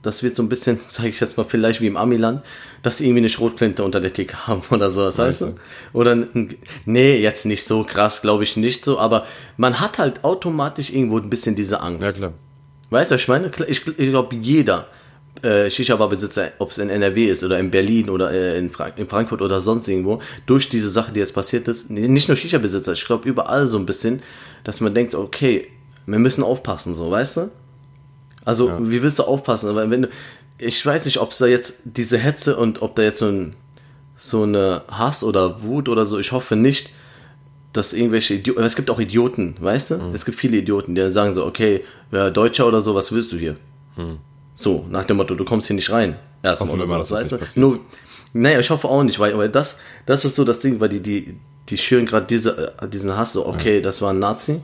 das 0.00 0.22
wird 0.22 0.34
so 0.34 0.42
ein 0.42 0.48
bisschen, 0.48 0.80
sage 0.88 1.10
ich 1.10 1.20
jetzt 1.20 1.36
mal 1.36 1.44
vielleicht 1.44 1.82
wie 1.82 1.86
im 1.86 1.98
Amiland, 1.98 2.42
dass 2.82 2.96
sie 2.96 3.04
irgendwie 3.04 3.20
eine 3.20 3.28
Schrotflinte 3.28 3.84
unter 3.84 4.00
der 4.00 4.14
Theke 4.14 4.46
haben 4.46 4.62
oder 4.70 4.90
sowas, 4.90 5.18
weißt, 5.18 5.42
weißt 5.42 5.52
du? 5.52 5.98
Oder, 5.98 6.26
nee, 6.86 7.18
jetzt 7.18 7.44
nicht 7.44 7.64
so 7.64 7.84
krass, 7.84 8.22
glaube 8.22 8.44
ich 8.44 8.56
nicht 8.56 8.82
so, 8.82 8.98
aber 8.98 9.26
man 9.58 9.78
hat 9.78 9.98
halt 9.98 10.24
automatisch 10.24 10.88
irgendwo 10.88 11.18
ein 11.18 11.28
bisschen 11.28 11.54
diese 11.54 11.82
Angst. 11.82 12.02
Ja, 12.02 12.12
klar. 12.12 12.32
Weißt 12.88 13.10
du, 13.10 13.16
ich 13.16 13.28
meine, 13.28 13.50
ich, 13.68 13.86
ich 13.86 14.10
glaube, 14.10 14.36
jeder, 14.36 14.86
äh, 15.44 15.70
Shisha-Bar-Besitzer, 15.70 16.52
ob 16.58 16.70
es 16.70 16.78
in 16.78 16.90
NRW 16.90 17.26
ist 17.26 17.44
oder 17.44 17.58
in 17.58 17.70
Berlin 17.70 18.10
oder 18.10 18.30
äh, 18.30 18.58
in, 18.58 18.70
Frank 18.70 18.94
in, 18.98 19.08
Frankfurt 19.08 19.42
oder 19.42 19.60
sonst 19.60 19.86
irgendwo, 19.88 20.20
durch 20.46 20.68
diese 20.68 20.90
Sache, 20.90 21.12
die 21.12 21.20
jetzt 21.20 21.34
passiert 21.34 21.68
ist, 21.68 21.90
nicht 21.90 22.28
nur 22.28 22.36
Shisha-Besitzer, 22.36 22.92
ich 22.92 23.04
glaube 23.04 23.28
überall 23.28 23.66
so 23.66 23.78
ein 23.78 23.86
bisschen, 23.86 24.22
dass 24.64 24.80
man 24.80 24.94
denkt, 24.94 25.14
okay, 25.14 25.68
wir 26.06 26.18
müssen 26.18 26.42
aufpassen, 26.42 26.94
so, 26.94 27.10
weißt 27.10 27.36
du? 27.36 27.50
Also, 28.44 28.68
ja. 28.68 28.78
wie 28.80 29.02
willst 29.02 29.18
du 29.18 29.22
aufpassen? 29.24 29.74
Weil 29.74 29.90
wenn 29.90 30.02
du, 30.02 30.08
ich 30.58 30.84
weiß 30.84 31.04
nicht, 31.06 31.18
ob 31.18 31.30
es 31.30 31.38
da 31.38 31.46
jetzt 31.46 31.82
diese 31.84 32.18
Hetze 32.18 32.56
und 32.56 32.82
ob 32.82 32.94
da 32.94 33.02
jetzt 33.02 33.18
so 33.18 33.26
ein 33.26 33.56
so 34.16 34.44
eine 34.44 34.82
Hass 34.88 35.24
oder 35.24 35.62
Wut 35.62 35.88
oder 35.88 36.06
so, 36.06 36.18
ich 36.18 36.32
hoffe 36.32 36.56
nicht, 36.56 36.90
dass 37.72 37.92
irgendwelche 37.92 38.34
Idioten, 38.34 38.62
es 38.62 38.76
gibt 38.76 38.90
auch 38.90 39.00
Idioten, 39.00 39.56
weißt 39.58 39.90
du? 39.90 39.94
Mhm. 39.96 40.14
Es 40.14 40.24
gibt 40.24 40.38
viele 40.38 40.56
Idioten, 40.58 40.94
die 40.94 41.10
sagen 41.10 41.34
so, 41.34 41.44
okay, 41.44 41.84
ja, 42.12 42.30
Deutscher 42.30 42.66
oder 42.66 42.80
so, 42.80 42.94
was 42.94 43.10
willst 43.12 43.32
du 43.32 43.36
hier? 43.36 43.56
Mhm. 43.96 44.18
So, 44.54 44.86
nach 44.90 45.04
dem 45.04 45.16
Motto, 45.16 45.34
du 45.34 45.44
kommst 45.44 45.66
hier 45.66 45.76
nicht 45.76 45.90
rein. 45.90 46.16
Erstmal 46.42 46.80
oder 46.80 47.04
so, 47.04 47.14
weißt 47.14 47.32
du? 47.32 47.38
Nur, 47.56 47.80
naja, 48.32 48.60
ich 48.60 48.70
hoffe 48.70 48.88
auch 48.88 49.02
nicht, 49.02 49.18
weil, 49.18 49.36
weil 49.36 49.48
das, 49.48 49.78
das 50.06 50.24
ist 50.24 50.36
so 50.36 50.44
das 50.44 50.60
Ding, 50.60 50.80
weil 50.80 50.88
die, 50.88 51.00
die, 51.00 51.36
die 51.68 51.78
schüren 51.78 52.06
gerade 52.06 52.26
diese, 52.26 52.74
äh, 52.80 52.88
diesen 52.88 53.16
Hass, 53.16 53.32
so, 53.32 53.46
okay, 53.46 53.80
das 53.80 54.02
war 54.02 54.12
ein 54.12 54.18
Nazi. 54.18 54.60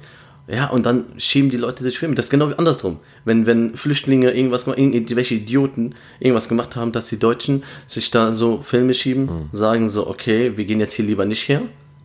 Ja, 0.47 0.67
und 0.67 0.85
dann 0.85 1.07
schieben 1.17 1.49
die 1.51 1.57
Leute 1.57 1.85
sich 1.85 1.99
Filme. 1.99 2.17
Das 2.17 2.27
ist 2.27 2.31
genau 2.31 2.47
andersrum. 2.47 2.99
Wenn, 3.25 3.47
wenn 3.47 3.77
Flüchtlinge 3.77 4.33
irgendwas 4.33 4.67
irgendwelche 4.67 5.37
Idioten 5.37 5.95
irgendwas 6.19 6.49
gemacht 6.49 6.75
haben, 6.75 6.91
dass 6.91 7.09
die 7.09 7.21
Deutschen 7.21 7.63
sich 7.87 8.11
da 8.11 8.33
so 8.33 8.61
Filme 8.63 8.95
schieben, 8.95 9.27
mhm. 9.27 9.49
sagen 9.53 9.91
so, 9.91 10.09
okay, 10.09 10.57
wir 10.57 10.65
gehen 10.65 10.81
jetzt 10.81 10.95
hier 10.95 11.05
lieber 11.05 11.25
nicht 11.25 11.49
her, 11.49 11.63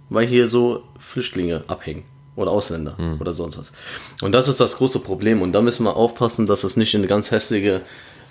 weil 0.09 0.27
hier 0.27 0.47
so 0.47 0.83
Flüchtlinge 0.99 1.63
abhängen 1.67 2.03
oder 2.35 2.51
Ausländer 2.51 2.97
hm. 2.97 3.19
oder 3.19 3.33
sonst 3.33 3.57
was. 3.57 3.73
Und 4.21 4.33
das 4.33 4.47
ist 4.47 4.59
das 4.59 4.77
große 4.77 4.99
Problem 4.99 5.41
und 5.41 5.53
da 5.53 5.61
müssen 5.61 5.83
wir 5.83 5.95
aufpassen, 5.95 6.47
dass 6.47 6.63
es 6.63 6.77
nicht 6.77 6.93
in 6.93 7.01
eine 7.01 7.07
ganz 7.07 7.31
hässliche 7.31 7.81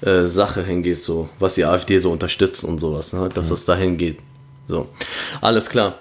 äh, 0.02 0.26
Sache 0.26 0.62
hingeht, 0.62 1.02
so 1.02 1.28
was 1.38 1.54
die 1.54 1.64
AfD 1.64 1.98
so 1.98 2.10
unterstützt 2.12 2.64
und 2.64 2.78
sowas, 2.78 3.12
ne? 3.12 3.28
dass 3.32 3.48
hm. 3.48 3.54
es 3.54 3.64
dahin 3.64 3.96
geht. 3.96 4.18
So, 4.66 4.88
alles 5.40 5.68
klar. 5.68 5.98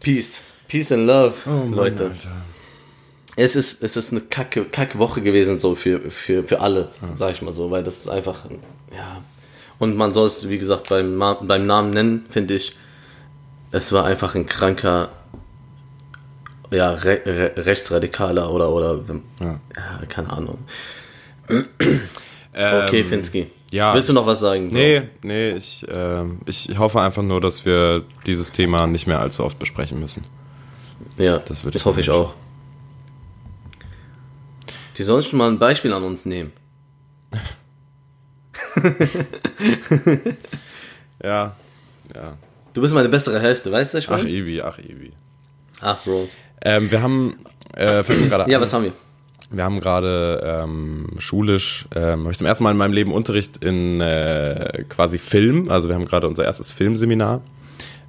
Peace, 0.00 0.40
Peace 0.68 0.92
and 0.92 1.06
Love, 1.06 1.34
oh, 1.46 1.68
Leute. 1.74 2.04
Alter. 2.04 2.30
Es 3.34 3.56
ist, 3.56 3.82
es 3.82 3.96
ist 3.96 4.12
eine 4.12 4.20
kacke, 4.20 4.64
kacke 4.64 4.98
Woche 4.98 5.22
gewesen, 5.22 5.58
so 5.58 5.74
für, 5.74 6.10
für, 6.10 6.44
für 6.44 6.60
alle, 6.60 6.90
ja. 7.00 7.16
sag 7.16 7.32
ich 7.32 7.42
mal 7.42 7.52
so, 7.52 7.70
weil 7.70 7.82
das 7.82 7.98
ist 7.98 8.08
einfach, 8.08 8.44
ja. 8.94 9.22
Und 9.78 9.96
man 9.96 10.12
soll 10.12 10.26
es, 10.26 10.48
wie 10.48 10.58
gesagt, 10.58 10.90
beim, 10.90 11.18
beim 11.18 11.66
Namen 11.66 11.90
nennen, 11.90 12.26
finde 12.28 12.54
ich. 12.54 12.76
Es 13.70 13.90
war 13.90 14.04
einfach 14.04 14.34
ein 14.34 14.46
kranker 14.46 15.10
ja, 16.72 16.90
re 16.90 17.20
re 17.24 17.52
rechtsradikaler 17.56 18.50
oder, 18.50 18.70
oder 18.70 19.00
ja. 19.40 19.46
ja 19.76 20.06
keine 20.08 20.30
Ahnung. 20.30 20.58
okay, 21.48 23.00
ähm, 23.00 23.06
Finsky. 23.06 23.50
Ja. 23.70 23.94
Willst 23.94 24.08
du 24.08 24.12
noch 24.12 24.26
was 24.26 24.40
sagen? 24.40 24.68
Bro? 24.68 24.76
Nee, 24.76 25.02
nee, 25.22 25.52
ich, 25.52 25.88
äh, 25.88 26.24
ich 26.44 26.78
hoffe 26.78 27.00
einfach 27.00 27.22
nur, 27.22 27.40
dass 27.40 27.64
wir 27.64 28.04
dieses 28.26 28.52
Thema 28.52 28.86
nicht 28.86 29.06
mehr 29.06 29.18
allzu 29.18 29.44
oft 29.44 29.58
besprechen 29.58 29.98
müssen. 29.98 30.24
Ja, 31.16 31.38
das, 31.38 31.62
das 31.62 31.86
hoffe 31.86 32.00
ich 32.00 32.10
auch. 32.10 32.34
Die 34.98 35.04
sollen 35.04 35.22
schon 35.22 35.38
mal 35.38 35.50
ein 35.50 35.58
Beispiel 35.58 35.92
an 35.92 36.02
uns 36.02 36.26
nehmen. 36.26 36.52
ja, 41.22 41.56
ja. 42.14 42.36
Du 42.74 42.80
bist 42.82 42.94
meine 42.94 43.08
bessere 43.08 43.40
Hälfte, 43.40 43.72
weißt 43.72 43.94
du, 43.94 43.98
ich 43.98 44.10
meine? 44.10 44.22
Ach, 44.22 44.26
Ibi, 44.26 44.62
ach, 44.62 44.78
Ibi. 44.78 45.12
Ach, 45.80 46.02
Bro. 46.04 46.28
Ähm, 46.64 46.90
wir 46.90 47.02
haben, 47.02 47.36
äh, 47.74 48.02
gerade 48.02 48.50
Ja, 48.50 48.60
was 48.60 48.72
haben 48.72 48.84
wir? 48.84 48.92
Wir 49.50 49.64
haben 49.64 49.80
gerade 49.80 50.62
ähm, 50.64 51.08
schulisch, 51.18 51.86
ähm, 51.94 52.20
habe 52.20 52.30
ich 52.30 52.38
zum 52.38 52.46
ersten 52.46 52.64
Mal 52.64 52.70
in 52.70 52.78
meinem 52.78 52.94
Leben 52.94 53.12
Unterricht 53.12 53.62
in 53.62 54.00
äh, 54.00 54.84
quasi 54.88 55.18
Film. 55.18 55.68
Also 55.68 55.88
wir 55.88 55.94
haben 55.94 56.06
gerade 56.06 56.26
unser 56.26 56.44
erstes 56.44 56.70
Filmseminar 56.70 57.42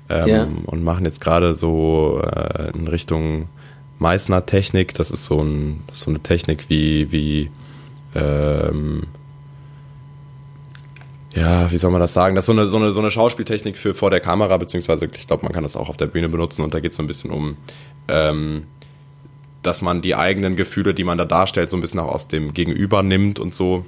ähm, 0.09 0.27
ja. 0.27 0.47
und 0.65 0.83
machen 0.83 1.03
jetzt 1.03 1.19
gerade 1.19 1.53
so 1.53 2.21
äh, 2.23 2.71
in 2.73 2.87
Richtung 2.87 3.49
Meißner 3.99 4.45
Technik. 4.45 4.93
Das 4.93 5.11
ist 5.11 5.25
so, 5.25 5.41
ein, 5.41 5.81
so 5.91 6.11
eine 6.11 6.21
Technik 6.21 6.69
wie, 6.69 7.11
wie 7.11 7.49
ähm, 8.15 9.03
ja, 11.35 11.71
wie 11.71 11.77
soll 11.77 11.91
man 11.91 12.01
das 12.01 12.13
sagen? 12.13 12.35
Das 12.35 12.43
ist 12.43 12.47
so 12.47 12.53
eine, 12.53 12.67
so 12.67 12.77
eine, 12.77 12.91
so 12.91 12.99
eine 12.99 13.09
Schauspieltechnik 13.09 13.77
für 13.77 13.93
vor 13.93 14.11
der 14.11 14.19
Kamera, 14.19 14.57
beziehungsweise 14.57 15.05
ich 15.05 15.27
glaube, 15.27 15.43
man 15.43 15.51
kann 15.51 15.63
das 15.63 15.75
auch 15.75 15.89
auf 15.89 15.97
der 15.97 16.07
Bühne 16.07 16.29
benutzen 16.29 16.63
und 16.63 16.73
da 16.73 16.79
geht 16.79 16.91
es 16.91 16.97
so 16.97 17.03
ein 17.03 17.07
bisschen 17.07 17.31
um, 17.31 17.57
ähm, 18.07 18.67
dass 19.63 19.81
man 19.81 20.01
die 20.01 20.15
eigenen 20.15 20.55
Gefühle, 20.55 20.93
die 20.93 21.03
man 21.03 21.17
da 21.17 21.25
darstellt, 21.25 21.69
so 21.69 21.77
ein 21.77 21.81
bisschen 21.81 21.99
auch 21.99 22.11
aus 22.11 22.27
dem 22.27 22.53
Gegenüber 22.53 23.01
nimmt 23.01 23.39
und 23.39 23.53
so. 23.53 23.85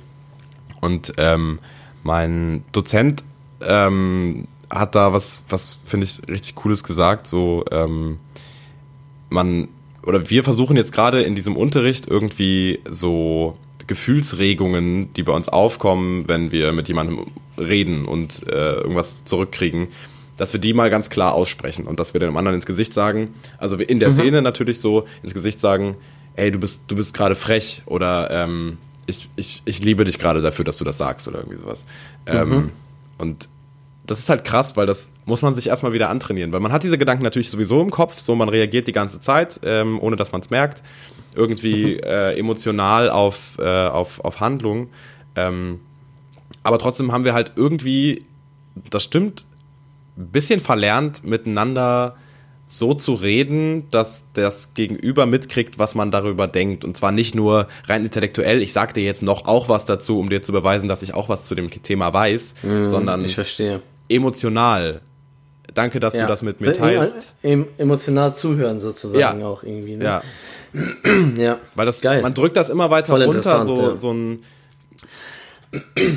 Und 0.81 1.13
ähm, 1.17 1.59
mein 2.03 2.63
Dozent 2.71 3.23
ähm, 3.61 4.47
hat 4.69 4.95
da 4.95 5.13
was, 5.13 5.43
was 5.49 5.79
finde 5.83 6.05
ich 6.05 6.21
richtig 6.27 6.55
Cooles 6.55 6.83
gesagt. 6.83 7.27
So, 7.27 7.63
ähm, 7.71 8.19
man 9.29 9.67
oder 10.03 10.29
wir 10.29 10.43
versuchen 10.43 10.77
jetzt 10.77 10.91
gerade 10.91 11.21
in 11.21 11.35
diesem 11.35 11.57
Unterricht 11.57 12.07
irgendwie 12.07 12.79
so 12.89 13.57
Gefühlsregungen, 13.88 15.13
die 15.13 15.23
bei 15.23 15.33
uns 15.33 15.49
aufkommen, 15.49 16.27
wenn 16.27 16.51
wir 16.51 16.71
mit 16.71 16.88
jemandem 16.88 17.27
reden 17.57 18.05
und 18.05 18.47
äh, 18.47 18.75
irgendwas 18.75 19.25
zurückkriegen, 19.25 19.88
dass 20.38 20.53
wir 20.53 20.59
die 20.59 20.73
mal 20.73 20.89
ganz 20.89 21.09
klar 21.09 21.33
aussprechen 21.33 21.86
und 21.86 21.99
dass 21.99 22.13
wir 22.13 22.19
dem 22.19 22.36
anderen 22.36 22.55
ins 22.55 22.65
Gesicht 22.65 22.93
sagen, 22.93 23.33
also 23.57 23.75
in 23.77 23.99
der 23.99 24.09
mhm. 24.09 24.13
Szene 24.13 24.41
natürlich 24.41 24.79
so 24.81 25.05
ins 25.23 25.33
Gesicht 25.33 25.59
sagen, 25.59 25.97
ey, 26.36 26.51
du 26.51 26.59
bist, 26.59 26.83
du 26.88 26.95
bist 26.95 27.15
gerade 27.15 27.36
frech 27.36 27.83
oder 27.86 28.29
ähm, 28.31 28.77
ich, 29.05 29.29
ich, 29.36 29.61
ich 29.65 29.79
liebe 29.79 30.03
dich 30.03 30.17
gerade 30.17 30.41
dafür, 30.41 30.65
dass 30.65 30.77
du 30.77 30.83
das 30.83 30.97
sagst 30.97 31.27
oder 31.27 31.39
irgendwie 31.39 31.57
sowas. 31.57 31.86
Ähm, 32.25 32.47
mhm. 32.47 32.53
Ähm, 32.53 32.71
und 33.17 33.49
das 34.05 34.19
ist 34.19 34.29
halt 34.29 34.43
krass, 34.43 34.77
weil 34.77 34.85
das 34.85 35.11
muss 35.25 35.41
man 35.41 35.55
sich 35.55 35.67
erstmal 35.67 35.93
wieder 35.93 36.09
antrainieren, 36.09 36.53
weil 36.53 36.59
man 36.59 36.71
hat 36.71 36.83
diese 36.83 36.97
Gedanken 36.97 37.23
natürlich 37.23 37.49
sowieso 37.49 37.81
im 37.81 37.91
Kopf, 37.91 38.19
so 38.19 38.35
man 38.35 38.49
reagiert 38.49 38.87
die 38.87 38.91
ganze 38.91 39.19
Zeit, 39.19 39.59
ähm, 39.63 39.99
ohne 40.01 40.15
dass 40.15 40.31
man 40.31 40.41
es 40.41 40.49
merkt, 40.49 40.83
irgendwie 41.33 41.95
mhm. 41.95 42.03
äh, 42.03 42.33
emotional 42.35 43.09
auf, 43.09 43.57
äh, 43.59 43.87
auf, 43.87 44.23
auf 44.23 44.39
Handlung. 44.39 44.89
Ähm, 45.35 45.79
aber 46.63 46.79
trotzdem 46.79 47.11
haben 47.11 47.25
wir 47.25 47.33
halt 47.33 47.53
irgendwie, 47.55 48.23
das 48.89 49.03
stimmt, 49.03 49.45
ein 50.17 50.27
bisschen 50.27 50.59
verlernt, 50.59 51.23
miteinander 51.23 52.15
so 52.67 52.93
zu 52.93 53.13
reden, 53.13 53.89
dass 53.91 54.23
das 54.33 54.73
Gegenüber 54.73 55.25
mitkriegt, 55.25 55.77
was 55.77 55.93
man 55.93 56.09
darüber 56.09 56.47
denkt. 56.47 56.83
Und 56.83 56.97
zwar 56.97 57.11
nicht 57.11 57.35
nur 57.35 57.67
rein 57.85 58.03
intellektuell, 58.03 58.61
ich 58.61 58.73
sag 58.73 58.93
dir 58.93 59.03
jetzt 59.03 59.21
noch 59.21 59.45
auch 59.45 59.69
was 59.69 59.85
dazu, 59.85 60.19
um 60.19 60.29
dir 60.29 60.41
zu 60.41 60.51
beweisen, 60.51 60.87
dass 60.87 61.03
ich 61.03 61.13
auch 61.13 61.29
was 61.29 61.45
zu 61.45 61.53
dem 61.53 61.69
Thema 61.69 62.13
weiß, 62.13 62.55
mm, 62.63 62.87
sondern 62.87 63.23
ich 63.23 63.35
verstehe. 63.35 63.81
Emotional. 64.09 65.01
Danke, 65.73 65.99
dass 65.99 66.13
ja. 66.13 66.21
du 66.21 66.27
das 66.27 66.41
mit 66.41 66.61
mir 66.61 66.73
teilst. 66.73 67.35
Emotional 67.41 68.35
zuhören 68.35 68.79
sozusagen 68.79 69.41
ja. 69.41 69.47
auch 69.47 69.63
irgendwie. 69.63 69.97
Ne? 69.97 70.05
Ja. 70.05 70.21
ja. 71.37 71.59
Weil 71.75 71.85
das, 71.85 72.01
Geil. 72.01 72.21
man 72.21 72.33
drückt 72.33 72.55
das 72.55 72.69
immer 72.69 72.89
weiter 72.91 73.13
Voll 73.13 73.23
runter, 73.23 73.65
so, 73.65 73.75
ja. 73.75 73.95
so 73.97 74.11
ein 74.13 74.43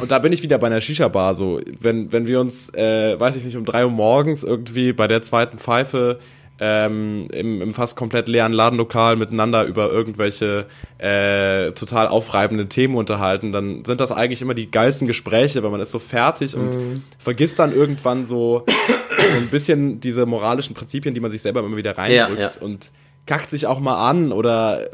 und 0.01 0.11
da 0.11 0.19
bin 0.19 0.33
ich 0.33 0.43
wieder 0.43 0.59
bei 0.59 0.67
einer 0.69 0.81
Shisha-Bar. 0.81 1.35
So, 1.35 1.61
wenn, 1.81 2.13
wenn 2.13 2.27
wir 2.27 2.41
uns, 2.41 2.73
äh, 2.75 3.19
weiß 3.19 3.37
ich 3.37 3.45
nicht, 3.45 3.57
um 3.57 3.65
drei 3.65 3.85
Uhr 3.85 3.91
morgens 3.91 4.45
irgendwie 4.45 4.93
bei 4.93 5.09
der 5.09 5.23
zweiten 5.23 5.59
Pfeife 5.59 6.19
ähm, 6.61 7.29
im, 7.33 7.63
im 7.63 7.75
fast 7.75 7.97
komplett 7.97 8.29
leeren 8.29 8.53
Ladenlokal 8.53 9.17
miteinander 9.17 9.65
über 9.65 9.91
irgendwelche 9.91 10.67
äh, 10.99 11.71
total 11.73 12.09
aufreibenden 12.09 12.69
Themen 12.69 12.97
unterhalten, 12.97 13.53
dann 13.53 13.85
sind 13.85 14.01
das 14.01 14.11
eigentlich 14.11 14.43
immer 14.43 14.55
die 14.55 14.71
geilsten 14.71 15.07
Gespräche, 15.07 15.63
weil 15.63 15.71
man 15.71 15.81
ist 15.81 15.93
so 15.93 15.99
fertig 15.99 16.57
und 16.57 16.71
mm. 16.71 17.03
vergisst 17.19 17.59
dann 17.59 17.73
irgendwann 17.73 18.27
so, 18.27 18.65
so 18.67 19.39
ein 19.39 19.49
bisschen 19.49 20.01
diese 20.01 20.27
moralischen 20.27 20.75
Prinzipien, 20.75 21.15
die 21.15 21.21
man 21.21 21.31
sich 21.31 21.43
selber 21.43 21.61
immer 21.61 21.77
wieder 21.77 21.97
reindrückt 21.97 22.41
ja, 22.41 22.51
ja. 22.51 22.61
und 22.61 22.91
kackt 23.27 23.51
sich 23.51 23.67
auch 23.67 23.79
mal 23.79 24.09
an 24.11 24.33
oder 24.33 24.89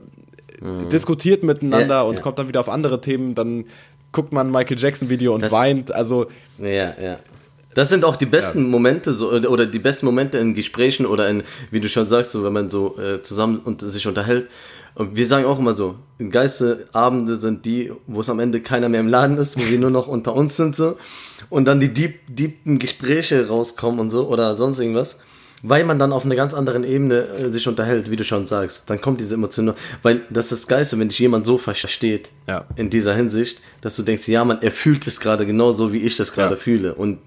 mm. 0.61 0.91
diskutiert 0.91 1.45
miteinander 1.45 1.97
ja, 1.97 2.03
und 2.03 2.21
kommt 2.21 2.39
dann 2.39 2.49
wieder 2.49 2.61
auf 2.61 2.69
andere 2.69 3.01
Themen, 3.01 3.35
dann 3.35 3.65
guckt 4.13 4.33
man 4.33 4.49
ein 4.49 4.53
Michael 4.53 4.79
Jackson 4.79 5.09
Video 5.09 5.35
und 5.35 5.43
das, 5.43 5.53
weint. 5.53 5.93
Also 5.93 6.27
ja, 6.59 6.95
ja. 7.01 7.19
Das 7.75 7.89
sind 7.89 8.05
auch 8.05 8.17
die 8.17 8.27
besten 8.27 8.63
ja. 8.63 8.69
Momente 8.69 9.13
so 9.13 9.33
oder 9.33 9.67
die 9.67 9.79
besten 9.79 10.07
Momente 10.07 10.39
in 10.39 10.55
Gesprächen 10.55 11.07
oder 11.07 11.29
in, 11.29 11.43
wie 11.71 11.81
du 11.81 11.89
schon 11.89 12.07
sagst, 12.07 12.33
so 12.33 12.45
wenn 12.45 12.53
man 12.53 12.71
so 12.71 12.99
äh, 12.99 13.21
zusammen 13.21 13.61
und 13.65 13.81
sich 13.81 14.07
unterhält. 14.07 14.49
Und 14.95 15.17
wir 15.17 15.27
sagen 15.27 15.45
auch 15.45 15.59
immer 15.59 15.75
so, 15.75 15.97
geilste 16.31 16.87
Abende 16.93 17.35
sind 17.35 17.65
die, 17.65 17.93
wo 18.07 18.21
es 18.21 18.31
am 18.31 18.39
Ende 18.39 18.61
keiner 18.61 18.89
mehr 18.89 19.01
im 19.01 19.09
Laden 19.09 19.37
ist, 19.39 19.59
wo 19.59 19.69
wir 19.69 19.79
nur 19.79 19.91
noch 19.91 20.07
unter 20.07 20.35
uns 20.35 20.57
sind 20.57 20.77
so 20.77 20.97
und 21.51 21.65
dann 21.65 21.81
die 21.81 21.93
deep, 21.93 22.21
deepen 22.29 22.79
Gespräche 22.79 23.49
rauskommen 23.49 23.99
und 23.99 24.11
so 24.11 24.29
oder 24.29 24.55
sonst 24.55 24.79
irgendwas 24.79 25.19
weil 25.67 25.85
man 25.85 25.99
dann 25.99 26.13
auf 26.13 26.27
einer 26.27 26.37
ganz 26.37 26.53
anderen 26.53 26.85
Ebene 26.85 27.27
äh, 27.27 27.51
sich 27.51 27.67
unterhält, 27.67 28.11
wie 28.11 28.17
du 28.17 28.23
schon 28.23 28.47
sagst. 28.47 28.91
Dann 28.91 29.01
kommt 29.01 29.21
diese 29.21 29.35
Emotion, 29.35 29.73
weil 30.03 30.21
das 30.29 30.53
ist 30.53 30.65
das 30.65 30.69
Geiste, 30.69 30.99
wenn 30.99 31.09
dich 31.09 31.19
jemand 31.19 31.47
so 31.47 31.57
versteht, 31.57 32.31
ja. 32.47 32.67
in 32.77 32.91
dieser 32.91 33.15
Hinsicht, 33.15 33.63
dass 33.81 33.97
du 33.97 34.03
denkst, 34.03 34.29
ja, 34.29 34.45
man, 34.45 34.61
er 34.61 34.71
fühlt 34.71 35.07
es 35.07 35.21
gerade 35.21 35.47
genauso, 35.47 35.93
wie 35.95 36.03
ich 36.03 36.19
das 36.19 36.33
gerade 36.33 36.55
ja. 36.57 36.61
fühle. 36.61 36.95
Und 36.95 37.19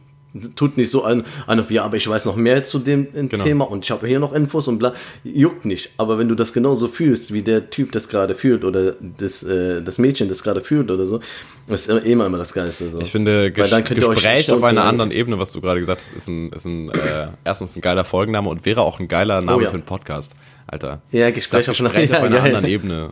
tut 0.56 0.78
nicht 0.78 0.92
so 0.92 1.04
an, 1.04 1.24
an 1.46 1.66
ja, 1.70 1.84
aber 1.84 1.98
ich 1.98 2.08
weiß 2.08 2.26
noch 2.26 2.36
mehr 2.36 2.64
zu 2.64 2.80
dem 2.80 3.08
äh, 3.14 3.26
genau. 3.28 3.44
Thema 3.44 3.70
und 3.70 3.86
ich 3.86 3.92
habe 3.92 4.08
hier 4.08 4.20
noch 4.20 4.34
Infos 4.34 4.68
und 4.68 4.80
bla, 4.80 4.94
juckt 5.24 5.66
nicht. 5.66 5.92
Aber 5.98 6.18
wenn 6.18 6.28
du 6.28 6.36
das 6.36 6.54
genauso 6.54 6.88
fühlst, 6.88 7.34
wie 7.34 7.42
der 7.42 7.70
Typ 7.70 7.92
das 7.92 8.10
gerade 8.10 8.36
fühlt 8.36 8.64
oder 8.64 8.96
das, 9.00 9.44
äh, 9.44 9.82
das 9.82 9.98
Mädchen 9.98 10.30
das 10.30 10.44
gerade 10.44 10.62
fühlt 10.62 10.92
oder 10.92 11.06
so, 11.06 11.20
ist 11.68 11.90
immer, 11.90 12.26
immer 12.26 12.38
das 12.38 12.54
Geilste. 12.54 12.90
So. 12.90 13.00
Ich 13.00 13.12
finde, 13.12 13.52
Ges 13.52 13.74
Gespräch 13.86 14.52
auf 14.52 14.64
einer 14.64 14.84
anderen 14.84 15.12
Ebene, 15.12 15.40
was 15.40 15.52
du 15.52 15.62
gerade 15.62 15.80
gesagt 15.80 16.02
hast, 16.02 16.16
ist 16.16 16.28
ein, 16.28 16.52
ist 16.52 16.66
ein 16.66 16.90
äh, 16.90 17.28
erstens 17.44 17.76
ein 17.76 17.82
geiler 17.82 18.06
Folgenname 18.06 18.50
und 18.50 18.66
wäre 18.66 18.82
auch 18.82 19.00
ein 19.00 19.08
geiler 19.08 19.42
Name 19.42 19.58
oh, 19.58 19.62
ja. 19.62 19.70
für 19.70 19.76
einen 19.76 19.86
Podcast, 19.86 20.34
Alter. 20.68 21.02
Ja, 21.12 21.30
Gespräch, 21.32 21.66
das 21.66 21.78
Gespräch 21.78 22.12
auf, 22.12 22.18
auf 22.20 22.24
einer 22.24 22.38
ja, 22.38 22.44
anderen 22.44 22.66
Ebene. 22.66 23.12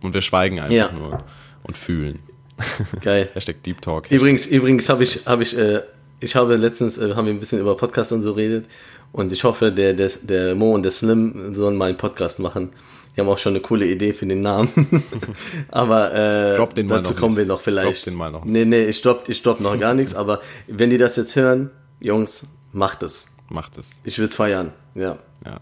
Und 0.00 0.14
wir 0.14 0.20
schweigen 0.20 0.60
einfach 0.60 0.92
nur 0.92 1.24
und 1.64 1.76
fühlen. 1.76 2.20
Geil. 3.02 3.28
Hashtag 3.34 3.62
Deep 3.62 3.80
Talk. 3.82 4.10
Übrigens, 4.10 4.46
übrigens 4.46 4.88
habe 4.88 5.02
ich, 5.02 5.26
habe 5.26 5.42
ich 5.42 5.56
äh, 5.56 5.82
ich 6.20 6.36
habe 6.36 6.56
letztens, 6.56 6.98
äh, 6.98 7.14
haben 7.14 7.26
wir 7.26 7.32
ein 7.32 7.40
bisschen 7.40 7.60
über 7.60 7.76
Podcasts 7.76 8.12
und 8.12 8.22
so 8.22 8.32
redet 8.32 8.66
und 9.12 9.32
ich 9.32 9.44
hoffe, 9.44 9.72
der, 9.72 9.94
der, 9.94 10.10
der 10.22 10.54
Mo 10.54 10.74
und 10.74 10.82
der 10.82 10.92
Slim 10.92 11.54
sollen 11.54 11.76
mal 11.76 11.86
einen 11.86 11.96
Podcast 11.96 12.40
machen. 12.40 12.70
Die 13.16 13.20
haben 13.20 13.28
auch 13.28 13.38
schon 13.38 13.52
eine 13.52 13.60
coole 13.60 13.86
Idee 13.86 14.12
für 14.12 14.26
den 14.26 14.42
Namen. 14.42 14.70
aber 15.70 16.14
äh, 16.14 16.84
dazu 16.84 17.14
kommen 17.14 17.34
nicht. 17.34 17.38
wir 17.38 17.46
noch 17.46 17.60
vielleicht. 17.60 18.06
Drop 18.06 18.12
den 18.12 18.18
mal 18.18 18.30
noch. 18.30 18.44
Nee, 18.44 18.64
nee, 18.64 18.84
ich 18.84 19.02
drop, 19.02 19.28
ich 19.28 19.42
drop 19.42 19.60
noch 19.60 19.78
gar 19.78 19.94
nichts, 19.94 20.14
aber 20.14 20.40
wenn 20.68 20.90
die 20.90 20.98
das 20.98 21.16
jetzt 21.16 21.34
hören, 21.34 21.70
Jungs, 21.98 22.46
macht 22.72 23.02
es. 23.02 23.28
Macht 23.48 23.78
es. 23.78 23.90
Ich 24.04 24.18
will 24.18 24.26
es 24.26 24.34
feiern, 24.34 24.72
ja. 24.94 25.18
Ja. 25.44 25.58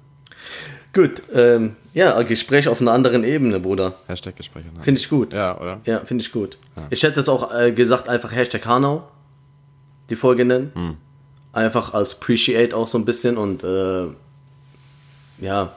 Gut, 0.93 1.23
ähm, 1.35 1.77
ja, 1.95 2.21
Gespräch 2.23 2.69
auf 2.69 2.81
einer 2.81 2.93
anderen 2.93 3.25
Ebene, 3.25 3.61
Bruder. 3.61 3.95
Hashtag 4.07 4.37
Gespräch. 4.37 4.65
Finde 4.81 5.01
ich 5.01 5.09
gut. 5.09 5.33
Ja, 5.33 5.59
oder? 5.59 5.81
Ja, 5.85 6.01
finde 6.01 6.23
ich 6.23 6.33
gut. 6.33 6.59
Ja. 6.77 6.87
Ich 6.91 7.03
hätte 7.03 7.21
es 7.21 7.29
auch 7.29 7.55
äh, 7.55 7.73
gesagt, 7.73 8.09
einfach 8.09 8.33
Hashtag 8.35 8.67
Hanau 8.67 9.09
die 10.11 10.17
Folge 10.17 10.45
nennen. 10.45 10.71
Hm. 10.75 10.97
Einfach 11.53 11.95
als 11.95 12.15
Appreciate 12.15 12.77
auch 12.77 12.87
so 12.87 12.99
ein 12.99 13.05
bisschen 13.05 13.37
und 13.37 13.65
äh, 13.65 14.07
ja. 15.41 15.75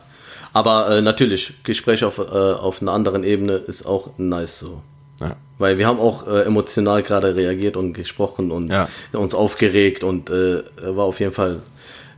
Aber 0.52 0.90
äh, 0.90 1.02
natürlich, 1.02 1.64
Gespräch 1.64 2.04
auf, 2.04 2.18
äh, 2.18 2.22
auf 2.22 2.82
einer 2.82 2.92
anderen 2.92 3.24
Ebene 3.24 3.54
ist 3.54 3.86
auch 3.86 4.12
nice 4.18 4.60
so. 4.60 4.82
Ja. 5.22 5.36
Weil 5.58 5.78
wir 5.78 5.88
haben 5.88 6.00
auch 6.00 6.28
äh, 6.28 6.44
emotional 6.44 7.04
gerade 7.04 7.36
reagiert 7.36 7.78
und 7.78 7.94
gesprochen 7.94 8.52
und 8.52 8.72
ja. 8.72 8.90
uns 9.12 9.36
aufgeregt 9.36 10.04
und 10.04 10.30
äh, 10.30 10.64
war 10.82 11.06
auf 11.06 11.20
jeden 11.20 11.34
Fall, 11.34 11.62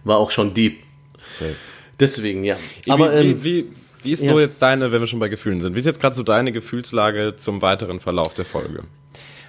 war 0.04 0.18
auch 0.18 0.32
schon 0.32 0.54
deep. 0.54 0.84
Safe. 1.28 1.56
Deswegen, 2.00 2.44
ja. 2.44 2.56
Aber, 2.88 3.14
ähm, 3.14 3.44
wie, 3.44 3.64
wie, 3.64 3.68
wie, 4.04 4.12
ist 4.12 4.24
ja. 4.24 4.32
so 4.32 4.40
jetzt 4.40 4.62
deine, 4.62 4.92
wenn 4.92 5.02
wir 5.02 5.08
schon 5.08 5.20
bei 5.20 5.30
Gefühlen 5.30 5.62
sind, 5.62 5.76
wie 5.76 5.80
ist 5.80 5.86
jetzt 5.86 6.00
gerade 6.00 6.16
so 6.16 6.24
deine 6.24 6.52
Gefühlslage 6.52 7.36
zum 7.36 7.62
weiteren 7.62 8.00
Verlauf 8.00 8.34
der 8.34 8.46
Folge? 8.46 8.84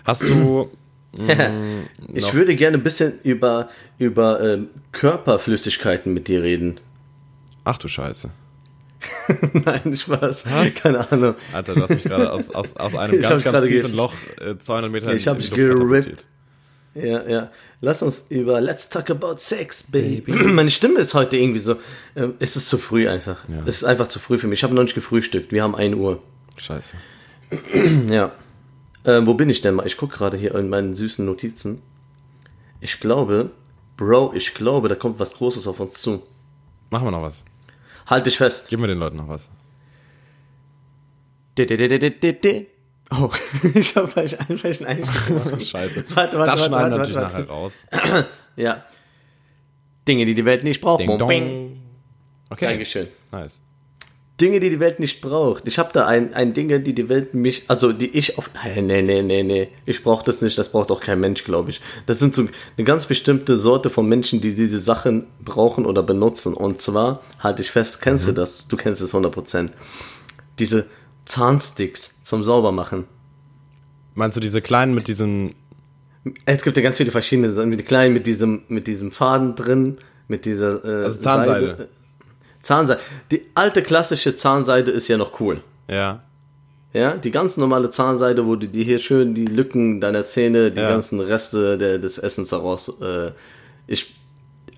Hast 0.05 0.23
du 0.23 0.71
Mm, 1.13 2.15
ich 2.15 2.33
würde 2.33 2.57
gerne 2.57 2.79
ein 2.79 2.83
bisschen 2.83 3.21
über, 3.23 3.69
über 3.99 4.41
ähm, 4.41 4.69
Körperflüssigkeiten 4.93 6.15
mit 6.15 6.29
dir 6.29 6.43
reden. 6.43 6.81
Ach 7.65 7.79
du 7.79 7.89
Scheiße. 7.89 8.31
Nein, 9.53 9.97
Spaß. 9.97 10.47
Was? 10.47 10.75
Keine 10.77 11.11
Ahnung. 11.11 11.35
Alter, 11.53 11.75
du 11.75 11.83
hast 11.83 11.91
mich 11.91 12.05
gerade 12.05 12.33
aus, 12.33 12.51
aus, 12.51 12.77
aus 12.77 12.95
einem 12.95 13.21
ganz, 13.21 13.45
ganz 13.45 13.67
tiefen 13.67 13.95
Loch 13.95 14.15
äh, 14.41 14.57
200 14.59 14.91
Meter 14.91 15.15
Ich 15.15 15.27
habe 15.29 15.41
dich 15.41 15.51
gerippt. 15.51 16.25
Ja, 16.95 17.27
ja. 17.27 17.51
Lass 17.81 18.03
uns 18.03 18.27
über 18.29 18.61
Let's 18.61 18.89
Talk 18.89 19.11
About 19.11 19.39
Sex, 19.39 19.85
Baby. 19.85 20.33
Meine 20.33 20.71
Stimme 20.71 21.01
ist 21.01 21.15
heute 21.15 21.37
irgendwie 21.37 21.59
so. 21.61 21.73
Äh, 22.15 22.29
es 22.39 22.57
ist 22.57 22.69
zu 22.69 22.79
früh 22.79 23.09
einfach. 23.09 23.49
Ja. 23.49 23.63
Es 23.67 23.77
ist 23.77 23.85
einfach 23.85 24.09
zu 24.09 24.19
früh 24.19 24.39
für 24.39 24.47
mich. 24.47 24.61
Ich 24.61 24.65
habe 24.65 24.75
noch 24.75 24.83
nicht 24.83 24.95
gefrühstückt. 24.95 25.53
Wir 25.53 25.63
haben 25.63 25.75
1 25.75 25.97
Uhr. 25.97 26.23
Scheiße. 26.57 26.95
ja. 28.09 28.33
Äh, 29.05 29.21
wo 29.25 29.35
bin 29.35 29.51
ich 29.51 29.61
denn 29.61 29.75
mal? 29.75 29.87
Ich 29.87 29.97
gucke 29.97 30.17
gerade 30.17 30.37
hier 30.37 30.55
in 30.55 30.69
meinen 30.69 30.95
süßen 30.95 31.25
Notizen. 31.25 31.83
Ich 32.81 33.01
glaube, 33.01 33.51
Bro, 33.97 34.33
ich 34.35 34.55
glaube, 34.55 34.89
da 34.89 34.95
kommt 34.95 35.19
was 35.19 35.35
Großes 35.35 35.67
auf 35.67 35.81
uns 35.81 35.95
zu. 35.95 36.23
Machen 36.91 37.07
wir 37.07 37.11
noch 37.11 37.23
was. 37.23 37.45
Halt 38.07 38.27
dich 38.27 38.37
fest. 38.37 38.67
Gib 38.69 38.81
mir 38.81 38.89
den 38.89 38.99
Leuten 38.99 39.17
noch 39.17 39.29
was. 39.29 39.51
Oh, 43.11 43.31
ich 43.75 43.95
habe 43.95 44.09
falsch 44.09 44.35
einen 44.49 44.59
Einstieg. 44.87 45.61
Scheiße. 45.67 46.05
Warte, 46.15 46.39
warte, 46.39 46.53
das 46.53 46.65
schneiden 46.67 46.73
warte, 46.73 46.91
natürlich 46.91 47.15
warte, 47.15 47.35
nachher 47.37 47.49
raus. 47.49 47.87
ja. 48.57 48.85
Dinge, 50.09 50.25
die 50.25 50.35
die 50.35 50.45
Welt 50.45 50.65
nicht 50.65 50.81
braucht. 50.81 51.01
Ding. 51.01 51.27
Bing. 51.27 51.83
Okay. 52.49 52.67
Dankeschön. 52.67 53.09
Nice. 53.31 53.61
Dinge, 54.41 54.61
die 54.61 54.71
die 54.71 54.81
Welt 54.81 54.99
nicht 54.99 55.21
braucht. 55.21 55.69
Ich 55.69 55.79
habe 55.79 55.91
da 55.93 56.07
ein, 56.07 56.35
ein 56.35 56.55
Dinge, 56.55 56.81
die 56.81 56.95
die 56.95 57.09
Welt 57.09 57.35
mich, 57.35 57.65
also 57.69 57.93
die 57.93 58.09
ich 58.09 58.39
auf, 58.39 58.51
nee, 58.65 59.03
nee, 59.03 59.23
nee, 59.23 59.43
nee, 59.43 59.69
ich 59.85 60.03
brauche 60.03 60.25
das 60.25 60.43
nicht, 60.43 60.59
das 60.59 60.71
braucht 60.71 60.91
auch 60.91 61.01
kein 61.01 61.21
Mensch, 61.21 61.45
glaube 61.45 61.71
ich. 61.71 61.81
Das 62.07 62.19
sind 62.19 62.35
so 62.35 62.43
eine 62.77 62.85
ganz 62.85 63.07
bestimmte 63.07 63.57
Sorte 63.57 63.91
von 63.91 64.09
Menschen, 64.09 64.41
die 64.41 64.55
diese 64.55 64.81
Sachen 64.81 65.27
brauchen 65.45 65.87
oder 65.87 66.03
benutzen. 66.03 66.55
Und 66.55 66.81
zwar, 66.81 67.23
halte 67.39 67.63
ich 67.63 67.71
fest, 67.71 68.01
kennst 68.01 68.27
du 68.27 68.33
das? 68.33 68.67
Du 68.69 68.77
kennst 68.77 69.01
es 69.03 69.15
100%. 69.15 69.69
Diese 70.59 70.87
Zahnsticks 71.25 72.23
zum 72.25 72.43
Saubermachen. 72.43 73.05
Meinst 74.15 74.37
du 74.37 74.41
diese 74.41 74.61
kleinen 74.61 74.95
mit 74.95 75.09
diesen. 75.09 75.55
Es 76.47 76.63
gibt 76.63 76.77
ja 76.77 76.83
ganz 76.83 76.97
viele 76.97 77.11
verschiedene, 77.11 77.51
Sachen, 77.51 77.69
mit 77.69 77.81
die 77.81 77.85
kleinen 77.85 78.15
mit 78.15 78.27
diesem, 78.27 78.63
mit 78.69 78.87
diesem 78.87 79.11
Faden 79.11 79.55
drin, 79.55 79.99
mit 80.29 80.45
dieser 80.47 80.85
äh, 80.85 81.05
Also 81.05 81.21
Zahnseide. 81.21 81.67
Seide. 81.77 81.89
Zahnseide. 82.63 83.01
Die 83.31 83.43
alte 83.55 83.83
klassische 83.83 84.35
Zahnseide 84.37 84.91
ist 84.91 85.09
ja 85.09 85.17
noch 85.17 85.41
cool. 85.41 85.61
Ja. 85.89 86.23
Ja, 86.95 87.17
die 87.17 87.31
ganz 87.31 87.57
normale 87.57 87.89
Zahnseide, 87.91 88.47
wo 88.47 88.55
du 88.55 88.69
dir 88.69 88.85
hier 88.85 88.99
schön 88.99 89.35
die 89.35 89.47
Lücken 89.47 90.01
deiner 90.01 90.25
Zähne, 90.25 90.71
die 90.71 90.81
Ja. 90.81 90.91
ganzen 90.91 91.21
Reste 91.21 91.79
der, 91.79 91.99
des 91.99 92.19
Essens 92.19 92.51
daraus. 92.51 92.89
Äh, 93.01 93.31
ich, 93.87 94.15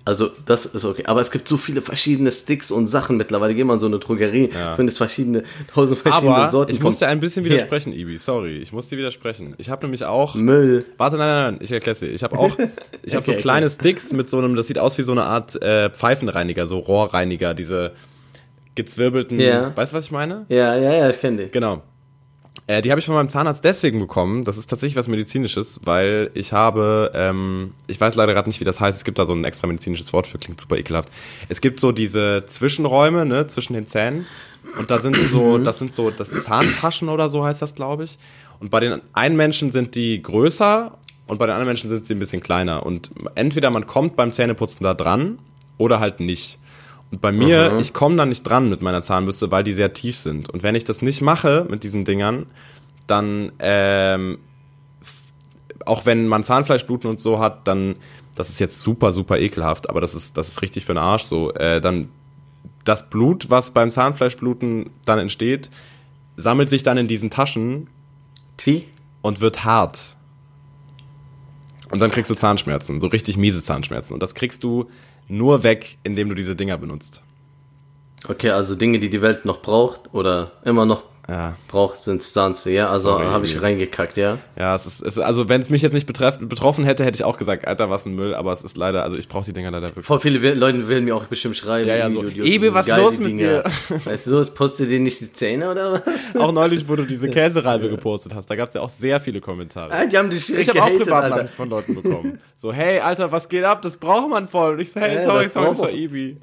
also 0.05 0.29
das 0.45 0.67
ist 0.67 0.85
okay. 0.85 1.03
Aber 1.07 1.19
es 1.19 1.31
gibt 1.31 1.47
so 1.47 1.57
viele 1.57 1.81
verschiedene 1.81 2.31
Sticks 2.31 2.71
und 2.71 2.85
Sachen 2.87 3.17
mittlerweile. 3.17 3.55
Geh 3.55 3.63
mal 3.63 3.73
in 3.73 3.79
so 3.79 3.87
eine 3.87 3.97
Drogerie, 3.99 4.51
Ja. 4.53 4.75
findest 4.75 4.99
verschiedene, 4.99 5.43
tausend 5.73 5.99
verschiedene 5.99 6.35
Aber 6.35 6.49
Sorten 6.51 6.71
ich 6.71 6.77
von 6.77 6.85
musste 6.85 7.07
ein 7.07 7.19
bisschen 7.19 7.43
widersprechen, 7.43 7.91
Ibi. 7.91 8.17
Sorry, 8.17 8.57
ich 8.59 8.71
musste 8.71 8.95
widersprechen. 8.97 9.55
Ich 9.57 9.69
habe 9.69 9.83
nämlich 9.85 10.05
auch. 10.05 10.35
Müll. 10.35 10.85
Warte, 10.97 11.17
nein, 11.17 11.27
nein, 11.27 11.53
nein, 11.53 11.59
ich 11.63 11.71
erkläre 11.71 11.97
dir. 11.97 12.07
Ich 12.11 12.23
habe 12.23 12.37
auch, 12.37 12.55
ich 13.03 13.15
habe 13.15 13.25
so 13.25 13.31
Okay, 13.31 13.41
kleine 13.41 13.69
Sticks 13.69 14.13
mit 14.13 14.29
so 14.29 14.37
einem, 14.37 14.55
das 14.55 14.67
sieht 14.67 14.77
aus 14.77 14.97
wie 14.97 15.03
so 15.03 15.11
eine 15.11 15.23
Art 15.23 15.61
äh, 15.61 15.89
Pfeifenreiniger, 15.89 16.67
so 16.67 16.77
Rohrreiniger, 16.77 17.53
diese 17.55 17.93
gezwirbelten. 18.75 19.39
Ja. 19.39 19.75
Weißt 19.75 19.91
du, 19.91 19.97
was 19.97 20.05
ich 20.05 20.11
meine? 20.11 20.45
Ja, 20.49 20.75
ja, 20.75 20.93
ja, 20.93 21.09
ich 21.09 21.19
kenne 21.19 21.45
die. 21.45 21.49
Genau. 21.51 21.81
Äh, 22.67 22.81
die 22.81 22.89
habe 22.89 22.99
ich 22.99 23.05
von 23.05 23.15
meinem 23.15 23.29
Zahnarzt 23.29 23.63
deswegen 23.63 23.99
bekommen. 23.99 24.43
Das 24.43 24.57
ist 24.57 24.67
tatsächlich 24.67 24.95
was 24.95 25.07
Medizinisches, 25.07 25.81
weil 25.83 26.31
ich 26.33 26.51
habe, 26.51 27.11
ähm, 27.13 27.73
ich 27.87 28.01
weiß 28.01 28.15
leider 28.15 28.33
gerade 28.33 28.49
nicht, 28.49 28.59
wie 28.59 28.65
das 28.65 28.81
heißt. 28.81 28.97
Es 28.97 29.03
gibt 29.03 29.19
da 29.19 29.25
so 29.25 29.33
ein 29.33 29.43
extra 29.43 29.67
medizinisches 29.67 30.13
Wort 30.13 30.25
für, 30.25 30.39
klingt 30.39 30.59
super 30.59 30.77
ekelhaft. 30.77 31.09
Es 31.47 31.61
gibt 31.61 31.79
so 31.79 31.91
diese 31.91 32.45
Zwischenräume, 32.47 33.25
ne, 33.25 33.45
zwischen 33.47 33.73
den 33.73 33.85
Zähnen. 33.85 34.25
Und 34.79 34.89
da 34.89 34.99
sind 34.99 35.15
so, 35.15 35.57
das 35.59 35.77
sind 35.77 35.93
so, 35.93 36.09
das 36.09 36.29
Zahntaschen 36.43 37.09
oder 37.09 37.29
so 37.29 37.45
heißt 37.45 37.61
das, 37.61 37.75
glaube 37.75 38.03
ich. 38.03 38.17
Und 38.59 38.71
bei 38.71 38.79
den 38.79 38.99
einen 39.13 39.35
Menschen 39.35 39.71
sind 39.71 39.93
die 39.93 40.21
größer 40.21 40.97
und 41.27 41.37
bei 41.37 41.45
den 41.45 41.53
anderen 41.53 41.67
Menschen 41.67 41.89
sind 41.89 42.07
sie 42.07 42.15
ein 42.15 42.19
bisschen 42.19 42.41
kleiner. 42.41 42.83
Und 42.85 43.11
entweder 43.35 43.69
man 43.69 43.85
kommt 43.85 44.15
beim 44.15 44.33
Zähneputzen 44.33 44.83
da 44.83 44.95
dran 44.95 45.37
oder 45.77 45.99
halt 45.99 46.19
nicht. 46.19 46.57
Und 47.15 47.21
bei 47.21 47.31
mir, 47.31 47.77
ich 47.79 47.93
komme 47.93 48.17
da 48.17 48.25
nicht 48.25 48.43
dran 48.43 48.69
mit 48.69 48.81
meiner 48.81 49.01
Zahnbürste, 49.01 49.49
weil 49.49 49.63
die 49.63 49.71
sehr 49.71 49.93
tief 49.93 50.17
sind. 50.17 50.49
Und 50.49 50.63
wenn 50.63 50.75
ich 50.75 50.83
das 50.83 51.01
nicht 51.01 51.21
mache 51.21 51.65
mit 51.69 51.85
diesen 51.85 52.03
Dingern, 52.03 52.45
dann, 53.07 53.53
ähm, 53.59 54.37
auch 55.85 56.05
wenn 56.05 56.27
man 56.27 56.43
Zahnfleischbluten 56.43 57.09
und 57.09 57.21
so 57.21 57.39
hat, 57.39 57.69
dann, 57.69 57.95
das 58.35 58.49
ist 58.49 58.59
jetzt 58.59 58.81
super, 58.81 59.13
super 59.13 59.39
ekelhaft, 59.39 59.89
aber 59.89 60.01
das 60.01 60.13
ist, 60.13 60.37
das 60.37 60.49
ist 60.49 60.61
richtig 60.61 60.83
für 60.83 60.93
den 60.93 60.97
Arsch 60.97 61.23
so, 61.23 61.53
äh, 61.53 61.79
dann 61.79 62.09
das 62.83 63.09
Blut, 63.09 63.49
was 63.49 63.71
beim 63.71 63.91
Zahnfleischbluten 63.91 64.89
dann 65.05 65.17
entsteht, 65.17 65.69
sammelt 66.35 66.69
sich 66.69 66.83
dann 66.83 66.97
in 66.97 67.07
diesen 67.07 67.29
Taschen 67.29 67.87
Twi? 68.57 68.87
und 69.21 69.39
wird 69.39 69.63
hart. 69.63 70.17
Und 71.93 72.01
dann 72.01 72.11
kriegst 72.11 72.29
du 72.29 72.35
Zahnschmerzen, 72.35 72.99
so 72.99 73.07
richtig 73.07 73.37
miese 73.37 73.63
Zahnschmerzen. 73.63 74.13
Und 74.13 74.21
das 74.21 74.35
kriegst 74.35 74.65
du 74.65 74.89
nur 75.27 75.63
weg, 75.63 75.97
indem 76.03 76.29
du 76.29 76.35
diese 76.35 76.55
Dinger 76.55 76.77
benutzt. 76.77 77.23
Okay, 78.27 78.49
also 78.49 78.75
Dinge, 78.75 78.99
die 78.99 79.09
die 79.09 79.21
Welt 79.21 79.45
noch 79.45 79.61
braucht 79.61 80.13
oder 80.13 80.51
immer 80.63 80.85
noch 80.85 81.03
Ja. 81.27 81.55
braucht, 81.67 81.97
Zahnste, 81.97 82.69
ja? 82.71 82.87
Also 82.89 83.09
Sorry. 83.09 83.25
habe 83.25 83.45
ich 83.45 83.59
reingekackt, 83.61 84.15
ja? 84.17 84.37
Ja, 84.57 84.75
es 84.75 84.85
ist, 84.85 85.01
es 85.01 85.17
ist 85.17 85.23
also 85.23 85.49
wenn 85.49 85.59
es 85.61 85.69
mich 85.69 85.81
jetzt 85.81 85.93
nicht 85.93 86.05
betreff, 86.05 86.37
betroffen 86.39 86.85
hätte, 86.85 87.03
hätte 87.03 87.15
ich 87.15 87.23
auch 87.23 87.37
gesagt, 87.37 87.67
Alter, 87.67 87.89
was 87.89 88.05
ein 88.05 88.15
Müll, 88.15 88.35
aber 88.35 88.53
es 88.53 88.63
ist 88.63 88.77
leider, 88.77 89.03
also 89.03 89.17
ich 89.17 89.27
brauche 89.27 89.45
die 89.45 89.53
Dinger 89.53 89.71
leider 89.71 89.87
wirklich. 89.89 90.05
Voll 90.05 90.19
viele 90.19 90.41
will- 90.43 90.53
Leute 90.53 90.87
werden 90.87 91.05
mir 91.05 91.15
auch 91.15 91.25
bestimmt 91.25 91.57
schreiben. 91.57 91.87
Ja, 91.89 91.95
ja, 91.95 92.07
Ibi, 92.07 92.13
so, 92.67 92.71
so 92.71 92.73
was 92.75 92.85
geile 92.85 93.01
los 93.01 93.17
mit 93.17 93.27
Dinger. 93.29 93.63
dir? 93.63 93.63
Weißt 94.05 94.27
du, 94.27 94.37
es 94.37 94.51
postet 94.51 94.91
dir 94.91 94.99
nicht 94.99 95.19
die 95.19 95.33
Zähne 95.33 95.71
oder 95.71 96.01
was? 96.05 96.35
Auch 96.39 96.51
neulich, 96.51 96.87
wo 96.87 96.95
du 96.95 97.05
diese 97.05 97.27
Käsereibe 97.29 97.89
gepostet 97.89 98.35
hast, 98.35 98.49
da 98.49 98.55
gab 98.55 98.67
es 98.67 98.73
ja 98.75 98.81
auch 98.81 98.89
sehr 98.89 99.19
viele 99.19 99.39
Kommentare. 99.41 99.91
Ah, 99.93 100.05
die 100.05 100.17
haben 100.17 100.29
dich 100.29 100.53
Ich 100.53 100.69
habe 100.69 100.83
auch 100.83 100.89
Privatnachrichten 100.97 101.55
von 101.55 101.69
Leuten 101.69 101.95
bekommen. 101.95 102.39
So, 102.55 102.71
hey, 102.71 102.99
Alter, 102.99 103.31
was 103.31 103.49
geht 103.49 103.63
ab? 103.63 103.81
Das 103.81 103.95
braucht 103.97 104.29
man 104.29 104.47
voll. 104.47 104.73
Und 104.73 104.79
ich 104.81 104.91
so, 104.91 104.99
hey, 104.99 105.23
sorry, 105.25 105.49
sorry, 105.49 105.65
braucht 105.67 105.77
sorry, 105.77 106.07
man. 106.11 106.37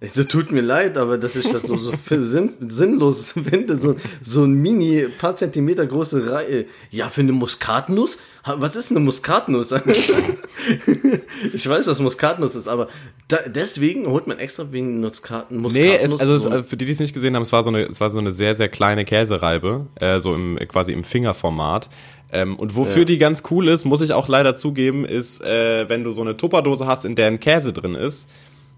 Ibi. 0.00 0.10
So 0.14 0.24
tut 0.24 0.50
mir 0.50 0.62
leid, 0.62 0.96
aber 0.96 1.18
dass 1.18 1.36
ich 1.36 1.46
das 1.48 1.64
so, 1.64 1.76
so 1.76 1.92
sinn, 2.22 2.54
sinnlos 2.60 3.32
finde, 3.50 3.76
so, 3.76 3.94
so 4.22 4.44
ein 4.44 4.54
mini, 4.54 5.06
paar 5.18 5.36
Zentimeter 5.36 5.86
große 5.86 6.30
Reihe. 6.30 6.64
Ja, 6.90 7.08
für 7.10 7.20
eine 7.20 7.32
Muskatnuss? 7.32 8.18
Was 8.44 8.76
ist 8.76 8.90
eine 8.90 9.00
Muskatnuss? 9.00 9.72
ich 11.52 11.68
weiß, 11.68 11.86
was 11.86 12.00
Muskatnuss 12.00 12.54
ist, 12.54 12.68
aber 12.68 12.88
da, 13.28 13.38
deswegen 13.46 14.06
holt 14.06 14.26
man 14.26 14.38
extra 14.38 14.70
wegen 14.72 15.00
Muskat, 15.00 15.50
Nee, 15.50 15.58
Muskatnuss. 15.58 16.14
es, 16.14 16.20
also 16.20 16.36
so. 16.38 16.50
es, 16.50 16.66
für 16.66 16.76
die, 16.76 16.84
die 16.86 16.92
es 16.92 17.00
nicht 17.00 17.14
gesehen 17.14 17.34
haben, 17.36 17.42
es 17.42 17.52
war 17.52 17.62
so 17.62 17.70
eine, 17.70 17.82
es 17.82 18.00
war 18.00 18.10
so 18.10 18.18
eine 18.18 18.32
sehr, 18.32 18.54
sehr 18.54 18.68
kleine 18.68 19.04
Käsereibe, 19.04 19.86
äh, 19.96 20.20
so 20.20 20.32
im 20.32 20.58
quasi 20.68 20.92
im 20.92 21.04
Fingerformat. 21.04 21.88
Ähm, 22.32 22.56
und 22.56 22.76
wofür 22.76 23.00
Ja. 23.00 23.04
die 23.04 23.18
ganz 23.18 23.42
cool 23.50 23.68
ist, 23.68 23.84
muss 23.84 24.00
ich 24.00 24.12
auch 24.12 24.28
leider 24.28 24.54
zugeben, 24.56 25.04
ist, 25.04 25.42
äh, 25.42 25.88
wenn 25.88 26.04
du 26.04 26.12
so 26.12 26.20
eine 26.22 26.36
Tupperdose 26.36 26.86
hast, 26.86 27.04
in 27.04 27.16
der 27.16 27.26
ein 27.26 27.40
Käse 27.40 27.72
drin 27.72 27.94
ist, 27.94 28.28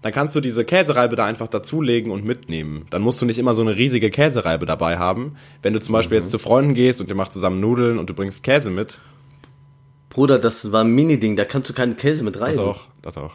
dann 0.03 0.11
kannst 0.13 0.35
du 0.35 0.41
diese 0.41 0.63
Käsereibe 0.65 1.15
da 1.15 1.25
einfach 1.25 1.47
dazulegen 1.47 2.11
und 2.11 2.23
mitnehmen. 2.23 2.85
Dann 2.91 3.01
musst 3.01 3.19
du 3.21 3.25
nicht 3.25 3.39
immer 3.39 3.55
so 3.55 3.63
eine 3.63 3.75
riesige 3.75 4.11
Käsereibe 4.11 4.65
dabei 4.67 4.97
haben. 4.99 5.35
Wenn 5.63 5.73
du 5.73 5.79
zum 5.79 5.93
Beispiel 5.93 6.19
Mhm. 6.19 6.23
jetzt 6.25 6.31
zu 6.31 6.37
Freunden 6.37 6.75
gehst 6.75 7.01
und 7.01 7.09
ihr 7.09 7.15
macht 7.15 7.31
zusammen 7.31 7.59
Nudeln 7.59 7.97
und 7.97 8.09
du 8.09 8.13
bringst 8.13 8.43
Käse 8.43 8.69
mit, 8.69 8.99
Bruder, 10.09 10.37
das 10.37 10.71
war 10.71 10.83
ein 10.83 10.91
Mini-Ding, 10.91 11.35
da 11.35 11.45
kannst 11.45 11.69
du 11.69 11.73
keinen 11.73 11.97
Käse 11.97 12.23
mit 12.23 12.39
rein. 12.39 12.51
das 12.55 12.59
auch, 12.59 12.81
das 13.01 13.17
auch. 13.17 13.31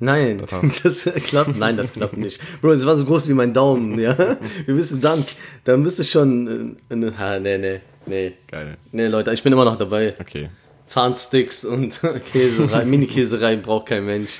Nein, 0.00 0.38
Das 0.38 0.52
auch. 0.54 0.62
das 0.82 1.04
klappt, 1.26 1.58
nein, 1.58 1.76
das 1.76 1.92
klappt 1.92 2.16
nicht. 2.16 2.40
Bro, 2.60 2.74
das 2.74 2.86
war 2.86 2.96
so 2.96 3.04
groß 3.04 3.28
wie 3.28 3.34
mein 3.34 3.52
Daumen, 3.52 3.98
ja. 3.98 4.16
Wir 4.66 4.76
wissen 4.76 5.00
dann, 5.00 5.24
da 5.64 5.76
müsste 5.76 6.02
schon, 6.04 6.76
äh, 6.88 6.94
äh, 6.94 7.12
ha, 7.18 7.38
nee, 7.38 7.58
nee, 7.58 7.80
nee. 8.06 8.32
Geil. 8.50 8.78
Nee, 8.92 9.08
Leute, 9.08 9.32
ich 9.32 9.42
bin 9.42 9.52
immer 9.52 9.64
noch 9.64 9.76
dabei. 9.76 10.14
Okay. 10.18 10.48
Zahnsticks 10.86 11.64
und 11.64 12.00
Käserei, 12.32 12.84
Mini-Käserei 12.84 13.56
braucht 13.56 13.86
kein 13.86 14.04
Mensch. 14.06 14.38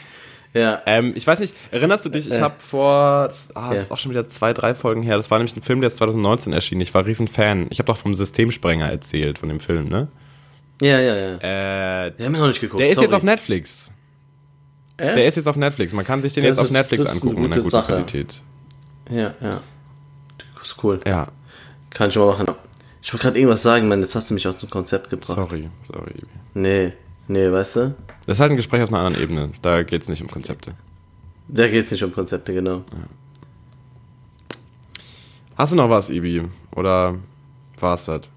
Ja. 0.54 0.82
Ähm, 0.86 1.12
ich 1.16 1.26
weiß 1.26 1.38
nicht, 1.40 1.54
erinnerst 1.70 2.04
du 2.04 2.10
dich, 2.10 2.30
ich 2.30 2.40
habe 2.40 2.56
vor, 2.58 2.86
ah, 2.90 3.28
das 3.30 3.48
Ja. 3.54 3.72
ist 3.72 3.90
auch 3.90 3.98
schon 3.98 4.10
wieder 4.10 4.28
zwei, 4.28 4.52
drei 4.52 4.74
Folgen 4.74 5.02
her, 5.02 5.16
das 5.16 5.30
war 5.30 5.38
nämlich 5.38 5.56
ein 5.56 5.62
Film, 5.62 5.80
der 5.80 5.88
ist 5.88 5.96
2019 5.96 6.52
erschienen, 6.52 6.80
ich 6.82 6.92
war 6.92 7.06
riesen 7.06 7.26
Fan. 7.28 7.66
Ich 7.70 7.78
habe 7.78 7.86
doch 7.86 7.96
vom 7.96 8.14
Systemsprenger 8.14 8.90
erzählt, 8.90 9.38
von 9.38 9.48
dem 9.48 9.60
Film, 9.60 9.88
ne? 9.88 10.08
Ja, 10.82 11.00
ja, 11.00 11.14
ja. 11.16 11.34
Äh, 12.06 12.12
Wir 12.18 12.26
haben 12.26 12.34
ihn 12.34 12.40
noch 12.40 12.48
nicht 12.48 12.60
geguckt. 12.60 12.80
der 12.80 12.88
ist 12.88 12.94
sorry. 12.94 13.06
jetzt 13.06 13.14
auf 13.14 13.22
Netflix. 13.22 13.90
Echt? 14.98 15.16
Der 15.16 15.26
ist 15.26 15.36
jetzt 15.36 15.46
auf 15.48 15.56
Netflix. 15.56 15.92
Man 15.94 16.04
kann 16.04 16.20
sich 16.22 16.32
den 16.34 16.42
Das 16.42 16.50
jetzt 16.50 16.58
auf 16.58 16.64
ist- 16.66 16.70
Netflix 16.72 17.04
das 17.04 17.14
ist 17.14 17.22
eine 17.22 17.30
angucken 17.30 17.44
in 17.46 17.52
einer 17.52 17.62
gute 17.62 17.62
guten 17.62 17.70
Sache. 17.70 17.92
Qualität. 17.92 18.42
Ja, 19.10 19.30
ja. 19.40 19.60
Das 20.58 20.66
ist 20.66 20.84
cool. 20.84 21.00
Ja, 21.06 21.28
Kann 21.90 22.08
ich 22.10 22.16
mal 22.16 22.26
machen. 22.26 22.46
Ich 23.00 23.12
wollte 23.12 23.24
gerade 23.24 23.38
irgendwas 23.38 23.62
sagen, 23.62 23.88
Mann, 23.88 24.00
jetzt 24.00 24.14
hast 24.14 24.30
du 24.30 24.34
mich 24.34 24.46
aus 24.46 24.56
dem 24.58 24.70
Konzept 24.70 25.10
gebracht. 25.10 25.26
sorry, 25.36 25.68
sorry. 25.92 26.14
Nee, 26.54 26.92
nee, 27.32 27.50
weißt 27.50 27.76
du? 27.76 27.94
Das 28.26 28.36
ist 28.36 28.40
halt 28.40 28.52
ein 28.52 28.56
Gespräch 28.56 28.82
auf 28.82 28.90
einer 28.90 29.00
anderen 29.00 29.22
Ebene. 29.22 29.50
Da 29.62 29.82
geht's 29.82 30.08
nicht 30.08 30.22
um 30.22 30.30
Konzepte. 30.30 30.74
Da 31.48 31.66
geht 31.66 31.82
es 31.82 31.90
nicht 31.90 32.04
um 32.04 32.12
Konzepte, 32.12 32.54
genau. 32.54 32.84
Hast 35.56 35.72
du 35.72 35.76
noch 35.76 35.90
was, 35.90 36.10
Ibi? 36.10 36.48
Oder 36.74 37.16
war's 37.78 38.06
das? 38.06 38.30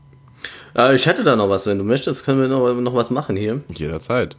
Äh, 0.75 0.95
ich 0.95 1.05
hätte 1.05 1.23
da 1.23 1.35
noch 1.35 1.49
was, 1.49 1.67
wenn 1.67 1.77
du 1.77 1.83
möchtest, 1.83 2.25
können 2.25 2.41
wir 2.41 2.47
noch, 2.47 2.73
noch 2.73 2.95
was 2.95 3.09
machen 3.09 3.37
hier. 3.37 3.61
Jederzeit. 3.73 4.35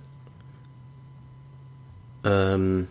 Ähm, 2.25 2.89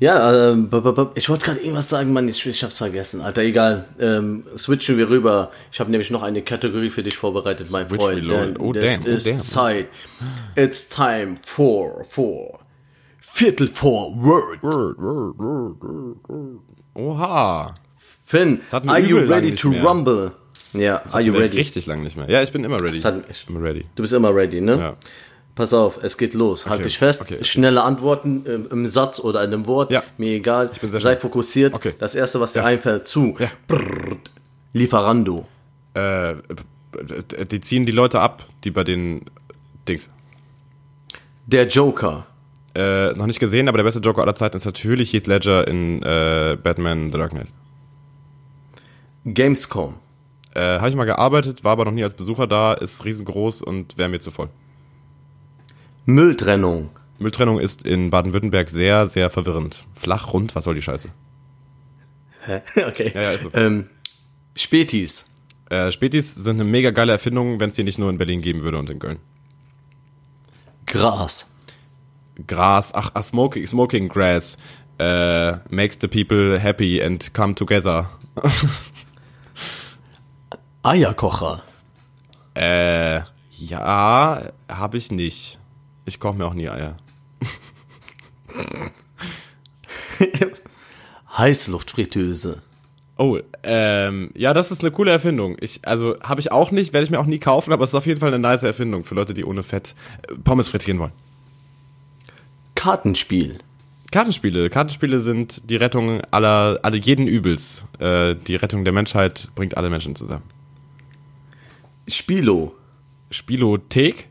ja, 0.00 0.50
ähm, 0.50 0.68
b- 0.68 1.06
ich 1.14 1.28
wollte 1.28 1.46
gerade 1.46 1.60
irgendwas 1.60 1.88
sagen, 1.88 2.12
Mann, 2.12 2.28
ich, 2.28 2.44
ich 2.46 2.62
hab's 2.62 2.78
vergessen. 2.78 3.20
Alter, 3.20 3.42
egal. 3.42 3.86
Ähm, 4.00 4.44
switchen 4.56 4.98
wir 4.98 5.08
rüber. 5.08 5.50
Ich 5.72 5.80
habe 5.80 5.90
nämlich 5.90 6.10
noch 6.10 6.22
eine 6.22 6.42
Kategorie 6.42 6.90
für 6.90 7.02
dich 7.02 7.16
vorbereitet, 7.16 7.70
mein 7.70 7.88
Switch 7.88 8.02
Freund. 8.02 8.30
Denn 8.30 8.56
Oh, 8.58 8.72
es 8.74 9.00
damn, 9.00 9.06
oh, 9.12 9.16
ist 9.16 9.26
damn. 9.26 9.38
Zeit. 9.38 9.86
It's 10.56 10.88
time 10.88 11.36
for, 11.44 12.04
for, 12.04 12.58
Viertel 13.20 13.68
vor 13.68 14.14
Word. 14.16 14.62
Word, 14.62 14.98
word, 14.98 15.38
word, 15.38 15.80
word, 15.82 16.28
word. 16.28 16.60
Oha. 16.94 17.74
Finn, 18.26 18.60
are 18.70 19.00
you 19.00 19.18
ready 19.18 19.54
to 19.54 19.70
mehr. 19.70 19.84
rumble? 19.84 20.32
Ja, 20.72 21.02
are 21.12 21.20
you 21.22 21.32
ready? 21.32 21.56
Richtig 21.56 21.86
lang 21.86 22.02
nicht 22.02 22.16
mehr. 22.16 22.28
Ja, 22.28 22.42
ich 22.42 22.50
bin 22.50 22.64
immer 22.64 22.80
ready. 22.80 22.94
Das 22.94 23.04
hat- 23.04 23.24
ich 23.30 23.46
immer 23.48 23.62
ready. 23.62 23.82
Du 23.94 24.02
bist 24.02 24.12
immer 24.12 24.34
ready, 24.34 24.60
ne? 24.60 24.76
Ja. 24.76 24.96
Pass 25.54 25.72
auf, 25.72 26.00
es 26.02 26.18
geht 26.18 26.34
los. 26.34 26.66
Halt 26.66 26.80
Okay, 26.80 26.88
dich 26.88 26.98
fest. 26.98 27.22
okay, 27.22 27.34
okay. 27.36 27.44
Schnelle 27.44 27.82
Antworten 27.84 28.44
ähm, 28.48 28.66
im 28.72 28.86
Satz 28.88 29.20
oder 29.20 29.44
in 29.44 29.52
einem 29.52 29.66
Wort. 29.68 29.92
Ja. 29.92 30.02
Mir 30.18 30.32
egal. 30.32 30.68
bin 30.80 30.90
sehr 30.90 30.98
Sei 31.00 31.10
schnell. 31.10 31.16
fokussiert. 31.20 31.74
Okay. 31.74 31.94
Das 31.98 32.14
erste, 32.16 32.40
was 32.40 32.52
dir 32.54 32.60
Ja. 32.60 32.66
einfällt, 32.66 33.06
zu. 33.06 33.36
Ja. 33.38 33.50
Brrr. 33.68 34.16
Lieferando. 34.72 35.46
Äh, 35.94 36.34
die 37.50 37.60
ziehen 37.60 37.86
die 37.86 37.92
Leute 37.92 38.20
ab, 38.20 38.46
die 38.64 38.72
bei 38.72 38.82
den 38.82 39.22
Dings. 39.88 40.10
Der 41.46 41.66
Joker. 41.68 42.26
Äh, 42.74 43.12
noch 43.12 43.26
nicht 43.26 43.38
gesehen, 43.38 43.68
aber 43.68 43.78
der 43.78 43.84
beste 43.84 44.00
Joker 44.00 44.22
aller 44.22 44.34
Zeiten 44.34 44.56
ist 44.56 44.64
natürlich 44.64 45.12
Heath 45.12 45.28
Ledger 45.28 45.68
in 45.68 46.02
äh, 46.02 46.56
Batman 46.60 47.12
The 47.12 47.18
Dark 47.18 47.30
Knight. 47.30 47.46
Gamescom. 49.24 49.94
Äh, 50.54 50.78
Habe 50.78 50.88
ich 50.90 50.96
mal 50.96 51.04
gearbeitet, 51.04 51.64
war 51.64 51.72
aber 51.72 51.84
noch 51.84 51.92
nie 51.92 52.04
als 52.04 52.14
Besucher 52.14 52.46
da, 52.46 52.74
ist 52.74 53.04
riesengroß 53.04 53.62
und 53.62 53.96
wäre 53.98 54.08
mir 54.08 54.20
zu 54.20 54.30
voll. 54.30 54.48
Mülltrennung. 56.04 56.90
Mülltrennung 57.18 57.60
ist 57.60 57.86
in 57.86 58.10
Baden-Württemberg 58.10 58.68
sehr, 58.68 59.06
sehr 59.06 59.30
verwirrend. 59.30 59.84
Flach, 59.94 60.32
rund, 60.32 60.54
was 60.54 60.64
soll 60.64 60.74
die 60.74 60.82
Scheiße? 60.82 61.08
Hä? 62.46 62.60
okay. 62.86 63.12
Ja, 63.14 63.22
ja, 63.22 63.30
ist 63.32 63.42
so. 63.42 63.50
Ähm, 63.54 63.88
Spätis. 64.56 65.30
Äh, 65.70 65.90
Spätis 65.92 66.34
sind 66.34 66.60
eine 66.60 66.68
mega 66.68 66.90
geile 66.90 67.12
Erfindung, 67.12 67.60
wenn 67.60 67.70
es 67.70 67.76
die 67.76 67.84
nicht 67.84 67.98
nur 67.98 68.10
in 68.10 68.18
Berlin 68.18 68.42
geben 68.42 68.60
würde 68.60 68.78
und 68.78 68.90
in 68.90 68.98
Köln. 68.98 69.18
Gras. 70.86 71.50
Gras, 72.46 72.92
ach, 72.94 73.12
ach 73.14 73.22
smoking, 73.22 73.66
smoking 73.66 74.08
grass 74.08 74.58
äh, 74.98 75.56
makes 75.70 75.96
the 76.00 76.08
people 76.08 76.58
happy 76.58 77.02
and 77.02 77.32
come 77.32 77.54
together. 77.54 78.10
Eierkocher. 80.82 81.62
äh, 82.54 83.22
ja, 83.50 84.52
habe 84.68 84.96
ich 84.96 85.10
nicht. 85.10 85.58
Ich 86.04 86.20
koche 86.20 86.36
mir 86.36 86.46
auch 86.46 86.54
nie 86.54 86.68
Eier. 86.68 86.96
Heißluftfritteuse. 91.36 92.62
Oh, 93.16 93.38
ähm, 93.62 94.30
ja, 94.34 94.52
das 94.52 94.72
ist 94.72 94.80
eine 94.80 94.90
coole 94.90 95.12
Erfindung. 95.12 95.56
Ich, 95.60 95.86
also 95.86 96.16
habe 96.20 96.40
ich 96.40 96.50
auch 96.50 96.72
nicht, 96.72 96.92
werde 96.92 97.04
ich 97.04 97.10
mir 97.10 97.20
auch 97.20 97.26
nie 97.26 97.38
kaufen, 97.38 97.72
aber 97.72 97.84
es 97.84 97.90
ist 97.90 97.94
auf 97.94 98.06
jeden 98.06 98.18
Fall 98.20 98.28
eine 98.28 98.40
nice 98.40 98.64
Erfindung 98.64 99.04
für 99.04 99.14
Leute, 99.14 99.34
die 99.34 99.44
ohne 99.44 99.62
Fett 99.62 99.94
äh, 100.28 100.34
Pommes 100.34 100.68
frittieren 100.68 100.98
wollen. 100.98 101.12
Kartenspiel. 102.74 103.58
Kartenspiele. 104.10 104.68
Kartenspiele 104.68 105.20
sind 105.20 105.70
die 105.70 105.76
Rettung 105.76 106.22
aller, 106.30 106.78
alle 106.82 106.96
jeden 106.96 107.26
Übels. 107.26 107.84
Äh, 107.98 108.34
die 108.34 108.56
Rettung 108.56 108.84
der 108.84 108.92
Menschheit 108.92 109.48
bringt 109.54 109.76
alle 109.76 109.90
Menschen 109.90 110.16
zusammen. 110.16 110.42
Spilo. 112.08 112.74
Spielothek? 113.30 114.28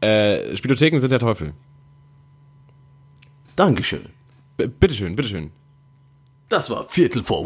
Äh, 0.00 0.56
Spielotheken 0.56 1.00
sind 1.00 1.10
der 1.10 1.18
Teufel. 1.18 1.54
Dankeschön. 3.56 4.06
B 4.56 4.66
bitteschön, 4.66 5.16
bitteschön. 5.16 5.50
Das 6.48 6.70
war 6.70 6.88
Viertel 6.88 7.22
vor. 7.22 7.44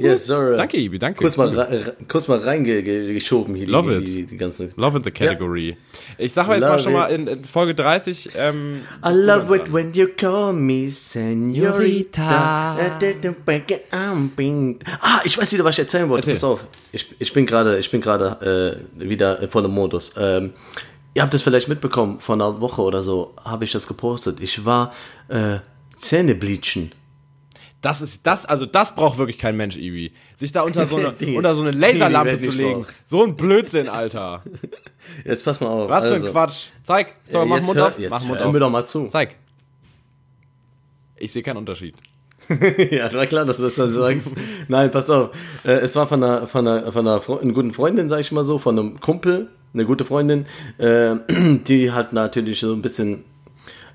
Yes, 0.00 0.26
sir. 0.26 0.56
Danke, 0.56 0.78
Ibi, 0.78 0.98
danke. 0.98 1.20
Kurz 1.20 1.36
mal, 1.36 1.94
kurz 2.08 2.26
mal 2.26 2.38
reingeschoben 2.38 3.54
hier 3.54 3.68
Love 3.68 3.98
die, 3.98 4.04
it. 4.04 4.08
die, 4.08 4.26
die 4.26 4.36
ganze. 4.38 4.72
Love 4.76 4.96
in 4.96 5.04
the 5.04 5.10
category. 5.10 5.76
Ich 6.16 6.32
sag 6.32 6.46
mal 6.46 6.54
jetzt 6.54 6.62
mal 6.62 6.70
Love 6.70 6.82
schon 6.82 6.92
mal 6.94 7.12
it. 7.12 7.20
in, 7.20 7.26
in 7.26 7.44
Folge 7.44 7.74
30. 7.74 8.30
Ähm, 8.34 8.80
I 9.04 9.10
love 9.12 9.54
it 9.54 9.64
dran. 9.64 9.74
when 9.74 9.92
you 9.92 10.06
call 10.16 10.54
me 10.54 10.88
Senorita. 10.90 12.78
Ah, 13.90 15.20
ich 15.24 15.36
weiß 15.36 15.52
wieder, 15.52 15.64
was 15.64 15.74
ich 15.74 15.80
erzählen 15.80 16.08
wollte. 16.08 16.30
Erzähl. 16.30 16.34
Pass 16.34 16.44
auf. 16.44 16.66
Ich, 16.92 17.14
ich 17.18 17.32
bin 17.34 17.44
gerade, 17.44 17.78
ich 17.78 17.90
bin 17.90 18.00
gerade 18.00 18.80
äh, 18.96 19.06
wieder 19.06 19.46
voll 19.48 19.66
im 19.66 19.72
Modus. 19.72 20.14
Ähm, 20.16 20.54
ihr 21.12 21.20
habt 21.20 21.34
das 21.34 21.42
vielleicht 21.42 21.68
mitbekommen, 21.68 22.20
vor 22.20 22.36
einer 22.36 22.58
Woche 22.62 22.80
oder 22.80 23.02
so 23.02 23.34
habe 23.44 23.64
ich 23.64 23.72
das 23.72 23.86
gepostet. 23.86 24.40
Ich 24.40 24.64
war 24.64 24.94
äh, 25.28 25.58
Zähne 26.00 26.34
bleachen. 26.34 26.92
Das 27.80 28.02
ist 28.02 28.26
das, 28.26 28.44
also 28.44 28.66
das 28.66 28.94
braucht 28.94 29.16
wirklich 29.16 29.38
kein 29.38 29.56
Mensch, 29.56 29.76
Ibi. 29.76 30.12
Sich 30.36 30.52
da 30.52 30.62
unter 30.62 30.86
so 30.86 30.96
eine, 30.96 31.14
unter 31.36 31.54
so 31.54 31.62
eine 31.62 31.70
Laserlampe 31.70 32.36
zu 32.36 32.50
legen. 32.50 32.84
So 33.06 33.24
ein 33.24 33.36
Blödsinn, 33.36 33.88
Alter. 33.88 34.42
Jetzt 35.24 35.44
pass 35.46 35.60
mal 35.60 35.68
auf. 35.68 35.88
Was 35.88 36.06
für 36.06 36.12
also, 36.14 36.26
ein 36.26 36.32
Quatsch. 36.32 36.66
Zeig. 36.84 37.14
So, 37.30 37.38
Ja, 37.38 37.44
mach 37.46 37.56
jetzt 37.56 37.66
Mund 37.68 37.78
hör- 37.78 37.86
auf. 37.86 37.98
jetzt 37.98 38.10
Mach 38.10 38.24
Mund 38.24 38.38
hör 38.38 38.46
auf. 38.48 38.52
mir 38.52 38.58
doch 38.60 38.70
mal 38.70 38.84
zu. 38.84 39.06
Zeig. 39.08 39.36
Ich 41.16 41.32
sehe 41.32 41.42
keinen 41.42 41.56
Unterschied. 41.56 41.94
ja, 42.90 43.12
war 43.14 43.26
klar, 43.26 43.44
dass 43.46 43.58
du 43.58 43.62
das 43.64 43.76
dann 43.76 43.90
sagst. 43.90 44.34
Nein, 44.68 44.90
pass 44.90 45.08
auf. 45.10 45.30
Äh, 45.64 45.72
es 45.80 45.94
war 45.96 46.06
von 46.06 46.22
einer, 46.22 46.46
von 46.46 46.66
einer, 46.66 46.92
von 46.92 47.06
einer, 47.06 47.20
Fre 47.20 47.40
einer 47.40 47.52
guten 47.52 47.72
Freundin, 47.72 48.08
sag 48.08 48.20
ich 48.20 48.32
mal 48.32 48.44
so, 48.44 48.58
von 48.58 48.78
einem 48.78 49.00
Kumpel, 49.00 49.48
eine 49.72 49.84
gute 49.86 50.04
Freundin, 50.04 50.46
äh, 50.78 51.14
die 51.66 51.92
halt 51.92 52.12
natürlich 52.12 52.60
so 52.60 52.72
ein 52.72 52.82
bisschen 52.82 53.24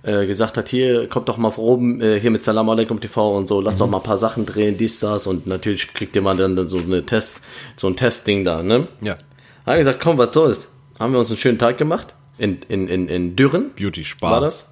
äh, 0.05 0.27
gesagt 0.27 0.57
hat, 0.57 0.69
hier, 0.69 1.09
kommt 1.09 1.29
doch 1.29 1.37
mal 1.37 1.51
vor 1.51 1.63
oben, 1.63 1.99
äh, 1.99 2.19
hier 2.19 2.31
mit 2.31 2.43
Salam 2.43 2.69
Alaikum 2.69 2.99
TV 2.99 3.35
und 3.37 3.47
so, 3.47 3.59
lass 3.59 3.77
doch 3.77 3.89
mal 3.89 3.97
ein 3.97 4.03
paar 4.03 4.17
Sachen 4.17 4.45
drehen, 4.45 4.77
dies, 4.77 4.99
das 4.99 5.25
und 5.25 5.47
natürlich 5.47 5.93
kriegt 5.93 6.15
ihr 6.15 6.21
mal 6.21 6.37
dann 6.37 6.65
so 6.67 6.77
eine 6.77 7.05
Test, 7.05 7.41
so 7.75 7.87
ein 7.87 7.95
Testding 7.95 8.45
da, 8.45 8.61
ne? 8.61 8.87
Ja. 9.01 9.17
Haben 9.65 9.79
gesagt, 9.79 9.99
komm, 9.99 10.17
was 10.17 10.33
soll's? 10.33 10.69
Haben 10.99 11.13
wir 11.13 11.19
uns 11.19 11.29
einen 11.29 11.37
schönen 11.37 11.57
Tag 11.57 11.77
gemacht, 11.77 12.13
in, 12.37 12.59
in, 12.67 12.87
in, 12.87 13.07
in 13.07 13.35
Dürren, 13.35 13.71
Beauty 13.75 14.03
Spa. 14.03 14.31
war 14.31 14.41
das? 14.41 14.71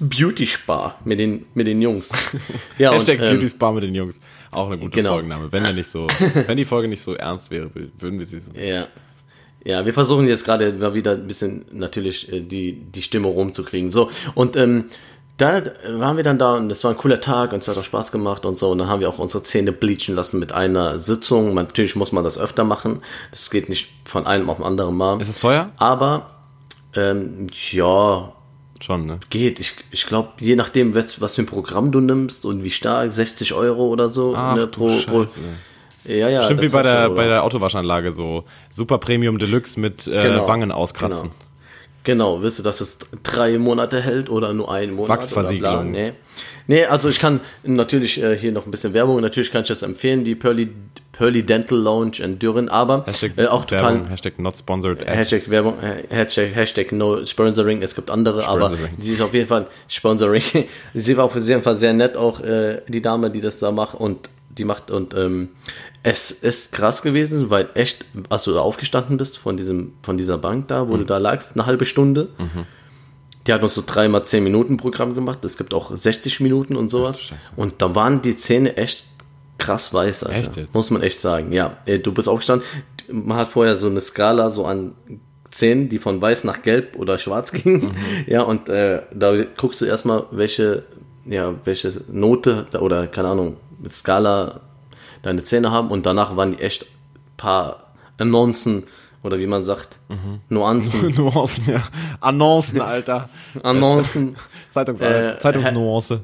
Beauty 0.00 0.46
Spa 0.46 0.96
mit 1.04 1.18
den, 1.18 1.46
mit 1.54 1.66
den 1.66 1.80
Jungs. 1.82 2.10
Ja, 2.78 2.92
Hashtag 2.92 3.20
und, 3.20 3.24
ähm, 3.26 3.34
Beauty 3.34 3.48
Spa 3.50 3.70
mit 3.72 3.84
den 3.84 3.94
Jungs. 3.94 4.14
Auch 4.50 4.68
eine 4.68 4.78
gute 4.78 4.90
genau. 4.90 5.12
Folgenname. 5.12 5.52
Wenn 5.52 5.64
er 5.64 5.72
nicht 5.72 5.88
so, 5.88 6.06
wenn 6.46 6.56
die 6.56 6.64
Folge 6.64 6.88
nicht 6.88 7.02
so 7.02 7.14
ernst 7.14 7.50
wäre, 7.50 7.70
würden 7.74 8.18
wir 8.18 8.26
sie 8.26 8.40
so. 8.40 8.50
Ja. 8.52 8.88
Ja, 9.64 9.86
wir 9.86 9.94
versuchen 9.94 10.28
jetzt 10.28 10.44
gerade 10.44 10.72
mal 10.74 10.94
wieder 10.94 11.12
ein 11.12 11.26
bisschen 11.26 11.64
natürlich 11.72 12.30
äh, 12.32 12.40
die, 12.40 12.72
die 12.72 13.02
Stimme 13.02 13.28
rumzukriegen. 13.28 13.90
So, 13.90 14.10
und 14.34 14.56
ähm, 14.56 14.86
da 15.36 15.62
waren 15.88 16.16
wir 16.16 16.22
dann 16.22 16.38
da 16.38 16.54
und 16.56 16.70
es 16.70 16.84
war 16.84 16.92
ein 16.92 16.96
cooler 16.96 17.20
Tag 17.20 17.52
und 17.52 17.62
es 17.62 17.68
hat 17.68 17.76
auch 17.76 17.84
Spaß 17.84 18.12
gemacht 18.12 18.44
und 18.44 18.54
so. 18.54 18.70
Und 18.70 18.78
dann 18.78 18.88
haben 18.88 19.00
wir 19.00 19.08
auch 19.08 19.18
unsere 19.18 19.42
Zähne 19.42 19.72
bleachen 19.72 20.14
lassen 20.14 20.38
mit 20.38 20.52
einer 20.52 20.98
Sitzung. 20.98 21.54
Man, 21.54 21.64
natürlich 21.66 21.96
muss 21.96 22.12
man 22.12 22.22
das 22.22 22.38
öfter 22.38 22.62
machen. 22.62 23.02
Das 23.32 23.50
geht 23.50 23.68
nicht 23.68 23.88
von 24.04 24.26
einem 24.26 24.48
auf 24.48 24.58
den 24.58 24.66
anderen 24.66 24.96
Mal. 24.96 25.20
Ist 25.20 25.28
es 25.28 25.40
teuer? 25.40 25.72
Aber 25.76 26.30
ähm, 26.94 27.48
ja, 27.72 28.32
Schon, 28.80 29.06
ne? 29.06 29.18
geht. 29.30 29.58
Ich, 29.58 29.74
ich 29.90 30.06
glaube, 30.06 30.30
je 30.38 30.56
nachdem, 30.56 30.94
was, 30.94 31.20
was 31.20 31.34
für 31.34 31.42
ein 31.42 31.46
Programm 31.46 31.90
du 31.90 32.00
nimmst 32.00 32.44
und 32.44 32.62
wie 32.62 32.70
stark, 32.70 33.10
60 33.10 33.54
Euro 33.54 33.88
oder 33.88 34.08
so. 34.08 34.34
Ach, 34.36 34.54
ne, 34.54 34.66
pro, 34.66 35.00
pro. 35.06 35.26
Ja, 36.04 36.28
ja, 36.28 36.42
Stimmt 36.44 36.62
wie 36.62 36.68
bei 36.68 36.82
der, 36.82 37.10
bei 37.10 37.26
der 37.26 37.44
Autowaschanlage 37.44 38.12
so. 38.12 38.44
Super 38.70 38.98
Premium 38.98 39.38
Deluxe 39.38 39.78
mit 39.78 40.06
äh, 40.06 40.22
Genau. 40.22 40.48
Wangen 40.48 40.72
auskratzen. 40.72 41.30
Genau, 42.04 42.42
willst 42.42 42.58
du, 42.58 42.62
dass 42.62 42.82
es 42.82 42.98
drei 43.22 43.56
Monate 43.58 44.02
hält 44.02 44.28
oder 44.28 44.52
nur 44.52 44.70
einen 44.70 44.92
Monat? 44.92 45.08
Wachsversiegelung. 45.08 45.90
Nee. 45.90 46.12
nee, 46.66 46.84
also 46.84 47.08
ich 47.08 47.18
kann 47.18 47.40
natürlich 47.62 48.22
äh, 48.22 48.36
hier 48.36 48.52
noch 48.52 48.66
ein 48.66 48.70
bisschen 48.70 48.92
Werbung, 48.92 49.22
natürlich 49.22 49.50
kann 49.50 49.62
ich 49.62 49.68
das 49.68 49.82
empfehlen, 49.82 50.22
die 50.22 50.34
Pearly, 50.34 50.68
Pearly 51.12 51.42
Dental 51.42 51.78
Lounge 51.78 52.18
in 52.22 52.38
Dürren, 52.38 52.68
aber 52.68 53.04
Hashtag 53.06 53.32
äh, 53.38 53.46
auch 53.46 53.64
total 53.64 53.94
Werbung, 53.94 54.08
Hashtag 54.08 54.38
not 54.38 54.54
sponsored. 54.54 55.00
ad. 55.00 55.16
Hashtag 55.16 55.48
Werbung, 55.48 55.78
äh, 55.80 56.14
Hashtag, 56.14 56.54
Hashtag 56.54 56.92
no 56.92 57.24
Sponsoring, 57.24 57.80
es 57.80 57.94
gibt 57.94 58.10
andere, 58.10 58.46
aber 58.46 58.70
sie 58.98 59.12
ist 59.14 59.22
auf 59.22 59.32
jeden 59.32 59.48
Fall 59.48 59.66
Sponsoring. 59.88 60.42
sie 60.94 61.16
war 61.16 61.24
auf 61.24 61.36
jeden 61.36 61.62
Fall 61.62 61.76
sehr 61.76 61.94
nett, 61.94 62.18
auch 62.18 62.40
äh, 62.40 62.82
die 62.86 63.00
Dame, 63.00 63.30
die 63.30 63.40
das 63.40 63.60
da 63.60 63.72
macht 63.72 63.94
und 63.94 64.28
die 64.58 64.64
macht 64.64 64.90
und 64.90 65.14
ähm, 65.14 65.50
es 66.02 66.30
ist 66.30 66.72
krass 66.72 67.02
gewesen, 67.02 67.50
weil 67.50 67.68
echt, 67.74 68.04
als 68.28 68.44
du 68.44 68.52
da 68.52 68.60
aufgestanden 68.60 69.16
bist 69.16 69.38
von 69.38 69.56
diesem, 69.56 69.94
von 70.02 70.16
dieser 70.16 70.38
Bank 70.38 70.68
da, 70.68 70.88
wo 70.88 70.96
du 70.96 71.04
da 71.04 71.18
lagst, 71.18 71.52
eine 71.54 71.66
halbe 71.66 71.84
Stunde. 71.84 72.28
Die 73.46 73.52
hat 73.52 73.62
uns 73.62 73.74
so 73.74 73.82
dreimal 73.86 74.24
10 74.24 74.42
Minuten 74.42 74.76
Programm 74.76 75.14
gemacht. 75.14 75.44
Es 75.44 75.56
gibt 75.58 75.74
auch 75.74 75.94
60 75.94 76.40
Minuten 76.40 76.76
und 76.76 76.90
sowas. 76.90 77.20
Scheiße. 77.20 77.52
Und 77.56 77.82
da 77.82 77.94
waren 77.94 78.22
die 78.22 78.36
Zähne 78.36 78.76
echt 78.76 79.06
krass 79.58 79.92
weiß, 79.92 80.24
Alter. 80.24 80.62
Muss 80.72 80.90
man 80.90 81.02
echt 81.02 81.18
sagen. 81.18 81.52
Ja, 81.52 81.76
äh, 81.86 81.98
du 81.98 82.12
bist 82.12 82.28
aufgestanden. 82.28 82.66
Man 83.10 83.36
hat 83.36 83.48
vorher 83.48 83.76
so 83.76 83.88
eine 83.88 84.00
Skala 84.00 84.50
so 84.50 84.64
an 84.64 84.92
Zähnen, 85.50 85.88
die 85.88 85.98
von 85.98 86.20
weiß 86.20 86.44
nach 86.44 86.62
gelb 86.62 86.96
oder 86.96 87.18
schwarz 87.18 87.52
ging. 87.64 87.94
Ja, 88.26 88.42
und 88.42 88.68
äh, 88.68 89.02
da 89.12 89.44
guckst 89.56 89.80
du 89.80 89.84
erstmal, 89.84 90.24
welche, 90.30 90.84
ja, 91.26 91.54
welche 91.64 91.92
Note 92.10 92.66
oder 92.80 93.06
keine 93.06 93.28
Ahnung, 93.28 93.56
mit 93.84 93.92
Skala 93.92 94.60
deine 95.22 95.44
Zähne 95.44 95.70
haben 95.70 95.90
und 95.90 96.06
danach 96.06 96.36
waren 96.36 96.52
die 96.52 96.58
echt 96.58 96.86
paar 97.36 97.92
Annoncen 98.18 98.84
oder 99.22 99.38
wie 99.38 99.46
man 99.46 99.62
sagt, 99.62 99.98
Nuancen, 100.48 101.14
Nuancen, 101.16 101.64
ja. 101.66 101.82
Annoncen, 102.20 102.80
Alter. 102.80 103.28
Annoncen, 103.62 104.36
Zeitungs 104.70 105.00
Äh, 105.00 105.38
Zeitungsnuance. 105.38 106.20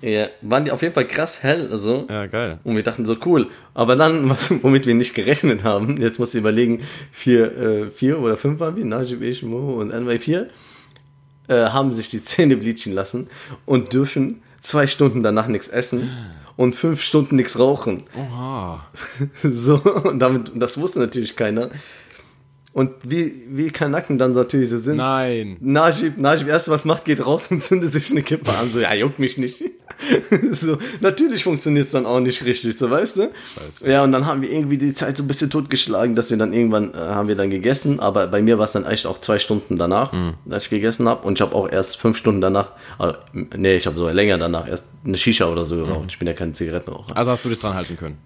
ja, 0.00 0.26
waren 0.40 0.64
die 0.64 0.70
auf 0.70 0.80
jeden 0.80 0.94
Fall 0.94 1.06
krass 1.06 1.42
hell, 1.42 1.68
also. 1.70 2.06
Ja, 2.08 2.26
geil. 2.26 2.58
Und 2.64 2.76
wir 2.76 2.82
dachten 2.82 3.04
so, 3.04 3.16
cool. 3.26 3.48
Aber 3.74 3.96
dann, 3.96 4.28
was, 4.30 4.50
womit 4.62 4.86
wir 4.86 4.94
nicht 4.94 5.14
gerechnet 5.14 5.64
haben, 5.64 5.98
jetzt 6.00 6.18
musst 6.18 6.32
du 6.34 6.38
überlegen, 6.38 6.82
vier, 7.12 7.56
äh, 7.56 7.90
vier 7.90 8.18
oder 8.18 8.36
fünf 8.36 8.60
waren 8.60 8.76
wir, 8.76 8.84
Najib, 8.84 9.20
ich, 9.22 9.42
Mo 9.42 9.74
und 9.80 9.92
NY4, 9.92 10.46
äh, 11.48 11.54
haben 11.54 11.92
sich 11.92 12.08
die 12.08 12.22
Zähne 12.22 12.56
bleachen 12.56 12.92
lassen 12.92 13.28
und 13.66 13.92
dürfen 13.92 14.42
zwei 14.60 14.86
Stunden 14.86 15.22
danach 15.22 15.46
nichts 15.46 15.68
essen 15.68 16.10
und 16.60 16.76
fünf 16.76 17.00
Stunden 17.00 17.36
nichts 17.36 17.58
rauchen. 17.58 18.02
Oha. 18.14 18.84
So, 19.42 19.76
und 19.80 20.18
damit, 20.18 20.52
das 20.54 20.76
wusste 20.76 20.98
natürlich 20.98 21.34
keiner. 21.34 21.70
Und 22.72 22.92
wie, 23.02 23.46
wie 23.48 23.70
Kanaken 23.70 24.16
dann 24.16 24.32
natürlich 24.32 24.70
so 24.70 24.78
sind. 24.78 24.98
Nein. 24.98 25.56
Najib, 25.60 26.18
Najib, 26.18 26.46
erst 26.46 26.68
was 26.68 26.84
macht, 26.84 27.04
geht 27.04 27.24
raus 27.24 27.48
und 27.50 27.62
zündet 27.64 27.92
sich 27.92 28.12
eine 28.12 28.22
Kippe 28.22 28.52
an. 28.52 28.70
So, 28.70 28.78
ja, 28.78 28.94
juckt 28.94 29.18
mich 29.18 29.38
nicht. 29.38 29.64
so, 30.52 30.78
natürlich 31.00 31.44
funktioniert's 31.44 31.90
dann 31.92 32.06
auch 32.06 32.20
nicht 32.20 32.44
richtig, 32.44 32.78
so, 32.78 32.88
weißt 32.88 33.16
du? 33.18 33.30
Scheiße. 33.54 33.90
Ja, 33.90 34.04
und 34.04 34.12
dann 34.12 34.24
haben 34.26 34.40
wir 34.40 34.50
irgendwie 34.50 34.78
die 34.78 34.94
Zeit 34.94 35.16
so 35.16 35.24
ein 35.24 35.26
bisschen 35.28 35.50
totgeschlagen, 35.50 36.14
dass 36.14 36.30
wir 36.30 36.36
dann 36.36 36.52
irgendwann, 36.52 36.94
äh, 36.94 36.96
haben 36.96 37.28
wir 37.28 37.34
dann 37.34 37.50
gegessen, 37.50 37.98
aber 37.98 38.28
bei 38.28 38.40
mir 38.40 38.58
war 38.58 38.66
es 38.66 38.72
dann 38.72 38.86
echt 38.86 39.06
auch 39.06 39.18
zwei 39.18 39.38
Stunden 39.38 39.76
danach, 39.76 40.12
dass 40.44 40.64
ich 40.64 40.70
gegessen 40.70 41.08
habe 41.08 41.26
und 41.26 41.38
ich 41.38 41.42
habe 41.42 41.54
auch 41.54 41.68
erst 41.68 41.96
fünf 41.96 42.16
Stunden 42.16 42.40
danach, 42.40 42.72
äh, 42.98 43.12
nee, 43.56 43.76
ich 43.76 43.86
habe 43.86 43.98
sogar 43.98 44.14
länger 44.14 44.38
danach 44.38 44.68
erst 44.68 44.84
eine 45.04 45.16
Shisha 45.16 45.46
oder 45.46 45.64
so 45.64 45.76
geraucht. 45.76 46.06
Ich 46.08 46.18
bin 46.18 46.28
ja 46.28 46.34
kein 46.34 46.54
Zigarettenraucher. 46.54 47.16
Also 47.16 47.30
hast 47.30 47.44
du 47.44 47.48
dich 47.48 47.58
dran 47.58 47.74
halten 47.74 47.96
können. 47.96 48.18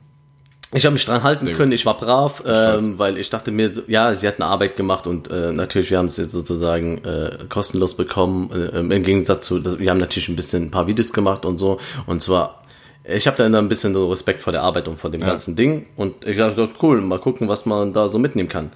Ich 0.75 0.85
habe 0.85 0.95
mich 0.95 1.05
dran 1.05 1.23
halten 1.23 1.47
gut. 1.47 1.55
können, 1.55 1.73
ich 1.73 1.87
war 1.87 1.97
brav, 1.97 2.43
ähm, 2.45 2.99
weil 2.99 3.17
ich 3.17 3.31
dachte 3.31 3.53
mir, 3.53 3.73
ja, 3.87 4.13
sie 4.15 4.27
hat 4.27 4.41
eine 4.41 4.47
Arbeit 4.47 4.75
gemacht 4.75 5.07
und 5.07 5.31
äh, 5.31 5.53
natürlich, 5.53 5.91
wir 5.91 5.99
haben 5.99 6.07
es 6.07 6.17
jetzt 6.17 6.33
sozusagen 6.33 6.99
äh, 7.05 7.39
kostenlos 7.49 7.97
bekommen, 7.97 8.51
äh, 8.51 8.81
im 8.81 9.03
Gegensatz 9.05 9.47
zu, 9.47 9.79
wir 9.79 9.91
haben 9.91 9.99
natürlich 9.99 10.29
ein 10.29 10.37
bisschen 10.37 10.65
ein 10.65 10.71
paar 10.73 10.89
Videos 10.89 11.13
gemacht 11.13 11.45
und 11.45 11.59
so 11.59 11.79
und 12.07 12.23
zwar, 12.23 12.65
ich 13.05 13.29
habe 13.29 13.37
da 13.37 13.47
immer 13.47 13.59
ein 13.59 13.69
bisschen 13.69 13.95
so 13.95 14.09
Respekt 14.11 14.43
vor 14.43 14.53
der 14.53 14.63
Arbeit 14.63 14.89
und 14.89 14.99
vor 14.99 15.11
dem 15.11 15.21
ganzen 15.21 15.55
Ding 15.55 15.87
und 15.95 16.27
ich 16.27 16.39
dachte, 16.39 16.69
cool, 16.83 17.01
mal 17.01 17.21
gucken, 17.21 17.47
was 17.47 17.67
man 17.67 17.93
da 17.93 18.09
so 18.09 18.19
mitnehmen 18.19 18.49
kann. 18.49 18.73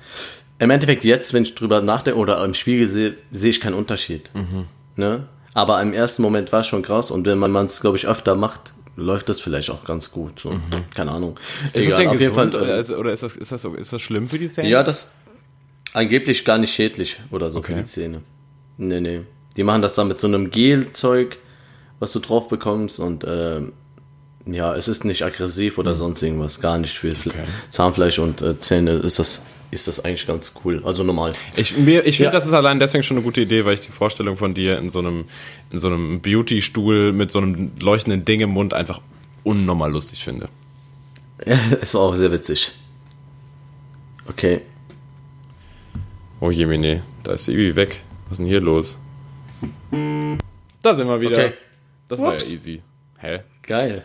Im 0.61 0.71
Endeffekt 0.71 1.03
jetzt, 1.03 1.35
wenn 1.35 1.43
ich 1.43 1.57
drüber 1.57 1.81
nachdenke 1.81 2.19
oder 2.19 2.45
im 2.45 2.55
Spiegel 2.55 2.89
sehe, 2.89 3.15
sehe 3.33 3.51
ich 3.51 3.61
keinen 3.61 3.75
Unterschied. 3.75 4.31
Ne? 4.97 5.27
Aber 5.55 5.81
im 5.83 5.93
ersten 5.93 6.23
Moment 6.23 6.53
war 6.53 6.61
es 6.61 6.69
schon 6.69 6.83
krass 6.83 7.11
und 7.11 7.27
wenn 7.27 7.39
man 7.39 7.57
es, 7.65 7.81
glaube 7.81 7.97
ich, 7.97 8.07
öfter 8.07 8.37
macht, 8.37 8.73
läuft 8.99 9.29
das 9.29 9.41
vielleicht 9.41 9.71
auch 9.71 9.85
ganz 9.85 10.11
gut. 10.11 10.41
So. 10.41 10.59
Keine 10.95 11.13
Ahnung. 11.13 11.39
Ist 11.73 11.87
Egal, 11.87 11.89
das 11.91 11.97
denn 11.99 12.09
auf 12.09 12.21
jeden 12.21 12.35
Fall, 12.35 12.49
oder, 12.49 12.77
äh, 12.77 12.81
ist, 12.81 12.91
oder 12.91 13.13
ist, 13.13 13.23
das, 13.23 13.37
ist, 13.37 13.53
das 13.53 13.65
ist 13.65 13.93
das 13.93 14.03
schlimm 14.03 14.29
für 14.29 14.39
die 14.39 14.49
Zähne? 14.49 14.69
ja, 14.69 14.83
das 14.83 15.11
angeblich 15.93 16.45
gar 16.45 16.59
nicht 16.59 16.73
schädlich 16.75 17.19
oder 17.31 17.51
so 17.51 17.61
Okay. 17.61 17.75
für 17.75 17.81
die 17.81 17.87
Zähne. 17.87 18.21
Nee, 18.77 19.01
nee. 19.01 19.21
Die 19.57 19.63
machen 19.63 19.83
das 19.83 19.95
dann 19.95 20.09
mit 20.09 20.21
so 20.21 20.27
einem 20.27 20.51
Gelzeug, 20.51 21.39
was 21.99 22.13
du 22.13 22.19
drauf 22.21 22.49
bekommst 22.49 23.01
und 23.01 23.25
ähm, 23.27 23.73
ja, 24.47 24.75
es 24.75 24.89
ist 24.89 25.05
nicht 25.05 25.25
aggressiv 25.25 25.79
oder 25.79 25.95
sonst 25.95 26.23
irgendwas, 26.23 26.61
gar 26.61 26.79
nicht 26.79 26.97
für 26.99 27.09
Fle- 27.11 27.29
Okay. 27.31 27.45
Zahnfleisch 27.71 28.19
und 28.19 28.41
äh, 28.43 28.59
Zähne 28.61 28.93
ist 28.93 29.19
das 29.19 29.43
ist 29.71 29.87
das 29.87 30.03
eigentlich 30.05 30.27
ganz 30.27 30.55
cool, 30.65 30.83
also 30.85 31.05
normal. 31.05 31.35
Ich, 31.57 31.77
mir- 31.77 32.07
ich 32.07 32.17
finde, 32.17 32.27
Ja. 32.29 32.31
das 32.31 32.47
ist 32.47 32.53
allein 32.55 32.81
deswegen 32.81 33.05
schon 33.05 33.17
eine 33.19 33.25
gute 33.25 33.41
Idee, 33.43 33.65
weil 33.65 33.75
ich 33.75 33.81
die 33.81 33.91
Vorstellung 33.93 34.37
von 34.37 34.55
dir 34.55 34.79
in 34.79 34.89
so 34.91 34.99
einem, 35.01 35.25
in 35.71 35.79
so 35.79 35.89
einem 35.89 36.21
Beauty-Stuhl 36.21 37.13
mit 37.13 37.31
so 37.31 37.39
einem 37.39 37.73
leuchtenden 37.81 38.25
Ding 38.25 38.41
im 38.41 38.51
Mund 38.51 38.73
einfach 38.75 39.01
unnormal 39.45 39.93
lustig 39.93 40.25
finde. 40.25 40.49
es 41.81 41.95
war 41.95 42.01
auch 42.03 42.15
sehr 42.15 42.33
witzig. 42.33 42.73
Okay. 44.29 44.63
Oh 46.41 46.51
Jemine, 46.51 47.03
da 47.25 47.33
ist 47.33 47.45
sie 47.45 47.53
Ibi 47.53 47.75
weg. 47.77 48.01
Was 48.29 48.33
ist 48.33 48.39
denn 48.39 48.47
hier 48.47 48.61
los? 48.61 48.97
Da 50.83 50.95
sind 50.95 51.09
wir 51.09 51.21
wieder. 51.21 51.33
Okay. 51.47 51.53
Das 52.09 52.21
war 52.21 52.29
ja 52.29 52.35
Ups. 52.35 52.51
easy. 52.53 52.83
Hä? 53.19 53.41
Geil. 53.69 54.03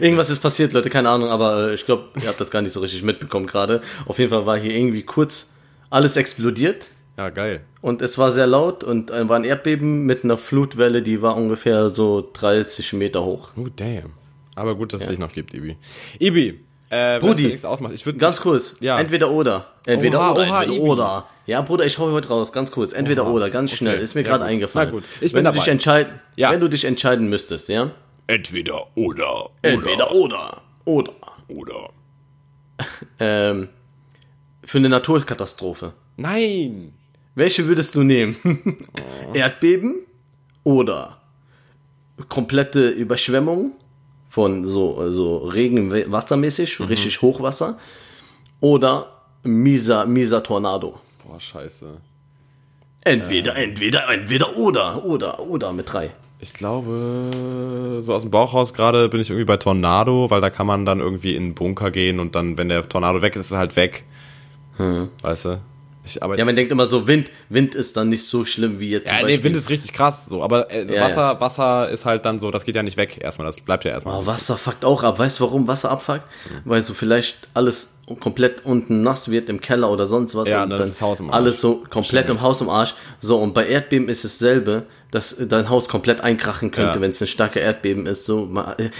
Irgendwas 0.00 0.30
ist 0.30 0.40
passiert, 0.40 0.72
Leute, 0.72 0.88
keine 0.90 1.10
Ahnung, 1.10 1.28
aber 1.28 1.68
äh, 1.70 1.74
ich 1.74 1.84
glaube, 1.84 2.04
ihr 2.20 2.26
habt 2.26 2.40
das 2.40 2.50
gar 2.50 2.62
nicht 2.62 2.72
so 2.72 2.80
richtig 2.80 3.02
mitbekommen 3.02 3.46
gerade. 3.46 3.82
Auf 4.06 4.18
jeden 4.18 4.30
Fall 4.30 4.46
war 4.46 4.56
hier 4.58 4.74
irgendwie 4.74 5.02
kurz 5.02 5.50
alles 5.90 6.16
explodiert 6.16 6.88
Ja, 7.18 7.28
geil. 7.28 7.60
und 7.82 8.00
es 8.02 8.16
war 8.18 8.30
sehr 8.30 8.46
laut 8.46 8.82
und 8.82 9.10
äh, 9.10 9.28
war 9.28 9.36
ein 9.36 9.44
Erdbeben 9.44 10.06
mit 10.06 10.24
einer 10.24 10.38
Flutwelle, 10.38 11.02
die 11.02 11.20
war 11.22 11.36
ungefähr 11.36 11.90
so 11.90 12.28
30 12.32 12.94
Meter 12.94 13.24
hoch. 13.24 13.50
Oh, 13.56 13.66
damn. 13.76 14.12
Aber 14.56 14.74
gut, 14.74 14.92
dass 14.94 15.02
es 15.02 15.08
dich 15.08 15.18
noch 15.18 15.32
gibt, 15.32 15.52
Ibi. 15.52 15.76
Ibi, 16.18 16.60
äh, 16.90 17.14
wenn 17.14 17.20
Brudi, 17.20 17.44
nichts 17.48 17.64
ausmacht, 17.64 17.92
ich 17.92 18.06
würde 18.06 18.18
Ganz 18.18 18.40
kurz, 18.40 18.74
Ja. 18.80 18.98
entweder 18.98 19.30
oder. 19.30 19.66
Entweder 19.84 20.18
Oha, 20.20 20.30
oder, 20.32 20.40
oha, 20.48 20.62
entweder 20.62 20.80
Ibi. 20.80 20.90
oder. 20.90 21.26
Ja, 21.46 21.60
Bruder, 21.60 21.84
ich 21.84 21.98
hau 21.98 22.10
heute 22.10 22.28
raus, 22.28 22.52
ganz 22.52 22.70
kurz. 22.70 22.94
Entweder 22.94 23.24
Oha, 23.24 23.32
oder, 23.32 23.50
ganz 23.50 23.70
okay. 23.72 23.76
schnell. 23.78 23.98
Ist 23.98 24.14
mir 24.14 24.22
Ja, 24.22 24.28
gerade 24.30 24.44
eingefallen. 24.44 24.88
Na 24.88 24.94
gut, 24.94 25.04
ich 25.20 25.34
wenn 25.34 25.44
bin 25.44 25.44
du 25.44 25.50
dich 25.52 25.60
dabei. 25.62 25.72
entscheiden, 25.72 26.20
Ja. 26.36 26.50
wenn 26.52 26.60
du 26.60 26.68
dich 26.68 26.84
entscheiden 26.86 27.28
müsstest, 27.28 27.68
ja? 27.68 27.90
Entweder 28.26 28.96
oder. 28.96 29.50
Entweder 29.62 30.12
oder. 30.12 30.62
Oder. 30.84 31.12
Oder. 31.48 31.90
Ähm, 33.20 33.68
für 34.64 34.78
eine 34.78 34.88
Naturkatastrophe. 34.88 35.92
Nein. 36.16 36.92
Welche 37.36 37.68
würdest 37.68 37.94
du 37.94 38.02
nehmen? 38.02 38.36
Erdbeben 39.32 40.00
oder 40.64 41.20
komplette 42.28 42.88
Überschwemmung 42.88 43.72
von 44.28 44.66
so, 44.66 45.10
so 45.12 45.38
Regen, 45.38 45.92
wassermäßig, 46.10 46.80
richtig 46.80 47.22
Hochwasser 47.22 47.78
oder 48.60 49.22
mieser, 49.44 50.06
mieser 50.06 50.42
Tornado? 50.42 50.98
Boah, 51.24 51.38
scheiße. 51.38 52.00
Entweder, 53.02 53.54
entweder, 53.56 54.08
entweder 54.08 54.56
oder, 54.56 55.04
oder, 55.04 55.40
oder 55.40 55.72
mit 55.72 55.92
drei. 55.92 56.12
Ich 56.44 56.52
glaube, 56.52 57.30
so 58.02 58.12
aus 58.12 58.20
dem 58.20 58.30
Bauch 58.30 58.52
raus 58.52 58.74
gerade 58.74 59.08
bin 59.08 59.18
ich 59.18 59.30
irgendwie 59.30 59.46
bei 59.46 59.56
Tornado, 59.56 60.28
weil 60.28 60.42
da 60.42 60.50
kann 60.50 60.66
man 60.66 60.84
dann 60.84 61.00
irgendwie 61.00 61.34
in 61.34 61.42
den 61.48 61.54
Bunker 61.54 61.90
gehen 61.90 62.20
und 62.20 62.34
dann, 62.34 62.58
wenn 62.58 62.68
der 62.68 62.86
Tornado 62.86 63.22
weg 63.22 63.34
ist, 63.34 63.46
ist 63.46 63.52
er 63.52 63.58
halt 63.58 63.76
weg. 63.76 64.04
Weißt 64.76 65.46
du? 65.46 65.60
Ich, 66.04 66.22
aber 66.22 66.36
Ja, 66.36 66.44
man 66.44 66.54
denkt 66.54 66.70
immer 66.70 66.84
so, 66.84 67.08
Wind, 67.08 67.30
Wind 67.48 67.74
ist 67.74 67.96
dann 67.96 68.10
nicht 68.10 68.26
so 68.26 68.44
schlimm 68.44 68.78
wie 68.78 68.90
jetzt 68.90 69.10
ja, 69.10 69.22
nee. 69.24 69.42
Wind 69.42 69.56
ist 69.56 69.70
richtig 69.70 69.94
krass 69.94 70.26
so, 70.26 70.42
aber 70.42 70.70
äh, 70.70 70.84
Ja, 70.94 71.00
Wasser, 71.04 71.40
Wasser 71.40 71.88
ist 71.88 72.04
halt 72.04 72.26
dann 72.26 72.38
so, 72.38 72.50
das 72.50 72.66
geht 72.66 72.76
ja 72.76 72.82
nicht 72.82 72.98
weg 72.98 73.18
erstmal, 73.22 73.46
das 73.46 73.56
bleibt 73.56 73.84
ja 73.84 73.92
erstmal. 73.92 74.16
Aber 74.16 74.26
Wasser 74.26 74.58
fuckt 74.58 74.84
auch 74.84 75.02
ab. 75.02 75.18
Weißt 75.18 75.40
du, 75.40 75.44
warum 75.44 75.66
Wasser 75.66 75.90
abfuckt? 75.90 76.26
Weil 76.66 76.82
so 76.82 76.92
vielleicht 76.92 77.48
alles 77.54 77.93
komplett 78.20 78.64
unten 78.66 79.02
nass 79.02 79.30
wird 79.30 79.48
im 79.48 79.60
Keller 79.60 79.90
oder 79.90 80.06
sonst 80.06 80.34
was. 80.34 80.48
Ja, 80.50 80.64
und 80.64 80.70
dann 80.70 80.80
ist 80.82 80.90
das 80.90 81.00
Haus 81.02 81.20
im 81.20 81.26
Arsch. 81.30 81.36
Alles 81.36 81.60
so 81.60 81.84
komplett 81.88 82.28
im 82.28 82.40
Haus 82.42 82.60
im 82.60 82.68
Arsch. 82.68 82.94
So, 83.18 83.38
und 83.38 83.54
bei 83.54 83.66
Erdbeben 83.66 84.08
ist 84.08 84.24
es 84.24 84.38
selbe, 84.38 84.82
dass 85.10 85.36
dein 85.38 85.68
Haus 85.70 85.88
komplett 85.88 86.20
einkrachen 86.20 86.70
könnte, 86.70 86.96
Ja. 86.98 87.00
wenn 87.00 87.10
es 87.10 87.20
ein 87.20 87.26
starker 87.26 87.60
Erdbeben 87.60 88.06
ist. 88.06 88.26
So, 88.26 88.50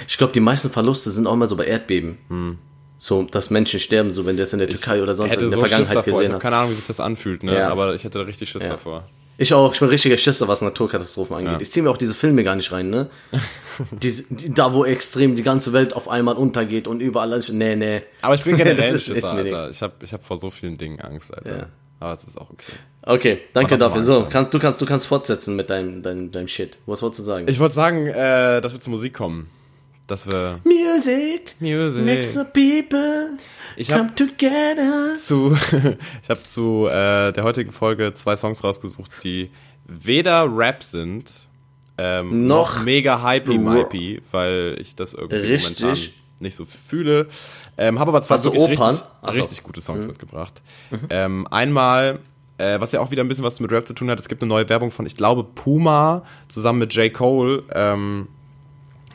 ich 0.09 0.17
glaube, 0.17 0.33
die 0.33 0.41
meisten 0.41 0.71
Verluste 0.71 1.11
sind 1.11 1.27
auch 1.27 1.37
mal 1.37 1.49
so 1.49 1.57
bei 1.57 1.67
Erdbeben. 1.67 2.59
So, 2.97 3.25
dass 3.25 3.51
Menschen 3.51 3.81
sterben, 3.81 4.11
so 4.13 4.25
wenn 4.25 4.37
du 4.37 4.43
jetzt 4.43 4.53
in 4.55 4.61
der 4.61 4.69
Türkei 4.69 5.03
oder 5.03 5.15
sonst 5.15 5.29
was 5.31 5.37
hätte 5.37 5.45
in 5.47 5.51
der 5.51 5.59
so 5.59 5.63
Schiss 5.65 5.71
Vergangenheit 5.71 5.97
davor. 5.97 6.13
Ich 6.13 6.17
gesehen 6.19 6.25
habe 6.27 6.35
hast. 6.37 6.43
keine 6.43 6.57
Ahnung, 6.57 6.71
wie 6.71 6.75
sich 6.77 6.87
das 6.87 7.01
anfühlt, 7.01 7.43
ne? 7.43 7.55
Ja. 7.59 7.69
aber 7.69 7.95
ich 7.95 8.05
hätte 8.05 8.19
da 8.21 8.25
richtig 8.25 8.49
Schiss 8.49 8.67
davor. 8.67 9.05
Ich 9.37 9.53
auch, 9.53 9.73
ich 9.73 9.81
bin 9.81 9.89
richtiger 9.89 10.17
Schisser, 10.17 10.47
was 10.47 10.63
Naturkatastrophen 10.63 11.37
angeht. 11.37 11.53
Ja. 11.53 11.61
Ich 11.61 11.71
ziehe 11.73 11.83
mir 11.83 11.91
auch 11.91 11.97
diese 11.97 12.15
Filme 12.15 12.45
gar 12.45 12.55
nicht 12.55 12.71
rein, 12.71 12.89
ne? 12.89 13.11
Diese, 13.91 14.23
die, 14.31 14.55
da, 14.55 14.73
wo 14.73 14.85
extrem 14.85 15.35
die 15.35 15.43
ganze 15.43 15.73
Welt 15.73 15.97
auf 15.97 16.09
einmal 16.09 16.37
untergeht 16.37 16.87
und 16.87 17.01
überall 17.01 17.33
alles. 17.33 17.51
Nee, 17.51 17.75
nee. 17.75 18.03
Aber 18.23 18.35
ich 18.37 18.45
bin 18.45 18.57
generell 18.57 18.97
Schisser, 18.99 19.33
Alter. 19.33 19.71
Ich 19.71 19.83
habe 19.83 19.95
ich 20.01 20.13
hab 20.13 20.25
vor 20.25 20.37
so 20.37 20.51
vielen 20.51 20.79
Dingen 20.79 21.01
Angst, 21.01 21.35
Alter. 21.35 21.57
Ja. 21.57 21.67
Aber 21.99 22.13
es 22.13 22.23
ist 22.23 22.39
auch 22.39 22.51
okay. 22.51 22.73
Okay, 23.03 23.41
danke 23.53 23.77
dafür. 23.77 24.05
So, 24.05 24.27
kann, 24.27 24.49
du, 24.51 24.59
kannst, 24.59 24.81
du 24.81 24.87
kannst 24.87 25.07
fortsetzen 25.09 25.57
mit 25.57 25.71
deinem, 25.71 26.03
deinem, 26.03 26.31
deinem 26.31 26.49
Shit. 26.49 26.79
Was 26.87 27.03
wolltest 27.03 27.21
du 27.21 27.25
sagen? 27.25 27.49
Ich 27.49 27.59
wollte 27.59 27.75
sagen, 27.75 28.07
äh, 28.07 28.61
dass 28.61 28.73
wir 28.73 28.81
zur 28.81 28.93
Musik 28.93 29.15
kommen. 29.15 29.51
Dass 30.07 30.27
wir 30.27 30.61
Music, 30.65 31.57
Music. 31.61 32.05
makes 32.05 32.35
the 32.35 32.45
people 32.53 33.39
Ich 33.77 33.91
hab- 33.91 33.99
come 33.99 34.15
together. 34.15 35.17
zu, 35.19 35.57
ich 36.23 36.29
habe 36.29 36.43
zu 36.45 36.87
äh, 36.89 37.33
der 37.33 37.43
heutigen 37.43 37.73
Folge 37.73 38.13
zwei 38.15 38.37
Songs 38.37 38.63
rausgesucht, 38.63 39.11
die 39.23 39.51
weder 39.87 40.47
Rap 40.55 40.83
sind, 40.83 41.31
ähm, 41.97 42.47
noch, 42.47 42.77
Noch 42.77 42.85
mega 42.85 43.23
hypey 43.23 43.57
mypey, 43.57 44.21
weil 44.33 44.77
ich 44.81 44.95
das 44.97 45.15
irgendwie 45.15 45.53
Richtig. 45.53 45.81
momentan 45.81 46.09
nicht 46.41 46.57
so 46.57 46.65
fühle. 46.67 47.29
Ähm, 47.79 47.99
habe 47.99 48.11
aber 48.11 48.21
zwei 48.23 48.35
Hast 48.35 48.45
wirklich 48.45 48.63
Opern? 48.63 48.91
richtig, 48.91 49.07
Ach 49.23 49.33
so. 49.33 49.41
richtig 49.41 49.63
gute 49.63 49.81
Songs 49.81 50.05
mitgebracht. 50.05 50.61
Ähm, 51.09 51.47
einmal, 51.51 52.19
äh, 52.59 52.79
was 52.81 52.93
ja 52.93 53.01
auch 53.01 53.11
wieder 53.11 53.23
ein 53.23 53.29
bisschen 53.29 53.45
was 53.45 53.61
mit 53.61 53.71
Rap 53.73 53.87
zu 53.87 53.95
tun 53.95 54.11
hat, 54.11 54.19
es 54.19 54.29
gibt 54.29 54.43
eine 54.43 54.49
neue 54.49 54.69
Werbung 54.69 54.91
von, 54.91 55.07
ich 55.07 55.17
glaube, 55.17 55.45
Puma 55.45 56.25
zusammen 56.49 56.81
mit 56.81 56.95
J. 56.95 57.13
Cole. 57.15 57.63
Ähm, 57.73 58.29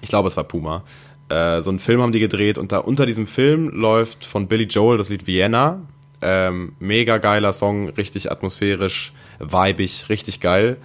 ich 0.02 0.10
glaube, 0.10 0.28
es 0.28 0.38
war 0.38 0.44
Puma. 0.44 0.84
Äh, 1.30 1.62
so 1.62 1.70
einen 1.70 1.80
Film 1.80 2.02
haben 2.02 2.12
die 2.12 2.20
gedreht 2.20 2.58
und 2.58 2.72
da 2.72 2.80
unter 2.80 3.06
diesem 3.06 3.28
Film 3.28 3.70
läuft 3.70 4.26
von 4.26 4.48
Billy 4.48 4.66
Joel 4.66 4.98
das 4.98 5.10
Lied 5.10 5.28
Vienna. 5.28 5.82
Ähm, 6.22 6.74
mega 6.80 7.18
geiler 7.18 7.54
Song, 7.54 7.90
richtig 7.90 8.32
atmosphärisch, 8.32 9.14
vibig, 9.40 10.10
richtig 10.10 10.42
geil. 10.42 10.78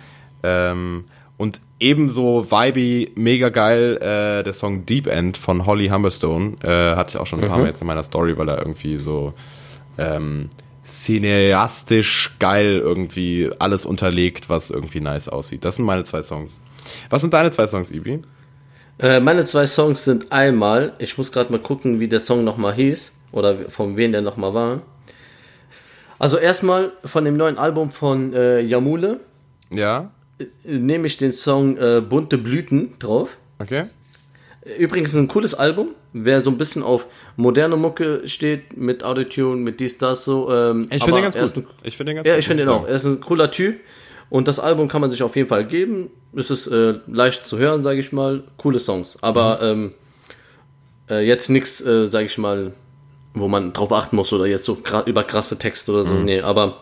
Ähm, 0.42 1.04
und 1.36 1.60
ebenso 1.80 2.50
vibey, 2.50 3.10
mega 3.16 3.48
geil, 3.48 3.96
äh, 3.96 4.44
der 4.44 4.52
Song 4.52 4.86
Deep 4.86 5.06
End 5.06 5.36
von 5.36 5.66
Holly 5.66 5.88
Humberstone. 5.88 6.56
Äh, 6.62 6.96
hatte 6.96 7.10
ich 7.10 7.16
auch 7.16 7.26
schon 7.26 7.42
ein 7.42 7.48
paar 7.48 7.58
Mal 7.58 7.66
jetzt 7.66 7.80
in 7.80 7.86
meiner 7.86 8.04
Story, 8.04 8.38
weil 8.38 8.48
er 8.48 8.58
irgendwie 8.58 8.98
so 8.98 9.34
ähm, 9.98 10.50
cineastisch 10.84 12.36
geil 12.38 12.78
irgendwie 12.78 13.50
alles 13.58 13.86
unterlegt, 13.86 14.48
was 14.48 14.70
irgendwie 14.70 15.00
nice 15.00 15.28
aussieht. 15.28 15.64
Das 15.64 15.76
sind 15.76 15.86
meine 15.86 16.04
zwei 16.04 16.22
Songs. 16.22 16.60
Was 17.10 17.22
sind 17.22 17.34
deine 17.34 17.50
zwei 17.50 17.66
Songs, 17.66 17.90
Ibi? 17.90 18.22
Äh, 18.98 19.20
meine 19.20 19.44
zwei 19.44 19.66
Songs 19.66 20.04
sind 20.04 20.30
einmal, 20.30 20.92
ich 20.98 21.18
muss 21.18 21.32
gerade 21.32 21.50
mal 21.50 21.60
gucken, 21.60 22.00
wie 22.00 22.08
der 22.08 22.20
Song 22.20 22.44
nochmal 22.44 22.74
hieß 22.74 23.16
oder 23.32 23.68
von 23.70 23.96
wem 23.96 24.12
der 24.12 24.22
nochmal 24.22 24.54
war. 24.54 24.82
Also 26.18 26.38
erstmal 26.38 26.92
von 27.04 27.24
dem 27.24 27.36
neuen 27.36 27.58
Album 27.58 27.90
von 27.90 28.32
äh, 28.32 28.60
Yamule 28.60 29.20
Ja? 29.70 30.10
äh, 30.38 30.44
nehme 30.64 31.06
ich 31.08 31.16
den 31.16 31.32
Song 31.32 31.76
äh, 31.76 32.00
Bunte 32.00 32.38
Blüten 32.38 32.94
drauf. 32.98 33.36
Okay. 33.58 33.86
Übrigens 34.78 35.14
ein 35.14 35.28
cooles 35.28 35.54
Album. 35.54 35.88
Wer 36.14 36.40
so 36.42 36.50
ein 36.50 36.56
bisschen 36.56 36.82
auf 36.82 37.06
moderne 37.36 37.76
Mucke 37.76 38.22
steht, 38.26 38.76
mit 38.76 39.02
Autotune, 39.02 39.56
mit 39.56 39.80
dies, 39.80 39.98
das, 39.98 40.24
so. 40.24 40.50
Ähm, 40.50 40.86
Ich 40.90 41.02
finde 41.02 41.20
den 41.20 41.24
ganz 41.24 41.34
ist 41.34 41.54
gut. 41.56 41.64
Ein, 41.66 41.70
Ich 41.82 41.96
finde 41.96 42.10
den 42.12 42.16
ganz 42.16 42.28
ja, 42.28 42.36
ich 42.36 42.46
finde 42.46 42.62
ihn 42.62 42.68
auch. 42.68 42.86
Er 42.86 42.94
ist 42.94 43.04
ein 43.04 43.20
cooler 43.20 43.50
Typ. 43.50 43.80
Und 44.30 44.48
das 44.48 44.58
Album 44.58 44.88
kann 44.88 45.00
man 45.00 45.10
sich 45.10 45.22
auf 45.22 45.36
jeden 45.36 45.48
Fall 45.48 45.64
geben. 45.66 46.10
Es 46.36 46.50
ist 46.50 46.66
äh, 46.66 46.98
leicht 47.06 47.46
zu 47.46 47.58
hören, 47.58 47.82
sage 47.82 48.00
ich 48.00 48.12
mal. 48.12 48.42
Coole 48.56 48.78
Songs. 48.78 49.18
Aber 49.22 49.58
Mhm. 49.74 49.82
ähm, 49.82 49.92
äh, 51.10 51.26
jetzt 51.26 51.48
nichts, 51.50 51.80
äh, 51.80 52.06
sage 52.08 52.26
ich 52.26 52.38
mal, 52.38 52.72
wo 53.34 53.48
man 53.48 53.72
drauf 53.72 53.92
achten 53.92 54.16
muss 54.16 54.32
oder 54.32 54.46
jetzt 54.46 54.64
so 54.64 54.78
über 55.06 55.24
krasse 55.24 55.58
Texte 55.58 55.92
oder 55.92 56.04
Mhm. 56.04 56.08
so. 56.08 56.14
Nee, 56.14 56.40
aber 56.40 56.80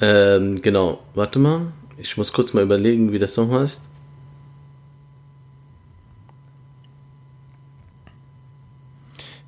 ähm, 0.00 0.60
genau. 0.60 1.00
Warte 1.14 1.38
mal. 1.38 1.72
Ich 1.96 2.16
muss 2.16 2.32
kurz 2.32 2.52
mal 2.54 2.62
überlegen, 2.62 3.12
wie 3.12 3.18
der 3.18 3.28
Song 3.28 3.50
heißt. 3.50 3.82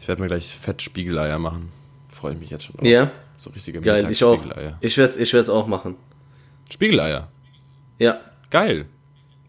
Ich 0.01 0.09
werde 0.09 0.23
mir 0.23 0.29
gleich 0.29 0.55
fett 0.55 0.83
Spiegeleier 0.83 1.39
machen. 1.39 1.71
Freue 2.11 2.33
ich 2.35 2.39
mich 2.41 2.51
jetzt 2.51 2.65
schon 2.65 2.77
drauf. 2.77 2.87
Ja, 2.87 3.11
So 3.39 3.51
richtige 3.51 3.81
geil. 3.81 4.07
Ich 4.11 4.25
auch. 4.25 4.43
Ich 4.81 4.97
werde 4.97 5.11
es 5.11 5.17
ich 5.17 5.33
werd's 5.33 5.51
auch 5.51 5.67
machen. 5.67 5.97
Spiegeleier. 6.71 7.29
Ja, 7.99 8.21
Geil. 8.51 8.87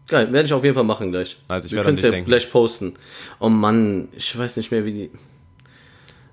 geil. 0.08 0.32
Werde 0.32 0.46
ich 0.46 0.52
auf 0.52 0.62
jeden 0.64 0.74
Fall 0.74 0.84
machen 0.84 1.10
gleich. 1.10 1.38
Also 1.48 1.66
ich 1.66 1.72
Wir 1.72 1.76
werde 1.78 1.88
an 1.88 1.94
können 1.94 1.96
es 1.98 2.02
ja 2.04 2.10
denken. 2.10 2.28
gleich 2.28 2.50
posten. 2.50 2.94
Oh 3.40 3.48
Mann, 3.48 4.08
ich 4.16 4.36
weiß 4.36 4.56
nicht 4.58 4.70
mehr, 4.70 4.84
wie 4.84 4.92
die 4.92 5.10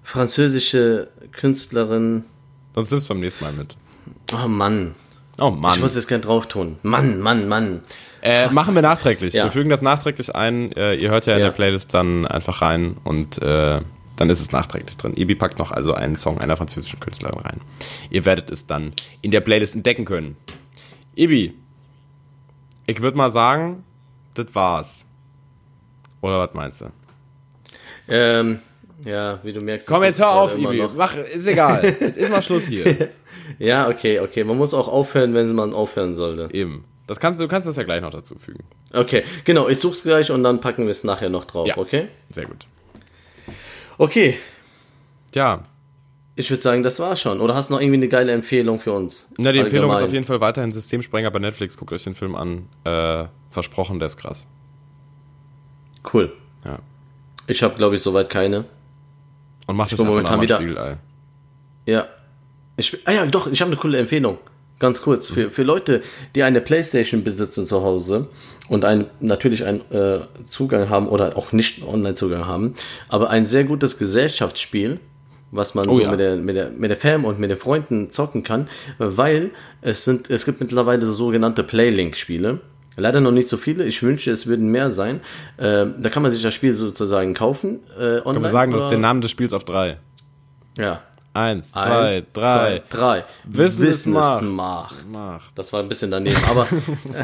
französische 0.03 1.09
Künstlerin. 1.31 2.23
Sonst 2.75 2.91
nimmst 2.91 3.09
du 3.09 3.13
beim 3.13 3.21
nächsten 3.21 3.43
Mal 3.45 3.53
mit. 3.53 3.75
Oh 4.33 4.47
Mann. 4.47 4.95
Oh 5.39 5.49
Mann. 5.51 5.75
Ich 5.75 5.81
muss 5.81 5.95
jetzt 5.95 6.07
gern 6.07 6.21
drauf 6.21 6.47
tun. 6.47 6.77
Mann, 6.83 7.19
Mann, 7.19 7.47
Mann. 7.47 7.81
Äh, 8.21 8.49
machen 8.49 8.75
wir 8.75 8.81
nachträglich. 8.81 9.33
Ja. 9.33 9.45
Wir 9.45 9.51
fügen 9.51 9.69
das 9.69 9.81
nachträglich 9.81 10.35
ein. 10.35 10.71
Äh, 10.73 10.95
ihr 10.95 11.09
hört 11.09 11.25
ja 11.25 11.33
in 11.33 11.39
Ja. 11.39 11.45
der 11.45 11.53
Playlist 11.53 11.93
dann 11.93 12.25
einfach 12.27 12.61
rein 12.61 12.97
und 13.05 13.41
äh, 13.41 13.79
dann 14.17 14.29
ist 14.29 14.41
es 14.41 14.51
nachträglich 14.51 14.97
drin. 14.97 15.13
Ibi 15.15 15.35
packt 15.35 15.57
noch 15.59 15.71
also 15.71 15.93
einen 15.93 16.17
Song 16.17 16.39
einer 16.39 16.57
französischen 16.57 16.99
Künstlerin 16.99 17.39
rein. 17.39 17.61
Ihr 18.09 18.25
werdet 18.25 18.49
es 18.51 18.67
dann 18.67 18.91
in 19.21 19.31
der 19.31 19.39
Playlist 19.39 19.75
entdecken 19.75 20.03
können. 20.03 20.35
Ibi, 21.20 21.53
ich 22.88 23.01
würde 23.01 23.17
mal 23.17 23.30
sagen, 23.32 23.84
das 24.36 24.47
war's. 24.55 25.05
Oder 26.22 26.39
was 26.39 26.53
meinst 26.53 26.82
du? 26.82 26.86
Ähm, 28.07 28.59
ja, 29.03 29.39
wie 29.43 29.51
du 29.51 29.59
merkst. 29.61 29.88
Komm, 29.88 30.03
jetzt 30.03 30.20
hör 30.20 30.30
auf, 30.32 30.57
Ibi. 30.57 30.78
noch- 30.78 30.93
Mach, 30.95 31.15
ist 31.15 31.45
egal. 31.45 31.84
Jetzt 31.99 32.17
ist 32.17 32.32
mal 32.32 32.41
Schluss 32.41 32.65
hier. 32.67 33.09
Ja, 33.57 33.89
okay, 33.89 34.20
okay. 34.20 34.43
Man 34.43 34.57
muss 34.57 34.76
auch 34.76 34.88
aufhören, 34.88 35.34
wenn 35.34 35.53
man 35.55 35.74
aufhören 35.74 36.13
sollte. 36.13 36.49
Eben. 36.53 36.86
Das 37.07 37.20
kannst, 37.20 37.41
du 37.41 37.47
kannst 37.47 37.67
das 37.67 37.78
ja 37.78 37.84
gleich 37.84 37.99
noch 38.01 38.11
dazu 38.11 38.36
fügen. 38.38 38.63
Okay, 38.93 39.24
genau. 39.43 39.67
Ich 39.67 39.80
such's 39.80 40.03
gleich 40.03 40.30
und 40.32 40.43
dann 40.43 40.61
packen 40.61 40.84
wir 40.84 40.91
es 40.91 41.03
nachher 41.03 41.30
noch 41.30 41.45
drauf, 41.45 41.67
Ja. 41.67 41.76
okay? 41.78 42.09
Sehr 42.30 42.45
gut. 42.45 42.67
Okay. 43.97 44.38
Ja, 45.34 45.63
Ich 46.39 46.49
würde 46.49 46.61
sagen, 46.61 46.83
das 46.83 47.01
war's 47.01 47.19
schon. 47.19 47.41
Oder 47.41 47.53
hast 47.53 47.69
du 47.69 47.73
noch 47.73 47.81
irgendwie 47.81 47.97
eine 47.97 48.07
geile 48.07 48.31
Empfehlung 48.31 48.79
für 48.79 48.93
uns? 48.93 49.27
Na, 49.37 49.51
die 49.51 49.59
Empfehlung 49.59 49.87
ist 49.89 49.95
Allgemein. 49.97 50.07
auf 50.09 50.13
jeden 50.13 50.25
Fall 50.25 50.39
weiterhin 50.39 50.71
Systemsprenger 50.71 51.29
bei 51.31 51.39
Netflix. 51.39 51.75
Guckt 51.75 51.91
euch 51.91 52.05
den 52.05 52.15
Film 52.15 52.33
an. 52.33 52.69
Äh, 52.85 53.25
versprochen, 53.49 53.99
der 53.99 54.05
ist 54.05 54.15
krass. 54.15 54.47
Cool. 56.13 56.31
Ja. 56.63 56.79
Ich 57.47 57.61
habe, 57.61 57.75
glaube 57.75 57.97
ich, 57.97 58.01
soweit 58.01 58.29
keine. 58.29 58.63
Und 59.67 59.75
macht 59.75 59.91
euch 59.91 59.97
bin 59.97 60.07
momentan 60.07 60.39
wieder- 60.39 60.55
Spiegelei. 60.55 60.97
Ja. 61.85 62.07
Ich, 62.77 62.97
ah 63.05 63.11
ja, 63.11 63.25
doch, 63.25 63.47
ich 63.47 63.59
habe 63.59 63.71
eine 63.71 63.79
coole 63.79 63.97
Empfehlung. 63.97 64.37
Ganz 64.79 65.01
kurz. 65.01 65.27
Für, 65.27 65.49
für 65.49 65.63
Leute, 65.63 66.01
die 66.35 66.43
eine 66.43 66.61
Playstation 66.61 67.21
besitzen 67.25 67.65
zu 67.65 67.83
Hause 67.83 68.27
und 68.69 68.85
ein, 68.85 69.07
natürlich 69.19 69.65
einen 69.65 69.81
äh, 69.91 70.21
Zugang 70.49 70.87
haben 70.87 71.09
oder 71.09 71.35
auch 71.35 71.51
nicht 71.51 71.81
einen 71.83 71.93
Online-Zugang 71.93 72.45
haben, 72.47 72.75
aber 73.09 73.29
ein 73.29 73.43
sehr 73.45 73.65
gutes 73.65 73.97
Gesellschaftsspiel, 73.97 75.01
was 75.52 75.74
man 75.76 75.88
Oh 75.89 75.95
so 75.95 76.02
ja. 76.02 76.12
mit, 76.12 76.20
der, 76.20 76.36
mit, 76.36 76.56
der, 76.56 76.70
mit 76.70 76.89
der 76.89 76.97
Fam 76.97 77.26
und 77.26 77.39
mit 77.39 77.50
den 77.50 77.58
Freunden 77.58 78.12
zocken 78.12 78.43
kann, 78.43 78.68
weil 78.97 79.52
es 79.82 80.06
sind, 80.06 80.30
es 80.30 80.45
gibt 80.45 80.60
mittlerweile 80.60 81.06
so 81.06 81.12
sogenannte 81.12 81.64
Playlink-Spiele. 81.64 82.60
Leider 82.97 83.22
noch 83.22 83.32
nicht 83.32 83.47
so 83.47 83.56
viele. 83.58 83.86
Ich 83.86 84.04
wünsche, 84.04 84.30
es 84.32 84.45
würden 84.45 84.68
mehr 84.68 84.91
sein. 84.91 85.22
Ähm, 85.58 85.95
da 86.00 86.10
kann 86.10 86.22
man 86.22 86.32
sich 86.34 86.41
das 86.41 86.54
Spiel 86.54 86.74
sozusagen 86.76 87.34
kaufen. 87.34 87.80
Äh, 87.97 88.20
online, 88.26 88.43
Wir 88.45 88.50
sagen 88.50 88.72
das 88.74 88.82
oder- 88.82 88.89
den 88.89 89.02
Namen 89.02 89.22
des 89.22 89.32
Spiels 89.32 89.54
auf 89.54 89.64
drei. 89.64 89.97
Ja. 90.78 91.02
Eins, 91.34 91.72
zwei, 91.72 92.18
Eins, 92.18 92.26
drei. 92.34 92.52
zwei, 92.52 92.84
drei. 92.89 93.26
Wissen, 93.45 93.84
ist 93.84 93.97
ist 94.00 94.06
Macht. 94.08 94.41
Macht. 94.43 95.10
Macht. 95.10 95.58
Das 95.58 95.72
war 95.72 95.80
ein 95.82 95.88
bisschen 95.88 96.12
daneben, 96.12 96.41
aber, 96.50 96.64
äh, 97.14 97.24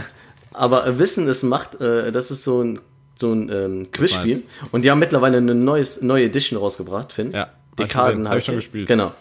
aber 0.53 0.87
äh, 0.87 0.97
Wissen 0.99 1.27
ist 1.27 1.43
Macht, 1.43 1.81
äh, 1.81 2.11
das 2.11 2.31
ist 2.31 2.43
so 2.43 2.61
ein, 2.63 2.79
so 3.15 3.33
ein 3.33 3.49
ähm, 3.51 3.91
Quizspiel. 3.91 4.43
Und 4.71 4.83
die 4.83 4.91
haben 4.91 4.99
mittlerweile 4.99 5.37
eine 5.37 5.55
neues, 5.55 6.01
neue 6.01 6.25
Edition 6.25 6.57
rausgebracht, 6.59 7.11
Finn. 7.11 7.31
Ja, 7.31 7.47
Dekaden 7.79 8.19
gesehen. 8.19 8.29
Hab 8.29 8.37
ich 8.37 8.45
schon 8.45 8.55
gespielt. 8.55 8.87
Genau. 8.87 9.11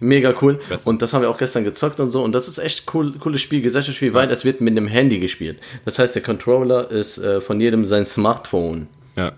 Mega 0.00 0.34
cool. 0.42 0.58
Und 0.84 1.02
das 1.02 1.14
haben 1.14 1.22
wir 1.22 1.30
auch 1.30 1.38
gestern 1.38 1.64
gezockt 1.64 2.00
und 2.00 2.10
so. 2.10 2.22
Und 2.22 2.34
das 2.34 2.48
ist 2.48 2.58
echt 2.58 2.92
cool, 2.94 3.12
cooles 3.18 3.40
Spiel, 3.40 3.62
Gesellschaftsspiel, 3.62 4.12
weil 4.12 4.30
es 4.30 4.44
wird 4.44 4.60
mit 4.60 4.76
einem 4.76 4.88
Handy 4.88 5.20
gespielt. 5.20 5.60
Das 5.84 5.98
heißt, 5.98 6.14
der 6.14 6.22
Controller 6.22 6.90
ist 6.90 7.18
äh, 7.18 7.40
von 7.40 7.60
jedem 7.60 7.84
sein 7.84 8.04
Smartphone. 8.04 8.88
Ja. 9.16 9.32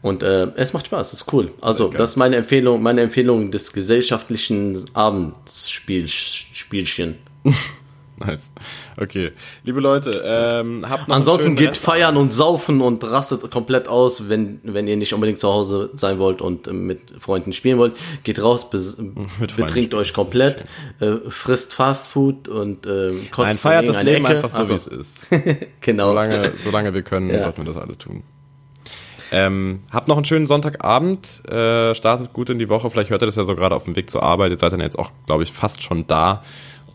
Und 0.00 0.22
äh, 0.22 0.46
es 0.56 0.72
macht 0.72 0.86
Spaß, 0.86 1.10
das 1.10 1.22
ist 1.22 1.32
cool. 1.32 1.50
Also, 1.60 1.88
das 1.88 2.10
ist 2.10 2.16
meine 2.16 2.36
Empfehlung, 2.36 2.82
meine 2.82 3.00
Empfehlung 3.02 3.50
des 3.50 3.72
gesellschaftlichen 3.72 4.84
Abendspielchen. 4.94 7.18
Nice. 8.26 8.50
Okay. 8.96 9.32
Liebe 9.64 9.80
Leute, 9.80 10.22
ähm, 10.24 10.84
habt 10.88 11.08
noch 11.08 11.14
einen 11.14 11.22
Ansonsten 11.22 11.44
schönen 11.46 11.56
geht 11.56 11.68
Rest- 11.70 11.82
feiern 11.84 12.16
und 12.16 12.32
saufen 12.32 12.80
und 12.80 13.02
rastet 13.04 13.50
komplett 13.50 13.88
aus, 13.88 14.28
wenn, 14.28 14.60
wenn 14.62 14.86
ihr 14.88 14.96
nicht 14.96 15.12
unbedingt 15.14 15.38
zu 15.40 15.48
Hause 15.48 15.90
sein 15.94 16.18
wollt 16.18 16.40
und 16.42 16.66
äh, 16.68 16.72
mit 16.72 17.14
Freunden 17.18 17.52
spielen 17.52 17.78
wollt. 17.78 17.94
Geht 18.24 18.42
raus, 18.42 18.68
bes 18.70 18.96
betrinkt 19.56 19.94
euch 19.94 20.12
komplett, 20.12 20.64
äh, 21.00 21.12
frisst 21.28 21.74
Fastfood 21.74 22.48
und 22.48 22.86
äh, 22.86 23.10
kotzt 23.30 23.38
Nein, 23.38 23.50
in 23.50 23.56
feiert 23.58 23.88
das 23.88 24.02
Leben 24.02 24.24
Ecke. 24.24 24.36
einfach 24.36 24.50
so, 24.50 24.58
Also, 24.58 24.72
wie 24.72 24.76
es 24.76 24.86
ist. 24.86 25.26
Genau. 25.80 26.08
Solange, 26.08 26.52
solange 26.62 26.94
wir 26.94 27.02
können, 27.02 27.28
Ja. 27.30 27.42
sollten 27.42 27.58
wir 27.66 27.72
das 27.72 27.76
alle 27.82 27.98
tun. 27.98 28.22
Ähm, 29.34 29.80
habt 29.90 30.08
noch 30.08 30.16
einen 30.16 30.26
schönen 30.26 30.46
Sonntagabend, 30.46 31.42
äh, 31.48 31.94
startet 31.94 32.34
gut 32.34 32.50
in 32.50 32.58
die 32.58 32.68
Woche, 32.68 32.90
vielleicht 32.90 33.08
hört 33.10 33.22
ihr 33.22 33.26
das 33.26 33.36
ja 33.36 33.44
so 33.44 33.54
gerade 33.56 33.74
auf 33.74 33.84
dem 33.84 33.96
Weg 33.96 34.10
zur 34.10 34.22
Arbeit, 34.22 34.52
ihr 34.52 34.58
seid 34.58 34.72
dann 34.72 34.80
jetzt 34.80 34.98
auch, 34.98 35.10
glaube 35.24 35.42
ich, 35.42 35.52
fast 35.52 35.82
schon 35.82 36.06
da 36.06 36.42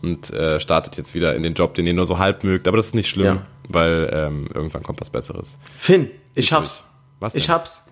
und 0.02 0.30
äh, 0.30 0.60
startet 0.60 0.96
jetzt 0.96 1.14
wieder 1.14 1.34
in 1.34 1.42
den 1.42 1.54
Job, 1.54 1.74
den 1.74 1.86
ihr 1.86 1.94
nur 1.94 2.06
so 2.06 2.18
halb 2.18 2.44
mögt, 2.44 2.68
aber 2.68 2.76
das 2.76 2.86
ist 2.86 2.94
nicht 2.94 3.08
schlimm, 3.08 3.26
Ja. 3.36 3.46
weil 3.68 4.10
ähm, 4.12 4.48
irgendwann 4.54 4.82
kommt 4.82 5.00
was 5.00 5.10
Besseres. 5.10 5.58
Finn, 5.78 6.10
ich 6.34 6.52
hab's. 6.52 6.84
Was 7.20 7.32
denn? 7.34 7.42
Ich 7.42 7.50
hab's. 7.50 7.86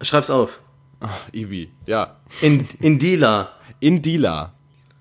Schreib's 0.00 0.30
auf. 0.30 0.60
Ibi, 1.32 1.70
ja. 1.86 2.16
In, 2.40 2.66
Indila. 2.80 3.50
Indila, 3.80 4.52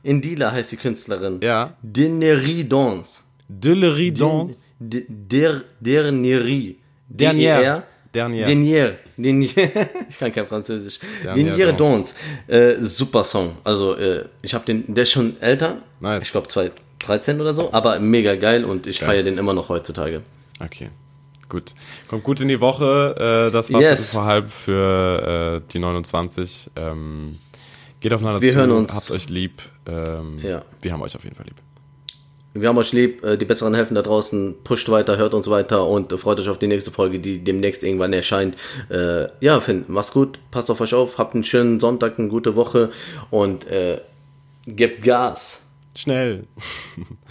Indila 0.03 0.51
heißt 0.51 0.71
die 0.73 0.77
Künstlerin. 0.77 1.39
ja. 1.41 1.73
Dinerie 1.81 2.67
Dance. 2.67 3.21
Dillerie 3.47 4.11
Dance. 4.11 4.67
Dernierie. 4.79 6.79
Dernière. 7.09 7.59
D-E-R. 7.59 7.83
Dernière. 8.13 8.45
Dernière. 8.45 8.95
Dernière. 9.17 9.87
Ich 10.09 10.19
kann 10.19 10.31
kein 10.31 10.45
Französisch. 10.45 10.99
Dernière 11.23 11.55
Dernière 11.55 11.73
Dance. 11.75 12.15
Äh, 12.47 12.75
super 12.79 13.23
Song. 13.23 13.53
Also, 13.63 13.95
äh, 13.95 14.25
ich 14.41 14.53
habe 14.53 14.65
den, 14.65 14.93
der 14.93 15.01
ist 15.03 15.11
schon 15.11 15.39
älter. 15.41 15.77
Nice. 15.99 16.23
Ich 16.23 16.31
glaube 16.31 16.47
2013 16.47 17.41
oder 17.41 17.53
so, 17.53 17.71
aber 17.73 17.99
mega 17.99 18.35
geil 18.35 18.65
und 18.65 18.85
ich 18.87 18.99
feiere 18.99 19.23
den 19.23 19.37
immer 19.37 19.53
noch 19.53 19.69
heutzutage. 19.69 20.21
Okay, 20.59 20.89
gut. 21.49 21.73
Kommt 22.07 22.23
gut 22.23 22.39
in 22.41 22.47
die 22.49 22.59
Woche. 22.59 23.47
Äh, 23.47 23.51
das 23.51 23.73
war 23.73 23.81
Yes. 23.81 24.13
vor 24.13 24.25
halb 24.25 24.51
für 24.51 25.61
äh, 25.65 25.71
die 25.73 25.79
29. 25.79 26.69
Ähm, 26.75 27.39
geht 27.99 28.13
aufeinander 28.13 28.41
Wir 28.41 28.51
zu, 28.51 28.55
hören 28.59 28.71
uns. 28.71 28.93
habt 28.93 29.09
euch 29.11 29.29
lieb. 29.29 29.61
Ähm, 29.87 30.39
Ja. 30.43 30.63
Wir 30.81 30.91
haben 30.93 31.01
euch 31.01 31.15
auf 31.15 31.23
jeden 31.23 31.35
Fall 31.35 31.45
lieb. 31.47 31.55
Wir 32.53 32.69
haben 32.69 32.77
euch 32.77 32.93
lieb, 32.93 33.23
äh, 33.23 33.37
die 33.37 33.45
besseren 33.45 33.73
helfen 33.73 33.95
da 33.95 34.01
draußen, 34.01 34.55
pusht 34.63 34.89
weiter, 34.89 35.17
hört 35.17 35.33
uns 35.33 35.49
weiter 35.49 35.87
und 35.87 36.13
freut 36.19 36.39
euch 36.39 36.49
auf 36.49 36.59
die 36.59 36.67
nächste 36.67 36.91
Folge, 36.91 37.19
die 37.19 37.43
demnächst 37.43 37.83
irgendwann 37.83 38.13
erscheint. 38.13 38.55
Äh, 38.89 39.27
ja, 39.39 39.59
Finn, 39.59 39.85
mach's 39.87 40.11
gut, 40.11 40.39
passt 40.51 40.69
auf 40.69 40.79
euch 40.79 40.93
auf, 40.93 41.17
habt 41.17 41.33
einen 41.33 41.43
schönen 41.43 41.79
Sonntag, 41.79 42.19
eine 42.19 42.27
gute 42.29 42.55
Woche 42.55 42.91
und 43.31 43.65
äh, 43.67 44.01
gebt 44.67 45.03
Gas. 45.03 45.61
Schnell. 45.95 46.45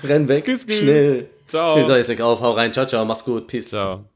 Renn 0.05 0.29
weg, 0.29 0.45
Küss, 0.45 0.67
küss. 0.67 0.79
schnell. 0.81 1.29
Ciao. 1.47 1.79
Jetzt 1.79 2.21
auf, 2.21 2.41
hau 2.41 2.53
rein, 2.53 2.73
ciao, 2.73 2.87
ciao, 2.87 3.05
mach's 3.05 3.25
gut, 3.25 3.47
peace. 3.47 3.69
Ciao. 3.69 4.12